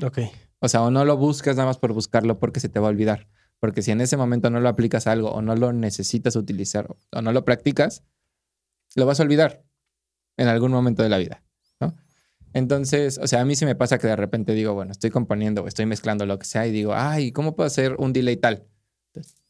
Ok. 0.03 0.19
O 0.59 0.69
sea, 0.69 0.83
o 0.83 0.91
no 0.91 1.03
lo 1.03 1.17
buscas 1.17 1.57
nada 1.57 1.67
más 1.67 1.79
por 1.79 1.93
buscarlo 1.93 2.37
porque 2.37 2.59
se 2.59 2.69
te 2.69 2.79
va 2.79 2.87
a 2.87 2.91
olvidar. 2.91 3.27
Porque 3.59 3.81
si 3.81 3.89
en 3.89 4.01
ese 4.01 4.17
momento 4.17 4.51
no 4.51 4.59
lo 4.59 4.69
aplicas 4.69 5.07
a 5.07 5.13
algo 5.13 5.31
o 5.31 5.41
no 5.41 5.55
lo 5.55 5.73
necesitas 5.73 6.35
utilizar 6.35 6.95
o 7.11 7.21
no 7.21 7.31
lo 7.31 7.43
practicas, 7.43 8.03
lo 8.95 9.07
vas 9.07 9.19
a 9.19 9.23
olvidar 9.23 9.63
en 10.37 10.47
algún 10.47 10.71
momento 10.71 11.01
de 11.01 11.09
la 11.09 11.17
vida, 11.17 11.43
¿no? 11.79 11.95
Entonces, 12.53 13.17
o 13.17 13.25
sea, 13.25 13.41
a 13.41 13.45
mí 13.45 13.55
sí 13.55 13.65
me 13.65 13.75
pasa 13.75 13.97
que 13.97 14.05
de 14.05 14.15
repente 14.15 14.53
digo, 14.53 14.75
bueno, 14.75 14.91
estoy 14.91 15.09
componiendo 15.09 15.63
o 15.63 15.67
estoy 15.67 15.87
mezclando 15.87 16.25
lo 16.27 16.37
que 16.37 16.45
sea 16.45 16.67
y 16.67 16.71
digo, 16.71 16.93
ay, 16.93 17.31
¿cómo 17.31 17.55
puedo 17.55 17.65
hacer 17.65 17.95
un 17.97 18.13
delay 18.13 18.37
tal? 18.37 18.67
Entonces, 19.07 19.41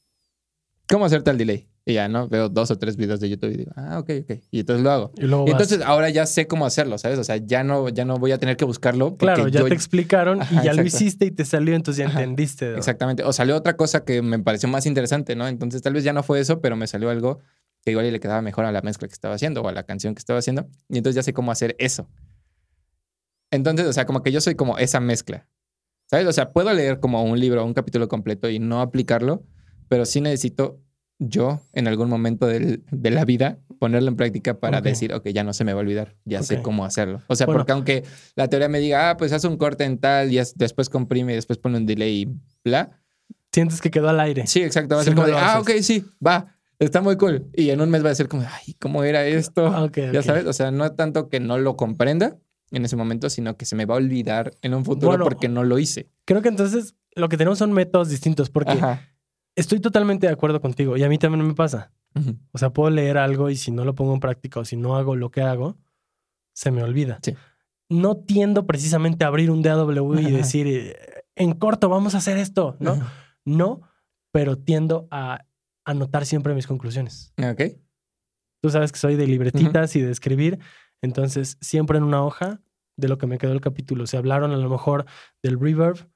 ¿Cómo 0.88 1.06
hacer 1.06 1.24
tal 1.24 1.38
delay? 1.38 1.68
Y 1.86 1.96
ya, 1.96 2.08
¿no? 2.08 2.30
Veo 2.30 2.48
dos 2.48 2.72
o 2.72 2.78
tres 2.78 2.96
videos 2.96 3.20
de 3.20 3.30
YouTube 3.30 3.52
y 3.52 3.58
digo, 3.58 3.72
ah, 3.76 4.00
ok, 4.00 4.10
ok. 4.24 4.40
Y 4.52 4.62
entonces 4.62 4.84
lo 4.86 4.92
hago. 4.92 5.12
Y 5.18 5.24
luego 5.28 5.46
Y 5.48 5.52
vas- 5.52 5.62
entonces 5.64 5.86
ahora 5.86 6.10
ya 6.10 6.26
sé 6.26 6.48
cómo 6.48 6.66
hacerlo, 6.66 6.98
¿sabes? 6.98 7.20
O 7.20 7.26
sea, 7.26 7.36
ya 7.38 7.66
no, 7.66 7.90
ya 7.90 8.06
no 8.06 8.18
voy 8.20 8.32
a 8.32 8.38
tener 8.38 8.56
que 8.56 8.64
buscarlo. 8.64 9.18
claro, 9.18 9.50
ya 9.50 9.60
yo- 9.62 9.68
te 9.68 9.74
explicaron 9.74 10.42
Ajá, 10.42 10.62
y 10.62 10.66
ya 10.66 10.74
lo 10.74 10.84
hiciste 10.84 11.26
y 11.26 11.32
te 11.32 11.44
salió, 11.44 11.76
entonces 11.76 12.00
ya 12.06 12.10
Ajá, 12.10 12.20
entendiste. 12.22 12.72
¿no? 12.72 12.78
Exactamente. 12.78 13.24
O 13.26 13.34
salió 13.34 13.58
otra 13.58 13.76
cosa 13.76 14.06
que 14.06 14.22
me 14.22 14.40
pareció 14.40 14.70
más 14.70 14.86
interesante, 14.86 15.36
¿no? 15.36 15.46
Entonces 15.48 15.82
tal 15.82 15.92
vez 15.94 16.06
ya 16.06 16.14
no 16.14 16.24
fue 16.24 16.40
eso, 16.40 16.62
pero 16.62 16.78
me 16.78 16.88
salió 16.88 17.10
algo 17.10 17.40
que 17.84 17.92
igual 17.92 18.10
le 18.10 18.20
quedaba 18.22 18.42
mejor 18.42 18.64
a 18.64 18.72
la 18.72 18.82
mezcla 18.82 19.10
que 19.10 19.14
estaba 19.14 19.36
haciendo 19.36 19.62
o 19.62 19.68
a 19.68 19.74
la 19.74 19.84
canción 19.84 20.16
que 20.16 20.20
estaba 20.20 20.40
haciendo. 20.40 20.70
Y 20.88 21.00
entonces 21.00 21.16
ya 21.18 21.24
sé 21.24 21.34
cómo 21.34 21.52
hacer 21.52 21.76
eso. 21.80 22.08
Entonces, 23.52 23.86
o 23.88 23.94
sea, 23.94 24.06
como 24.06 24.24
que 24.24 24.32
yo 24.32 24.42
soy 24.42 24.56
como 24.56 24.78
esa 24.78 25.00
mezcla. 25.00 25.48
¿Sabes? 26.10 26.28
O 26.28 26.32
sea, 26.34 26.52
puedo 26.54 26.72
leer 26.74 27.00
como 27.00 27.24
un 27.24 27.40
libro, 27.40 27.66
un 27.66 27.74
capítulo 27.74 28.08
completo 28.08 28.50
y 28.50 28.60
no 28.60 28.82
aplicarlo, 28.82 29.44
pero 29.90 30.06
sí 30.06 30.22
necesito 30.22 30.80
yo 31.30 31.62
en 31.74 31.88
algún 31.88 32.10
momento 32.10 32.48
del- 32.48 32.84
de 32.92 33.12
la 33.12 33.26
vida 33.26 33.58
ponerlo 33.80 34.10
en 34.10 34.16
práctica 34.16 34.60
para 34.60 34.82
decir, 34.82 35.14
ok, 35.14 35.28
ya 35.30 35.44
no 35.44 35.52
se 35.54 35.64
me 35.66 35.74
va 35.74 35.80
a 35.80 35.84
olvidar, 35.84 36.16
ya 36.26 36.42
sé 36.44 36.62
cómo 36.62 36.86
hacerlo. 36.86 37.22
O 37.28 37.36
sea, 37.36 37.46
Bueno. 37.46 37.60
porque 37.60 37.72
aunque 37.74 38.04
la 38.36 38.48
teoría 38.48 38.70
me 38.70 38.80
diga, 38.80 39.10
ah, 39.10 39.18
pues 39.18 39.34
haz 39.34 39.44
un 39.44 39.58
corte 39.58 39.84
en 39.84 39.98
tal 39.98 40.32
y 40.34 40.40
después 40.56 40.90
comprime 40.90 41.34
y 41.34 41.36
después 41.36 41.60
pone 41.60 41.78
un 41.78 41.86
delay 41.86 42.22
y 42.22 42.30
bla. 42.64 43.00
Sientes 43.52 43.82
que 43.82 43.92
quedó 43.92 44.10
al 44.10 44.20
aire. 44.20 44.48
Sí, 44.48 44.62
exacto. 44.64 44.96
Va 44.96 45.02
a 45.02 45.04
ser 45.04 45.14
como 45.16 45.28
de, 45.28 45.34
ah, 45.36 45.60
ok, 45.60 45.72
sí, 45.82 46.04
va, 46.26 46.56
está 46.80 47.02
muy 47.02 47.18
cool. 47.18 47.48
Y 47.54 47.70
en 47.70 47.82
un 47.82 47.90
mes 47.90 48.04
va 48.06 48.10
a 48.10 48.16
ser 48.16 48.28
como, 48.28 48.44
ay, 48.44 48.74
¿cómo 48.80 49.04
era 49.04 49.26
esto? 49.26 49.68
Ah, 49.68 49.90
Ya 50.12 50.24
sabes, 50.24 50.46
o 50.46 50.54
sea, 50.54 50.72
no 50.72 50.92
tanto 50.94 51.30
que 51.30 51.40
no 51.40 51.58
lo 51.58 51.76
comprenda 51.76 52.38
en 52.72 52.86
ese 52.86 52.96
momento, 52.96 53.30
sino 53.30 53.56
que 53.58 53.66
se 53.66 53.76
me 53.76 53.86
va 53.86 53.94
a 53.96 53.98
olvidar 53.98 54.54
en 54.64 54.74
un 54.74 54.84
futuro 54.86 55.08
Bueno. 55.10 55.24
porque 55.26 55.50
no 55.50 55.64
lo 55.64 55.78
hice. 55.78 56.10
Creo 56.26 56.42
que 56.42 56.50
entonces 56.50 56.96
lo 57.16 57.30
que 57.30 57.38
tenemos 57.38 57.60
son 57.60 57.72
métodos 57.74 58.10
distintos 58.10 58.50
porque 58.50 58.72
Ajá. 58.72 59.08
Estoy 59.56 59.80
totalmente 59.80 60.28
de 60.28 60.34
acuerdo 60.34 60.62
contigo 60.62 60.98
y 60.98 61.04
a 61.04 61.10
mí 61.10 61.18
también 61.18 61.46
me 61.46 61.54
pasa. 61.54 61.92
O 62.52 62.58
sea, 62.60 62.72
puedo 62.72 62.92
leer 62.92 63.18
algo 63.18 63.50
y 63.50 63.56
si 63.56 63.72
no 63.72 63.86
lo 63.86 63.96
pongo 63.96 64.14
en 64.14 64.20
práctica 64.20 64.60
o 64.60 64.66
si 64.66 64.78
no 64.78 64.96
hago 64.96 65.16
lo 65.16 65.32
que 65.32 65.42
hago, 65.42 65.78
se 66.54 66.70
me 66.70 66.84
olvida. 66.84 67.20
Sí. 67.24 67.36
No 67.90 68.18
tiendo 68.18 68.68
precisamente 68.68 69.24
a 69.24 69.28
abrir 69.28 69.50
un 69.50 69.64
DAW 69.64 70.20
y 70.20 70.32
decir, 70.32 70.96
en 71.36 71.54
corto, 71.54 71.90
vamos 71.90 72.14
a 72.14 72.20
hacer 72.20 72.38
esto, 72.38 72.78
¿no? 72.80 73.02
No, 73.46 73.82
pero 74.32 74.58
tiendo 74.58 75.08
a 75.10 75.46
anotar 75.86 76.26
siempre 76.26 76.54
mis 76.54 76.68
conclusiones. 76.68 77.34
Ok. 77.38 77.80
Tú 78.62 78.70
sabes 78.70 78.92
que 78.92 79.00
soy 79.00 79.16
de 79.16 79.28
libretitas 79.28 79.96
y 79.96 80.02
de 80.02 80.12
escribir, 80.12 80.60
entonces 81.02 81.58
siempre 81.60 81.98
en 81.98 82.04
una 82.04 82.24
hoja 82.24 82.62
de 82.96 83.08
lo 83.08 83.18
que 83.18 83.28
me 83.28 83.38
quedó 83.38 83.52
el 83.54 83.62
capítulo. 83.62 84.06
Se 84.08 84.18
hablaron 84.18 84.52
a 84.52 84.58
lo 84.58 84.70
mejor 84.70 85.06
del 85.42 85.60
reverb, 85.60 86.08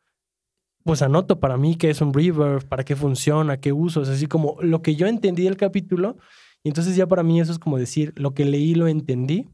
pues 0.87 1.03
anoto 1.03 1.39
para 1.39 1.57
mí 1.57 1.75
qué 1.75 1.91
es 1.91 2.01
un 2.01 2.13
reverb, 2.13 2.67
para 2.67 2.83
qué 2.83 2.95
funciona, 2.95 3.57
qué 3.57 3.71
uso, 3.71 4.01
es 4.01 4.09
así 4.09 4.25
como 4.25 4.57
lo 4.61 4.81
que 4.81 4.95
yo 4.95 5.05
entendí 5.05 5.43
del 5.43 5.57
capítulo. 5.57 6.17
Y 6.63 6.69
entonces 6.69 6.95
ya 6.95 7.05
para 7.05 7.21
mí 7.21 7.39
eso 7.39 7.51
es 7.51 7.59
como 7.59 7.77
decir, 7.77 8.13
lo 8.15 8.33
que 8.33 8.43
leí 8.45 8.73
lo 8.73 8.87
entendí 8.87 9.47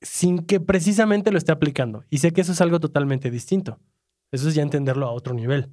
sin 0.00 0.38
que 0.40 0.60
precisamente 0.60 1.30
lo 1.30 1.38
esté 1.38 1.52
aplicando. 1.52 2.04
Y 2.10 2.18
sé 2.18 2.32
que 2.32 2.40
eso 2.40 2.52
es 2.52 2.60
algo 2.60 2.80
totalmente 2.80 3.30
distinto. 3.30 3.78
Eso 4.32 4.48
es 4.48 4.54
ya 4.54 4.62
entenderlo 4.62 5.06
a 5.06 5.12
otro 5.12 5.34
nivel. 5.34 5.70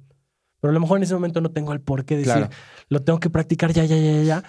Pero 0.60 0.70
a 0.70 0.74
lo 0.74 0.80
mejor 0.80 0.98
en 0.98 1.02
ese 1.04 1.14
momento 1.14 1.40
no 1.40 1.50
tengo 1.50 1.72
el 1.72 1.80
por 1.80 2.04
qué 2.04 2.16
decir, 2.16 2.32
Claro. 2.34 2.48
lo 2.88 3.02
tengo 3.02 3.18
que 3.20 3.30
practicar 3.30 3.72
ya, 3.72 3.84
ya, 3.84 3.96
ya, 3.96 4.22
ya. 4.22 4.44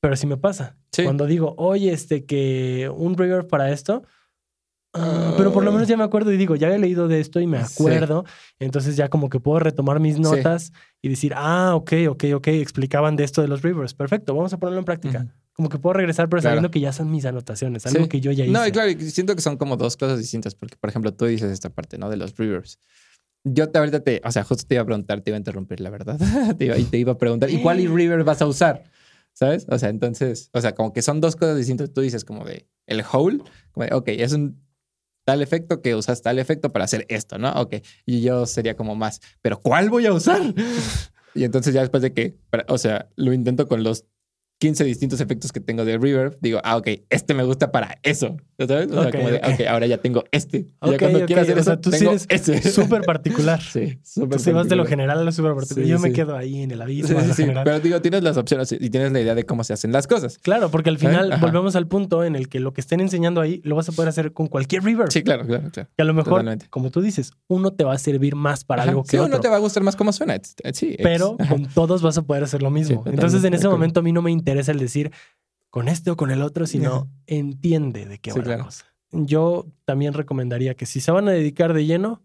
Pero 0.00 0.16
sí 0.16 0.26
me 0.26 0.36
pasa. 0.36 0.76
Sí. 0.92 1.02
Cuando 1.04 1.26
digo, 1.26 1.54
oye, 1.58 1.92
este, 1.92 2.24
que 2.24 2.90
un 2.94 3.16
reverb 3.16 3.48
para 3.48 3.70
esto, 3.72 4.04
ah, 4.98 5.34
pero 5.36 5.52
por 5.52 5.64
lo 5.64 5.72
menos 5.72 5.86
ya 5.88 5.96
me 5.96 6.04
acuerdo 6.04 6.32
y 6.32 6.36
digo, 6.36 6.56
ya 6.56 6.68
he 6.74 6.78
leído 6.78 7.08
de 7.08 7.20
esto 7.20 7.40
y 7.40 7.46
me 7.46 7.64
Sí. 7.64 7.74
acuerdo. 7.74 8.24
Entonces 8.58 8.96
ya 8.96 9.08
como 9.08 9.28
que 9.28 9.40
puedo 9.40 9.58
retomar 9.60 10.00
mis 10.00 10.18
notas 10.18 10.72
y 11.02 11.08
decir, 11.08 11.32
ah, 11.36 11.74
ok, 11.74 11.92
ok, 12.08 12.24
ok, 12.34 12.46
explicaban 12.48 13.16
de 13.16 13.24
esto 13.24 13.42
de 13.42 13.48
los 13.48 13.62
reverbs. 13.62 13.94
Perfecto, 13.94 14.34
vamos 14.34 14.52
a 14.52 14.58
ponerlo 14.58 14.78
en 14.80 14.84
práctica. 14.84 15.18
Ujú. 15.20 15.30
Como 15.52 15.68
que 15.70 15.78
puedo 15.78 15.94
regresar, 15.94 16.28
pero 16.28 16.40
Claro. 16.42 16.54
sabiendo 16.56 16.70
que 16.70 16.80
ya 16.80 16.92
son 16.92 17.10
mis 17.10 17.24
anotaciones, 17.24 17.86
algo 17.86 18.02
Sí. 18.04 18.08
que 18.08 18.20
yo 18.20 18.30
ya 18.32 18.44
hice. 18.44 18.52
No, 18.52 18.66
y 18.66 18.72
claro, 18.72 18.90
siento 19.00 19.34
que 19.34 19.40
son 19.42 19.56
como 19.56 19.76
dos 19.76 19.96
cosas 19.96 20.18
distintas, 20.18 20.54
porque, 20.54 20.76
por 20.76 20.90
ejemplo, 20.90 21.14
tú 21.14 21.24
dices 21.26 21.50
esta 21.50 21.70
parte, 21.70 21.96
¿no? 21.98 22.10
De 22.10 22.16
los 22.16 22.36
reverbs. 22.36 22.78
Yo 23.44 23.68
te, 23.70 23.78
ahorita 23.78 24.00
te, 24.00 24.20
o 24.24 24.30
sea, 24.32 24.42
justo 24.44 24.64
te 24.66 24.74
iba 24.74 24.82
a 24.82 24.84
preguntar, 24.84 25.20
te 25.20 25.30
iba 25.30 25.36
a 25.36 25.38
interrumpir, 25.38 25.80
la 25.80 25.88
verdad. 25.90 26.18
te 26.58 26.64
iba, 26.66 26.76
y 26.76 26.84
te 26.84 26.98
iba 26.98 27.12
a 27.12 27.18
preguntar, 27.18 27.48
¿y 27.48 27.62
cuál 27.62 27.78
reverb 27.86 28.24
vas 28.24 28.42
a 28.42 28.46
usar? 28.46 28.84
¿Sabes? 29.32 29.66
O 29.70 29.78
sea, 29.78 29.88
entonces, 29.90 30.50
o 30.52 30.60
sea, 30.60 30.74
como 30.74 30.92
que 30.92 31.00
son 31.02 31.20
dos 31.20 31.36
cosas 31.36 31.56
distintas. 31.56 31.92
Tú 31.92 32.00
dices 32.00 32.24
como 32.24 32.44
de 32.44 32.66
el 32.86 33.02
whole, 33.10 33.38
como 33.70 33.86
de, 33.86 33.94
ok, 33.94 34.08
es 34.08 34.32
un 34.32 34.60
tal 35.26 35.42
efecto 35.42 35.82
que 35.82 35.96
usas 35.96 36.22
tal 36.22 36.38
efecto 36.38 36.72
para 36.72 36.84
hacer 36.84 37.04
esto, 37.08 37.36
¿no? 37.36 37.50
Ok. 37.54 37.76
Y 38.06 38.20
yo 38.20 38.46
sería 38.46 38.76
como 38.76 38.94
más, 38.94 39.20
¿pero 39.42 39.60
cuál 39.60 39.90
voy 39.90 40.06
a 40.06 40.12
usar? 40.12 40.40
y 41.34 41.42
entonces 41.42 41.74
ya 41.74 41.80
después 41.80 42.00
de 42.02 42.12
que, 42.12 42.38
o 42.68 42.78
sea, 42.78 43.08
lo 43.16 43.32
intento 43.32 43.66
con 43.66 43.82
los 43.82 44.04
15 44.60 44.84
distintos 44.84 45.20
efectos 45.20 45.52
que 45.52 45.58
tengo 45.58 45.84
de 45.84 45.98
reverb, 45.98 46.38
digo, 46.40 46.60
ah, 46.62 46.76
ok, 46.76 46.88
este 47.10 47.34
me 47.34 47.42
gusta 47.42 47.72
para 47.72 47.98
eso. 48.04 48.36
¿Sabes? 48.58 48.90
O 48.90 49.02
sea, 49.02 49.10
como 49.12 49.28
de, 49.30 49.36
ok. 49.36 49.44
ok, 49.52 49.60
ahora 49.68 49.86
ya 49.86 49.98
tengo 49.98 50.24
este. 50.32 50.56
Y 50.58 50.68
Ok, 50.80 50.90
ya 50.92 50.98
cuando 50.98 51.18
ok, 51.18 51.26
quiera 51.26 51.42
hacer 51.42 51.58
o 51.58 51.62
sea, 51.62 51.74
eso, 51.74 51.80
tú 51.80 51.90
sí 51.92 51.98
tengo 51.98 52.10
eres 52.12 52.26
ese. 52.30 52.62
Súper 52.72 53.02
particular. 53.02 53.60
sí, 53.60 53.98
súper 54.02 54.40
sí 54.40 54.50
vas 54.52 54.68
de 54.68 54.76
lo 54.76 54.86
general 54.86 55.18
a 55.18 55.24
lo 55.24 55.32
súper 55.32 55.54
particular. 55.54 55.84
Sí, 55.84 55.90
yo 55.90 55.98
me 55.98 56.08
sí. 56.08 56.14
quedo 56.14 56.36
ahí 56.36 56.62
en 56.62 56.70
el 56.70 56.78
Sí, 56.78 56.82
abismo. 56.82 57.20
sí, 57.20 57.32
sí, 57.34 57.46
pero 57.64 57.80
digo, 57.80 58.00
tienes 58.00 58.22
las 58.22 58.36
opciones 58.38 58.72
y 58.72 58.88
tienes 58.90 59.12
la 59.12 59.20
idea 59.20 59.34
de 59.34 59.44
cómo 59.44 59.62
se 59.62 59.74
hacen 59.74 59.92
las 59.92 60.06
cosas. 60.06 60.38
Claro, 60.38 60.70
porque 60.70 60.88
al 60.88 60.96
final 60.98 61.32
Ajá. 61.32 61.44
volvemos 61.44 61.76
al 61.76 61.86
punto 61.86 62.24
en 62.24 62.34
el 62.34 62.48
que 62.48 62.60
lo 62.60 62.72
que 62.72 62.80
estén 62.80 63.00
enseñando 63.00 63.40
ahí 63.42 63.60
lo 63.62 63.76
vas 63.76 63.88
a 63.88 63.92
poder 63.92 64.08
hacer 64.08 64.32
con 64.32 64.46
cualquier 64.46 64.82
reverb. 64.84 65.10
Sí, 65.12 65.22
claro, 65.22 65.46
claro, 65.46 65.70
claro. 65.70 65.88
Que 65.94 66.02
a 66.02 66.06
lo 66.06 66.14
mejor, 66.14 66.32
Totalmente. 66.32 66.66
como 66.70 66.90
tú 66.90 67.02
dices, 67.02 67.32
uno 67.48 67.72
te 67.72 67.84
va 67.84 67.92
a 67.92 67.98
servir 67.98 68.36
más 68.36 68.64
para 68.64 68.82
Ajá. 68.82 68.90
algo 68.90 69.02
que 69.04 69.10
sí, 69.10 69.16
otro. 69.18 69.26
uno 69.34 69.40
te 69.40 69.48
va 69.48 69.56
a 69.56 69.60
gustar 69.60 69.82
más 69.82 69.96
cómo 69.96 70.12
suena. 70.12 70.34
eh, 70.34 70.40
Sí, 70.72 70.94
ex- 70.94 71.02
pero 71.02 71.36
Ajá. 71.38 71.50
con 71.52 71.66
todos 71.66 72.00
vas 72.00 72.16
a 72.16 72.22
poder 72.22 72.42
hacer 72.44 72.62
lo 72.62 72.70
mismo. 72.70 73.02
Entonces, 73.06 73.44
en 73.44 73.52
ese 73.54 73.68
momento 73.68 74.00
a 74.00 74.02
mí 74.02 74.12
no 74.12 74.22
me 74.22 74.30
interesa 74.30 74.72
el 74.72 74.78
decir 74.78 75.10
con 75.76 75.88
este 75.88 76.10
o 76.10 76.16
con 76.16 76.30
el 76.30 76.40
otro, 76.40 76.66
sino 76.66 77.06
entiende 77.26 78.06
de 78.06 78.18
qué 78.18 78.30
Sí, 78.30 78.38
va 78.38 78.44
la 78.44 78.48
claro. 78.54 78.64
cosa. 78.64 78.86
Yo 79.12 79.66
también 79.84 80.14
recomendaría 80.14 80.74
que 80.74 80.86
si 80.86 81.02
se 81.02 81.10
van 81.12 81.28
a 81.28 81.32
dedicar 81.32 81.74
de 81.74 81.84
lleno, 81.84 82.22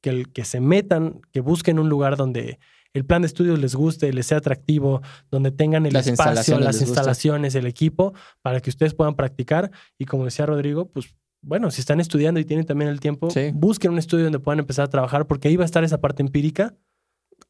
que, 0.00 0.08
el, 0.08 0.32
que 0.32 0.46
se 0.46 0.58
metan, 0.58 1.20
que 1.30 1.40
busquen 1.40 1.78
un 1.78 1.90
lugar 1.90 2.16
donde 2.16 2.58
el 2.94 3.04
plan 3.04 3.20
de 3.20 3.26
estudios 3.26 3.58
les 3.58 3.74
guste, 3.74 4.10
les 4.14 4.24
sea 4.24 4.38
atractivo, 4.38 5.02
donde 5.30 5.50
tengan 5.50 5.84
el 5.84 5.92
Las 5.92 6.06
espacio, 6.06 6.30
instalaciones 6.30 6.64
las 6.64 6.80
instalaciones, 6.80 7.54
el 7.56 7.66
equipo, 7.66 8.14
para 8.40 8.60
que 8.60 8.70
ustedes 8.70 8.94
puedan 8.94 9.16
practicar. 9.16 9.70
Y 9.98 10.06
como 10.06 10.24
decía 10.24 10.46
Rodrigo, 10.46 10.86
pues 10.88 11.14
bueno, 11.42 11.70
si 11.70 11.80
están 11.82 12.00
estudiando 12.00 12.40
y 12.40 12.46
tienen 12.46 12.64
también 12.64 12.90
el 12.90 13.00
tiempo, 13.00 13.28
Sí. 13.28 13.50
busquen 13.52 13.92
un 13.92 13.98
estudio 13.98 14.24
donde 14.24 14.38
puedan 14.38 14.60
empezar 14.60 14.86
a 14.86 14.88
trabajar, 14.88 15.26
porque 15.26 15.48
ahí 15.48 15.56
va 15.56 15.64
a 15.64 15.66
estar 15.66 15.84
esa 15.84 16.00
parte 16.00 16.22
empírica. 16.22 16.74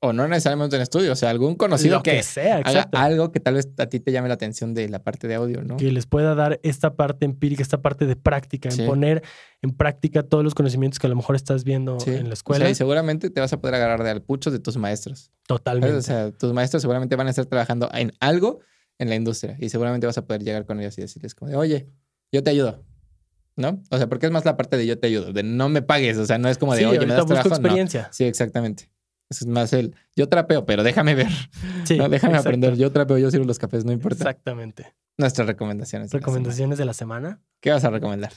O 0.00 0.12
no 0.12 0.28
necesariamente 0.28 0.76
en 0.76 0.82
estudio, 0.82 1.12
o 1.12 1.16
sea, 1.16 1.30
algún 1.30 1.54
conocido 1.54 1.96
lo 1.96 2.02
que, 2.02 2.12
que 2.16 2.22
sea, 2.22 2.58
haga 2.58 2.88
algo 2.92 3.32
que 3.32 3.40
tal 3.40 3.54
vez 3.54 3.68
a 3.78 3.86
ti 3.86 4.00
te 4.00 4.12
llame 4.12 4.28
la 4.28 4.34
atención 4.34 4.74
de 4.74 4.88
la 4.88 5.02
parte 5.02 5.28
de 5.28 5.34
audio, 5.36 5.62
¿no? 5.62 5.76
que 5.76 5.90
les 5.90 6.06
pueda 6.06 6.34
dar 6.34 6.60
esta 6.62 6.94
parte 6.94 7.24
empírica, 7.24 7.62
esta 7.62 7.80
parte 7.82 8.06
de 8.06 8.16
práctica, 8.16 8.70
Sí. 8.70 8.82
en 8.82 8.86
poner 8.88 9.22
en 9.62 9.70
práctica 9.70 10.22
todos 10.22 10.44
los 10.44 10.54
conocimientos 10.54 10.98
que 10.98 11.06
a 11.06 11.10
lo 11.10 11.16
mejor 11.16 11.36
estás 11.36 11.64
viendo 11.64 11.98
Sí. 12.00 12.10
en 12.10 12.24
la 12.24 12.30
O 12.30 12.32
escuela. 12.34 12.64
sea, 12.66 12.70
y 12.70 12.74
seguramente 12.74 13.30
te 13.30 13.40
vas 13.40 13.52
a 13.52 13.60
poder 13.60 13.76
agarrar 13.76 14.02
de 14.04 14.10
alpuchos 14.10 14.52
de 14.52 14.58
tus 14.58 14.76
maestros. 14.76 15.18
¿sabes? 15.20 15.32
Totalmente. 15.46 15.96
O 15.96 16.02
sea, 16.02 16.30
tus 16.32 16.52
maestros 16.52 16.82
seguramente 16.82 17.16
van 17.16 17.26
a 17.26 17.30
estar 17.30 17.46
trabajando 17.46 17.88
en 17.94 18.12
algo 18.20 18.60
en 18.98 19.08
la 19.08 19.14
industria 19.14 19.56
y 19.58 19.70
seguramente 19.70 20.06
vas 20.06 20.18
a 20.18 20.26
poder 20.26 20.42
llegar 20.44 20.66
con 20.66 20.80
ellos 20.80 20.96
y 20.98 21.00
decirles 21.02 21.34
como 21.34 21.50
de, 21.50 21.56
oye, 21.56 21.88
yo 22.32 22.42
te 22.42 22.50
ayudo. 22.50 22.84
¿No? 23.56 23.80
O 23.90 23.98
sea, 23.98 24.08
porque 24.08 24.26
es 24.26 24.32
más 24.32 24.44
la 24.44 24.56
parte 24.56 24.76
de 24.76 24.84
yo 24.84 24.98
te 24.98 25.06
ayudo, 25.06 25.32
de 25.32 25.44
no 25.44 25.68
me 25.68 25.80
pagues. 25.80 26.18
O 26.18 26.26
sea, 26.26 26.38
no 26.38 26.48
es 26.48 26.58
como 26.58 26.74
de, 26.74 26.80
sí, 26.80 26.84
oye, 26.86 26.98
me 27.06 27.14
das 27.14 27.24
trabajo. 27.24 27.48
No. 27.50 27.54
experiencia. 27.54 28.08
Sí, 28.10 28.24
exactamente. 28.24 28.90
Es 29.42 29.46
más 29.46 29.72
el, 29.72 29.94
yo 30.16 30.28
trapeo, 30.28 30.64
pero 30.64 30.82
déjame 30.82 31.14
ver. 31.14 31.32
Sí, 31.84 31.98
no, 31.98 32.08
déjame 32.08 32.34
exacto. 32.34 32.48
aprender. 32.48 32.76
Yo 32.76 32.90
trapeo, 32.92 33.18
yo 33.18 33.30
sirvo 33.30 33.44
los 33.44 33.58
cafés, 33.58 33.84
no 33.84 33.92
importa. 33.92 34.24
Exactamente. 34.24 34.94
Nuestras 35.16 35.46
recomendaciones. 35.46 36.10
de 36.10 36.16
la 36.16 36.20
semana. 36.20 36.26
Recomendaciones 36.26 36.78
de 36.78 36.84
la 36.84 36.94
semana. 36.94 37.40
¿Qué 37.60 37.70
vas 37.70 37.84
a 37.84 37.90
recomendar? 37.90 38.32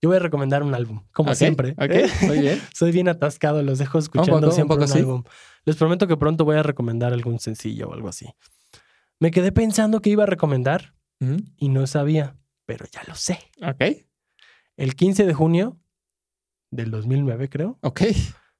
Yo 0.00 0.08
voy 0.08 0.16
a 0.16 0.20
recomendar 0.20 0.64
un 0.64 0.74
álbum, 0.74 1.04
como 1.12 1.34
siempre. 1.34 1.72
Ok, 1.72 1.90
¿eh? 1.90 2.10
muy 2.22 2.40
bien. 2.40 2.60
Soy 2.74 2.90
bien 2.90 3.08
atascado, 3.08 3.62
los 3.62 3.78
dejo 3.78 3.98
escuchando 3.98 4.32
poco, 4.32 4.46
un 4.46 4.52
siempre 4.52 4.74
poco 4.74 4.84
un 4.84 4.88
sí. 4.88 4.98
álbum. 4.98 5.22
Les 5.64 5.76
prometo 5.76 6.08
que 6.08 6.16
pronto 6.16 6.44
voy 6.44 6.56
a 6.56 6.62
recomendar 6.64 7.12
algún 7.12 7.38
sencillo 7.38 7.88
o 7.88 7.94
algo 7.94 8.08
así. 8.08 8.34
Me 9.20 9.30
quedé 9.30 9.52
pensando 9.52 10.00
que 10.00 10.10
iba 10.10 10.24
a 10.24 10.26
recomendar 10.26 10.94
y 11.56 11.68
no 11.68 11.86
sabía, 11.86 12.36
pero 12.66 12.84
ya 12.90 13.02
lo 13.06 13.14
sé. 13.14 13.38
Ok, 13.64 14.04
El 14.76 14.96
15 14.96 15.24
de 15.24 15.34
junio 15.34 15.78
del 16.72 16.90
2009, 16.90 17.48
creo, 17.48 17.78
ok. 17.82 18.00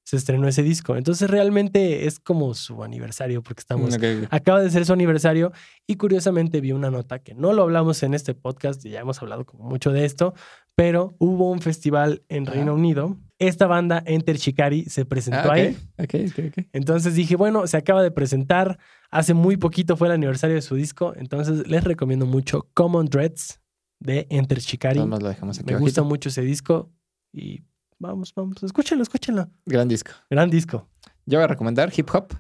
Se 0.05 0.17
estrenó 0.17 0.49
ese 0.49 0.63
disco. 0.63 0.97
Entonces 0.97 1.31
realmente 1.31 2.07
es 2.07 2.19
como 2.19 2.55
su 2.55 2.83
aniversario 2.83 3.43
porque 3.43 3.61
estamos... 3.61 3.95
Ok, 3.95 4.03
ok. 4.23 4.29
Acaba 4.31 4.61
de 4.61 4.71
ser 4.71 4.85
su 4.85 4.93
aniversario 4.93 5.53
y 5.87 5.97
curiosamente 5.97 6.61
vi 6.61 6.73
una 6.73 6.91
nota 6.91 7.21
que 7.21 7.35
no 7.35 7.53
lo 7.53 7.63
hablamos 7.63 8.03
en 8.03 8.15
este 8.15 8.35
podcast, 8.35 8.85
y 8.85 8.91
ya 8.91 9.01
hemos 9.01 9.21
hablado 9.23 9.45
como 9.47 9.65
mucho 9.65 9.93
de 9.93 10.05
esto, 10.05 10.35
pero 10.75 11.15
hubo 11.19 11.51
un 11.51 11.61
festival 11.61 12.23
en. 12.29 12.47
Reino 12.47 12.75
Unido. 12.75 13.17
Esta 13.39 13.67
banda, 13.67 14.03
Enter 14.07 14.37
Shikari, 14.37 14.85
se 14.85 15.05
presentó 15.05 15.51
Ah, 15.51 15.55
ahí. 15.55 15.77
ok, 15.99 16.15
ok, 16.15 16.15
ok, 16.39 16.45
ok. 16.59 16.67
Entonces 16.73 17.15
dije, 17.17 17.35
bueno, 17.35 17.67
se 17.67 17.77
acaba 17.77 18.03
de 18.03 18.11
presentar. 18.13 18.79
Hace 19.11 19.35
muy 19.35 19.57
poquito 19.57 19.97
fue 19.97 20.07
el 20.09 20.15
aniversario 20.15 20.55
de 20.55 20.63
su 20.63 20.77
disco. 20.77 21.13
Entonces 21.17 21.67
les 21.67 21.83
recomiendo 21.83 22.25
mucho 22.25 22.69
Common 22.73 23.07
Dreads 23.07 23.61
de 23.99 24.27
Enter 24.31 24.61
Shikari. 24.61 25.01
Más 25.07 25.21
lo 25.23 25.29
dejamos 25.29 25.59
aquí 25.59 25.73
Me 25.73 25.79
gusta 25.81 26.03
mucho 26.03 26.29
ese 26.29 26.43
disco 26.43 26.91
y 27.33 27.63
vamos, 28.03 28.35
vamos, 28.35 28.63
escúchenlo, 28.63 29.03
escúchenlo. 29.03 29.49
Gran 29.65 29.89
disco. 29.89 30.11
Gran 30.29 30.51
disco. 30.51 30.89
Yo 31.25 31.39
voy 31.39 31.45
a 31.45 31.47
recomendar 31.47 31.93
hip 31.97 32.09
hop. 32.13 32.35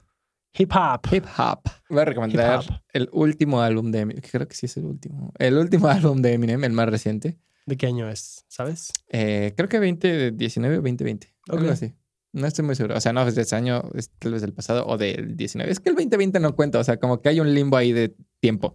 Hip 0.54 0.70
hop. 0.74 1.00
Hip 1.10 1.24
hop. 1.38 1.60
Voy 1.88 2.00
a 2.00 2.04
recomendar 2.04 2.82
el 2.92 3.08
último 3.12 3.62
álbum 3.62 3.90
de 3.90 4.00
Eminem. 4.00 4.22
Creo 4.30 4.46
que 4.46 4.54
sí 4.54 4.66
es 4.66 4.76
el 4.76 4.84
último. 4.84 5.32
El 5.38 5.56
último 5.56 5.86
álbum 5.88 6.20
de 6.20 6.34
Eminem, 6.34 6.62
el 6.64 6.72
más 6.72 6.88
reciente. 6.88 7.38
¿De 7.64 7.76
qué 7.76 7.86
año 7.86 8.08
es? 8.10 8.44
¿Sabes? 8.48 8.90
Eh, 9.08 9.54
creo 9.56 9.68
que 9.68 9.78
2019 9.78 10.74
o 10.78 10.82
2020. 10.82 11.32
Algo 11.48 11.64
Ok. 11.66 11.70
así. 11.72 11.94
No 12.32 12.46
estoy 12.46 12.64
muy 12.64 12.74
seguro. 12.74 12.96
O 12.96 13.00
sea, 13.00 13.12
no 13.12 13.26
es 13.26 13.34
de 13.34 13.42
ese 13.42 13.54
año, 13.56 13.82
es 13.94 14.10
tal 14.18 14.32
vez 14.32 14.40
del 14.42 14.52
pasado 14.52 14.84
o 14.86 14.98
del 14.98 15.36
19. 15.36 15.70
Es 15.70 15.80
que 15.80 15.90
el 15.90 15.94
2020 15.94 16.40
no 16.40 16.56
cuenta. 16.56 16.78
O 16.80 16.84
sea, 16.84 16.98
como 16.98 17.20
que 17.22 17.28
hay 17.28 17.40
un 17.40 17.54
limbo 17.54 17.76
ahí 17.76 17.92
de 17.92 18.14
tiempo. 18.40 18.74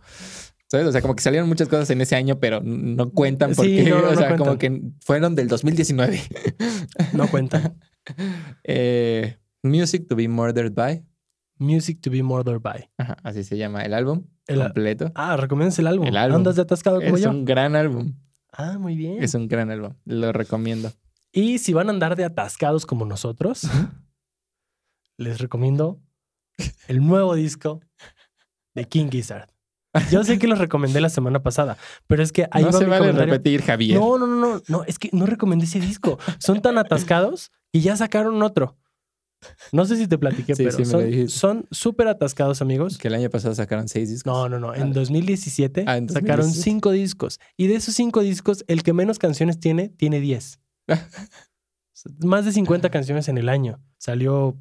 ¿Sabes? 0.69 0.87
O 0.87 0.91
sea, 0.91 1.01
como 1.01 1.15
que 1.15 1.21
salieron 1.23 1.47
muchas 1.47 1.69
cosas 1.69 1.89
en 1.91 2.01
ese 2.01 2.15
año, 2.15 2.39
pero 2.39 2.61
no 2.63 3.09
cuentan 3.11 3.51
Sí, 3.51 3.55
porque, 3.55 3.83
no, 3.89 4.01
no, 4.01 4.07
o 4.07 4.11
no 4.11 4.17
sea, 4.17 4.31
como 4.37 4.57
cuentan. 4.57 4.81
que 4.81 4.91
fueron 5.01 5.35
del 5.35 5.47
2019. 5.47 6.21
No 7.13 7.27
cuenta. 7.29 7.73
Eh, 8.63 9.37
Music 9.63 10.07
to 10.07 10.15
be 10.15 10.29
Murdered 10.29 10.73
by. 10.73 11.03
Music 11.57 11.99
to 12.01 12.09
be 12.09 12.23
Murdered 12.23 12.61
by. 12.61 12.89
Ajá, 12.97 13.17
así 13.23 13.43
se 13.43 13.57
llama 13.57 13.81
el 13.81 13.93
álbum 13.93 14.23
El- 14.45 14.59
completo. 14.61 15.11
Ah, 15.13 15.35
recomiendas 15.35 15.77
el 15.79 15.87
álbum. 15.87 16.07
El 16.07 16.15
álbum. 16.15 16.37
Andas 16.37 16.55
de 16.55 16.61
atascado 16.61 17.01
como 17.01 17.17
Es 17.17 17.23
yo. 17.23 17.29
un 17.31 17.43
gran 17.43 17.75
álbum. 17.75 18.13
Ah, 18.53 18.77
muy 18.79 18.95
bien. 18.95 19.21
Es 19.21 19.33
un 19.33 19.49
gran 19.49 19.71
álbum. 19.71 19.93
Lo 20.05 20.31
recomiendo. 20.31 20.93
Y 21.33 21.57
si 21.59 21.73
van 21.73 21.87
a 21.87 21.91
andar 21.91 22.15
de 22.15 22.23
atascados 22.23 22.85
como 22.85 23.05
nosotros, 23.05 23.67
les 25.17 25.39
recomiendo 25.39 25.99
el 26.87 27.05
nuevo 27.05 27.35
disco 27.35 27.81
de 28.73 28.85
King 28.85 29.09
Gizzard. 29.11 29.49
Yo 30.11 30.23
sé 30.23 30.37
que 30.39 30.47
los 30.47 30.59
recomendé 30.59 31.01
la 31.01 31.09
semana 31.09 31.41
pasada, 31.43 31.77
pero 32.07 32.23
es 32.23 32.31
que 32.31 32.47
ahí 32.51 32.63
no 32.63 32.71
va 32.71 32.77
se 32.79 32.83
mi 32.85 32.89
vale 32.91 32.99
comentario. 33.07 33.33
repetir, 33.33 33.61
Javier. 33.63 33.99
No, 33.99 34.17
no, 34.17 34.27
no, 34.27 34.35
no, 34.35 34.61
no, 34.67 34.83
es 34.85 34.99
que 34.99 35.09
no 35.13 35.25
recomendé 35.25 35.65
ese 35.65 35.79
disco. 35.79 36.17
Son 36.39 36.61
tan 36.61 36.77
atascados 36.77 37.51
y 37.71 37.81
ya 37.81 37.95
sacaron 37.97 38.41
otro. 38.43 38.77
No 39.71 39.85
sé 39.85 39.97
si 39.97 40.07
te 40.07 40.17
platiqué, 40.17 40.55
Sí, 40.55 40.63
pero 40.63 40.75
sí 40.83 40.95
me 40.95 41.27
son- 41.29 41.67
súper 41.69 42.07
atascados, 42.07 42.61
amigos. 42.63 42.97
Que 42.97 43.07
el 43.07 43.13
año 43.13 43.29
pasado 43.29 43.53
sacaron 43.53 43.87
seis 43.87 44.09
discos. 44.09 44.33
No, 44.33 44.49
no, 44.49 44.59
no. 44.59 44.73
En 44.73 44.89
Ah. 44.89 44.91
2017 44.93 45.83
Ah, 45.87 45.97
en 45.97 46.09
sacaron 46.09 46.47
2017. 46.47 46.63
cinco 46.63 46.91
discos. 46.91 47.39
Y 47.55 47.67
de 47.67 47.75
esos 47.75 47.93
cinco 47.93 48.21
discos, 48.21 48.65
el 48.67 48.81
que 48.81 48.93
menos 48.93 49.19
canciones 49.19 49.59
tiene, 49.59 49.89
tiene 49.89 50.19
10. 50.21 50.59
Más 52.23 52.45
de 52.45 52.51
50 52.51 52.89
canciones 52.89 53.27
en 53.27 53.37
el 53.37 53.49
año. 53.49 53.79
Salió 53.97 54.57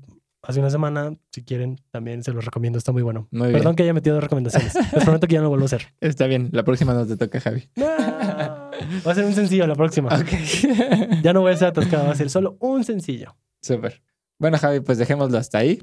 hace 0.47 0.61
una 0.61 0.71
semana. 0.71 1.17
Si 1.31 1.43
quieren, 1.43 1.81
también 1.91 2.23
se 2.23 2.33
los 2.33 2.45
recomiendo. 2.45 2.79
Está 2.79 2.93
muy 2.93 3.03
bueno. 3.03 3.29
Muy 3.31 3.49
bien. 3.49 3.59
Perdón 3.59 3.77
que 3.77 3.83
haya 3.83 3.93
metido 3.93 4.21
recomendaciones. 4.21 4.75
Les 4.93 5.05
prometo 5.05 5.27
que 5.27 5.35
ya 5.35 5.41
no 5.41 5.45
lo 5.45 5.51
vuelvo 5.51 5.65
a 5.65 5.67
hacer. 5.67 5.87
Está 6.01 6.27
bien. 6.27 6.51
La 6.53 6.65
próxima 6.65 6.95
no 6.95 7.07
te 7.07 7.17
toca, 7.17 7.41
Javi. 7.41 7.69
No. 7.77 7.87
Va 7.87 9.13
a 9.13 9.15
ser 9.15 9.25
un 9.25 9.35
sencillo 9.35 9.67
la 9.67 9.75
próxima. 9.75 10.11
Ya 11.23 11.33
no 11.33 11.41
voy 11.41 11.53
a 11.53 11.57
ser 11.57 11.69
atascado. 11.69 12.07
Va 12.07 12.13
a 12.13 12.17
ser 12.17 12.31
solo 12.31 12.57
un 12.61 12.85
sencillo. 12.85 13.37
Súper. 13.61 14.03
Bueno, 14.39 14.59
Javi, 14.59 14.81
pues 14.81 14.99
dejémoslo 14.99 15.39
hasta 15.39 15.59
ahí. 15.59 15.83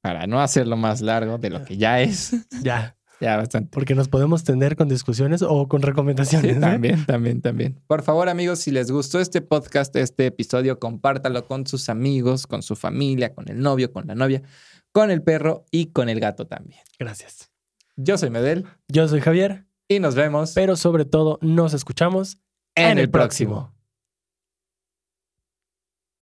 Para 0.00 0.26
no 0.26 0.40
hacerlo 0.40 0.76
más 0.76 1.00
largo 1.00 1.38
de 1.38 1.50
lo 1.50 1.64
que 1.64 1.76
ya 1.76 2.00
es. 2.00 2.32
Ya. 2.62 2.96
Ya, 3.20 3.36
bastante. 3.36 3.70
Porque 3.72 3.94
nos 3.94 4.08
podemos 4.08 4.44
tender 4.44 4.76
con 4.76 4.88
discusiones 4.88 5.42
o 5.42 5.68
con 5.68 5.82
recomendaciones. 5.82 6.52
Sí, 6.52 6.56
¿eh? 6.58 6.60
también, 6.60 7.04
también, 7.06 7.40
también. 7.40 7.80
Por 7.86 8.02
favor, 8.02 8.28
amigos, 8.28 8.60
si 8.60 8.70
les 8.70 8.90
gustó 8.90 9.20
este 9.20 9.40
podcast, 9.40 9.94
este 9.96 10.26
episodio, 10.26 10.78
compártalo 10.78 11.44
con 11.46 11.66
sus 11.66 11.88
amigos, 11.88 12.46
con 12.46 12.62
su 12.62 12.76
familia, 12.76 13.34
con 13.34 13.48
el 13.48 13.60
novio, 13.60 13.92
con 13.92 14.06
la 14.06 14.14
novia, 14.14 14.42
con 14.92 15.10
el 15.10 15.22
perro 15.22 15.64
y 15.70 15.86
con 15.86 16.08
el 16.08 16.20
gato 16.20 16.46
también. 16.46 16.80
Gracias. 16.98 17.50
Yo 17.96 18.16
soy 18.16 18.30
Medel 18.30 18.64
Yo 18.86 19.08
soy 19.08 19.20
Javier, 19.20 19.64
y 19.88 19.98
nos 19.98 20.14
vemos 20.14 20.52
pero 20.54 20.76
sobre 20.76 21.04
todo 21.04 21.38
nos 21.42 21.74
escuchamos 21.74 22.38
en 22.74 22.98
el 22.98 23.10
próximo. 23.10 23.77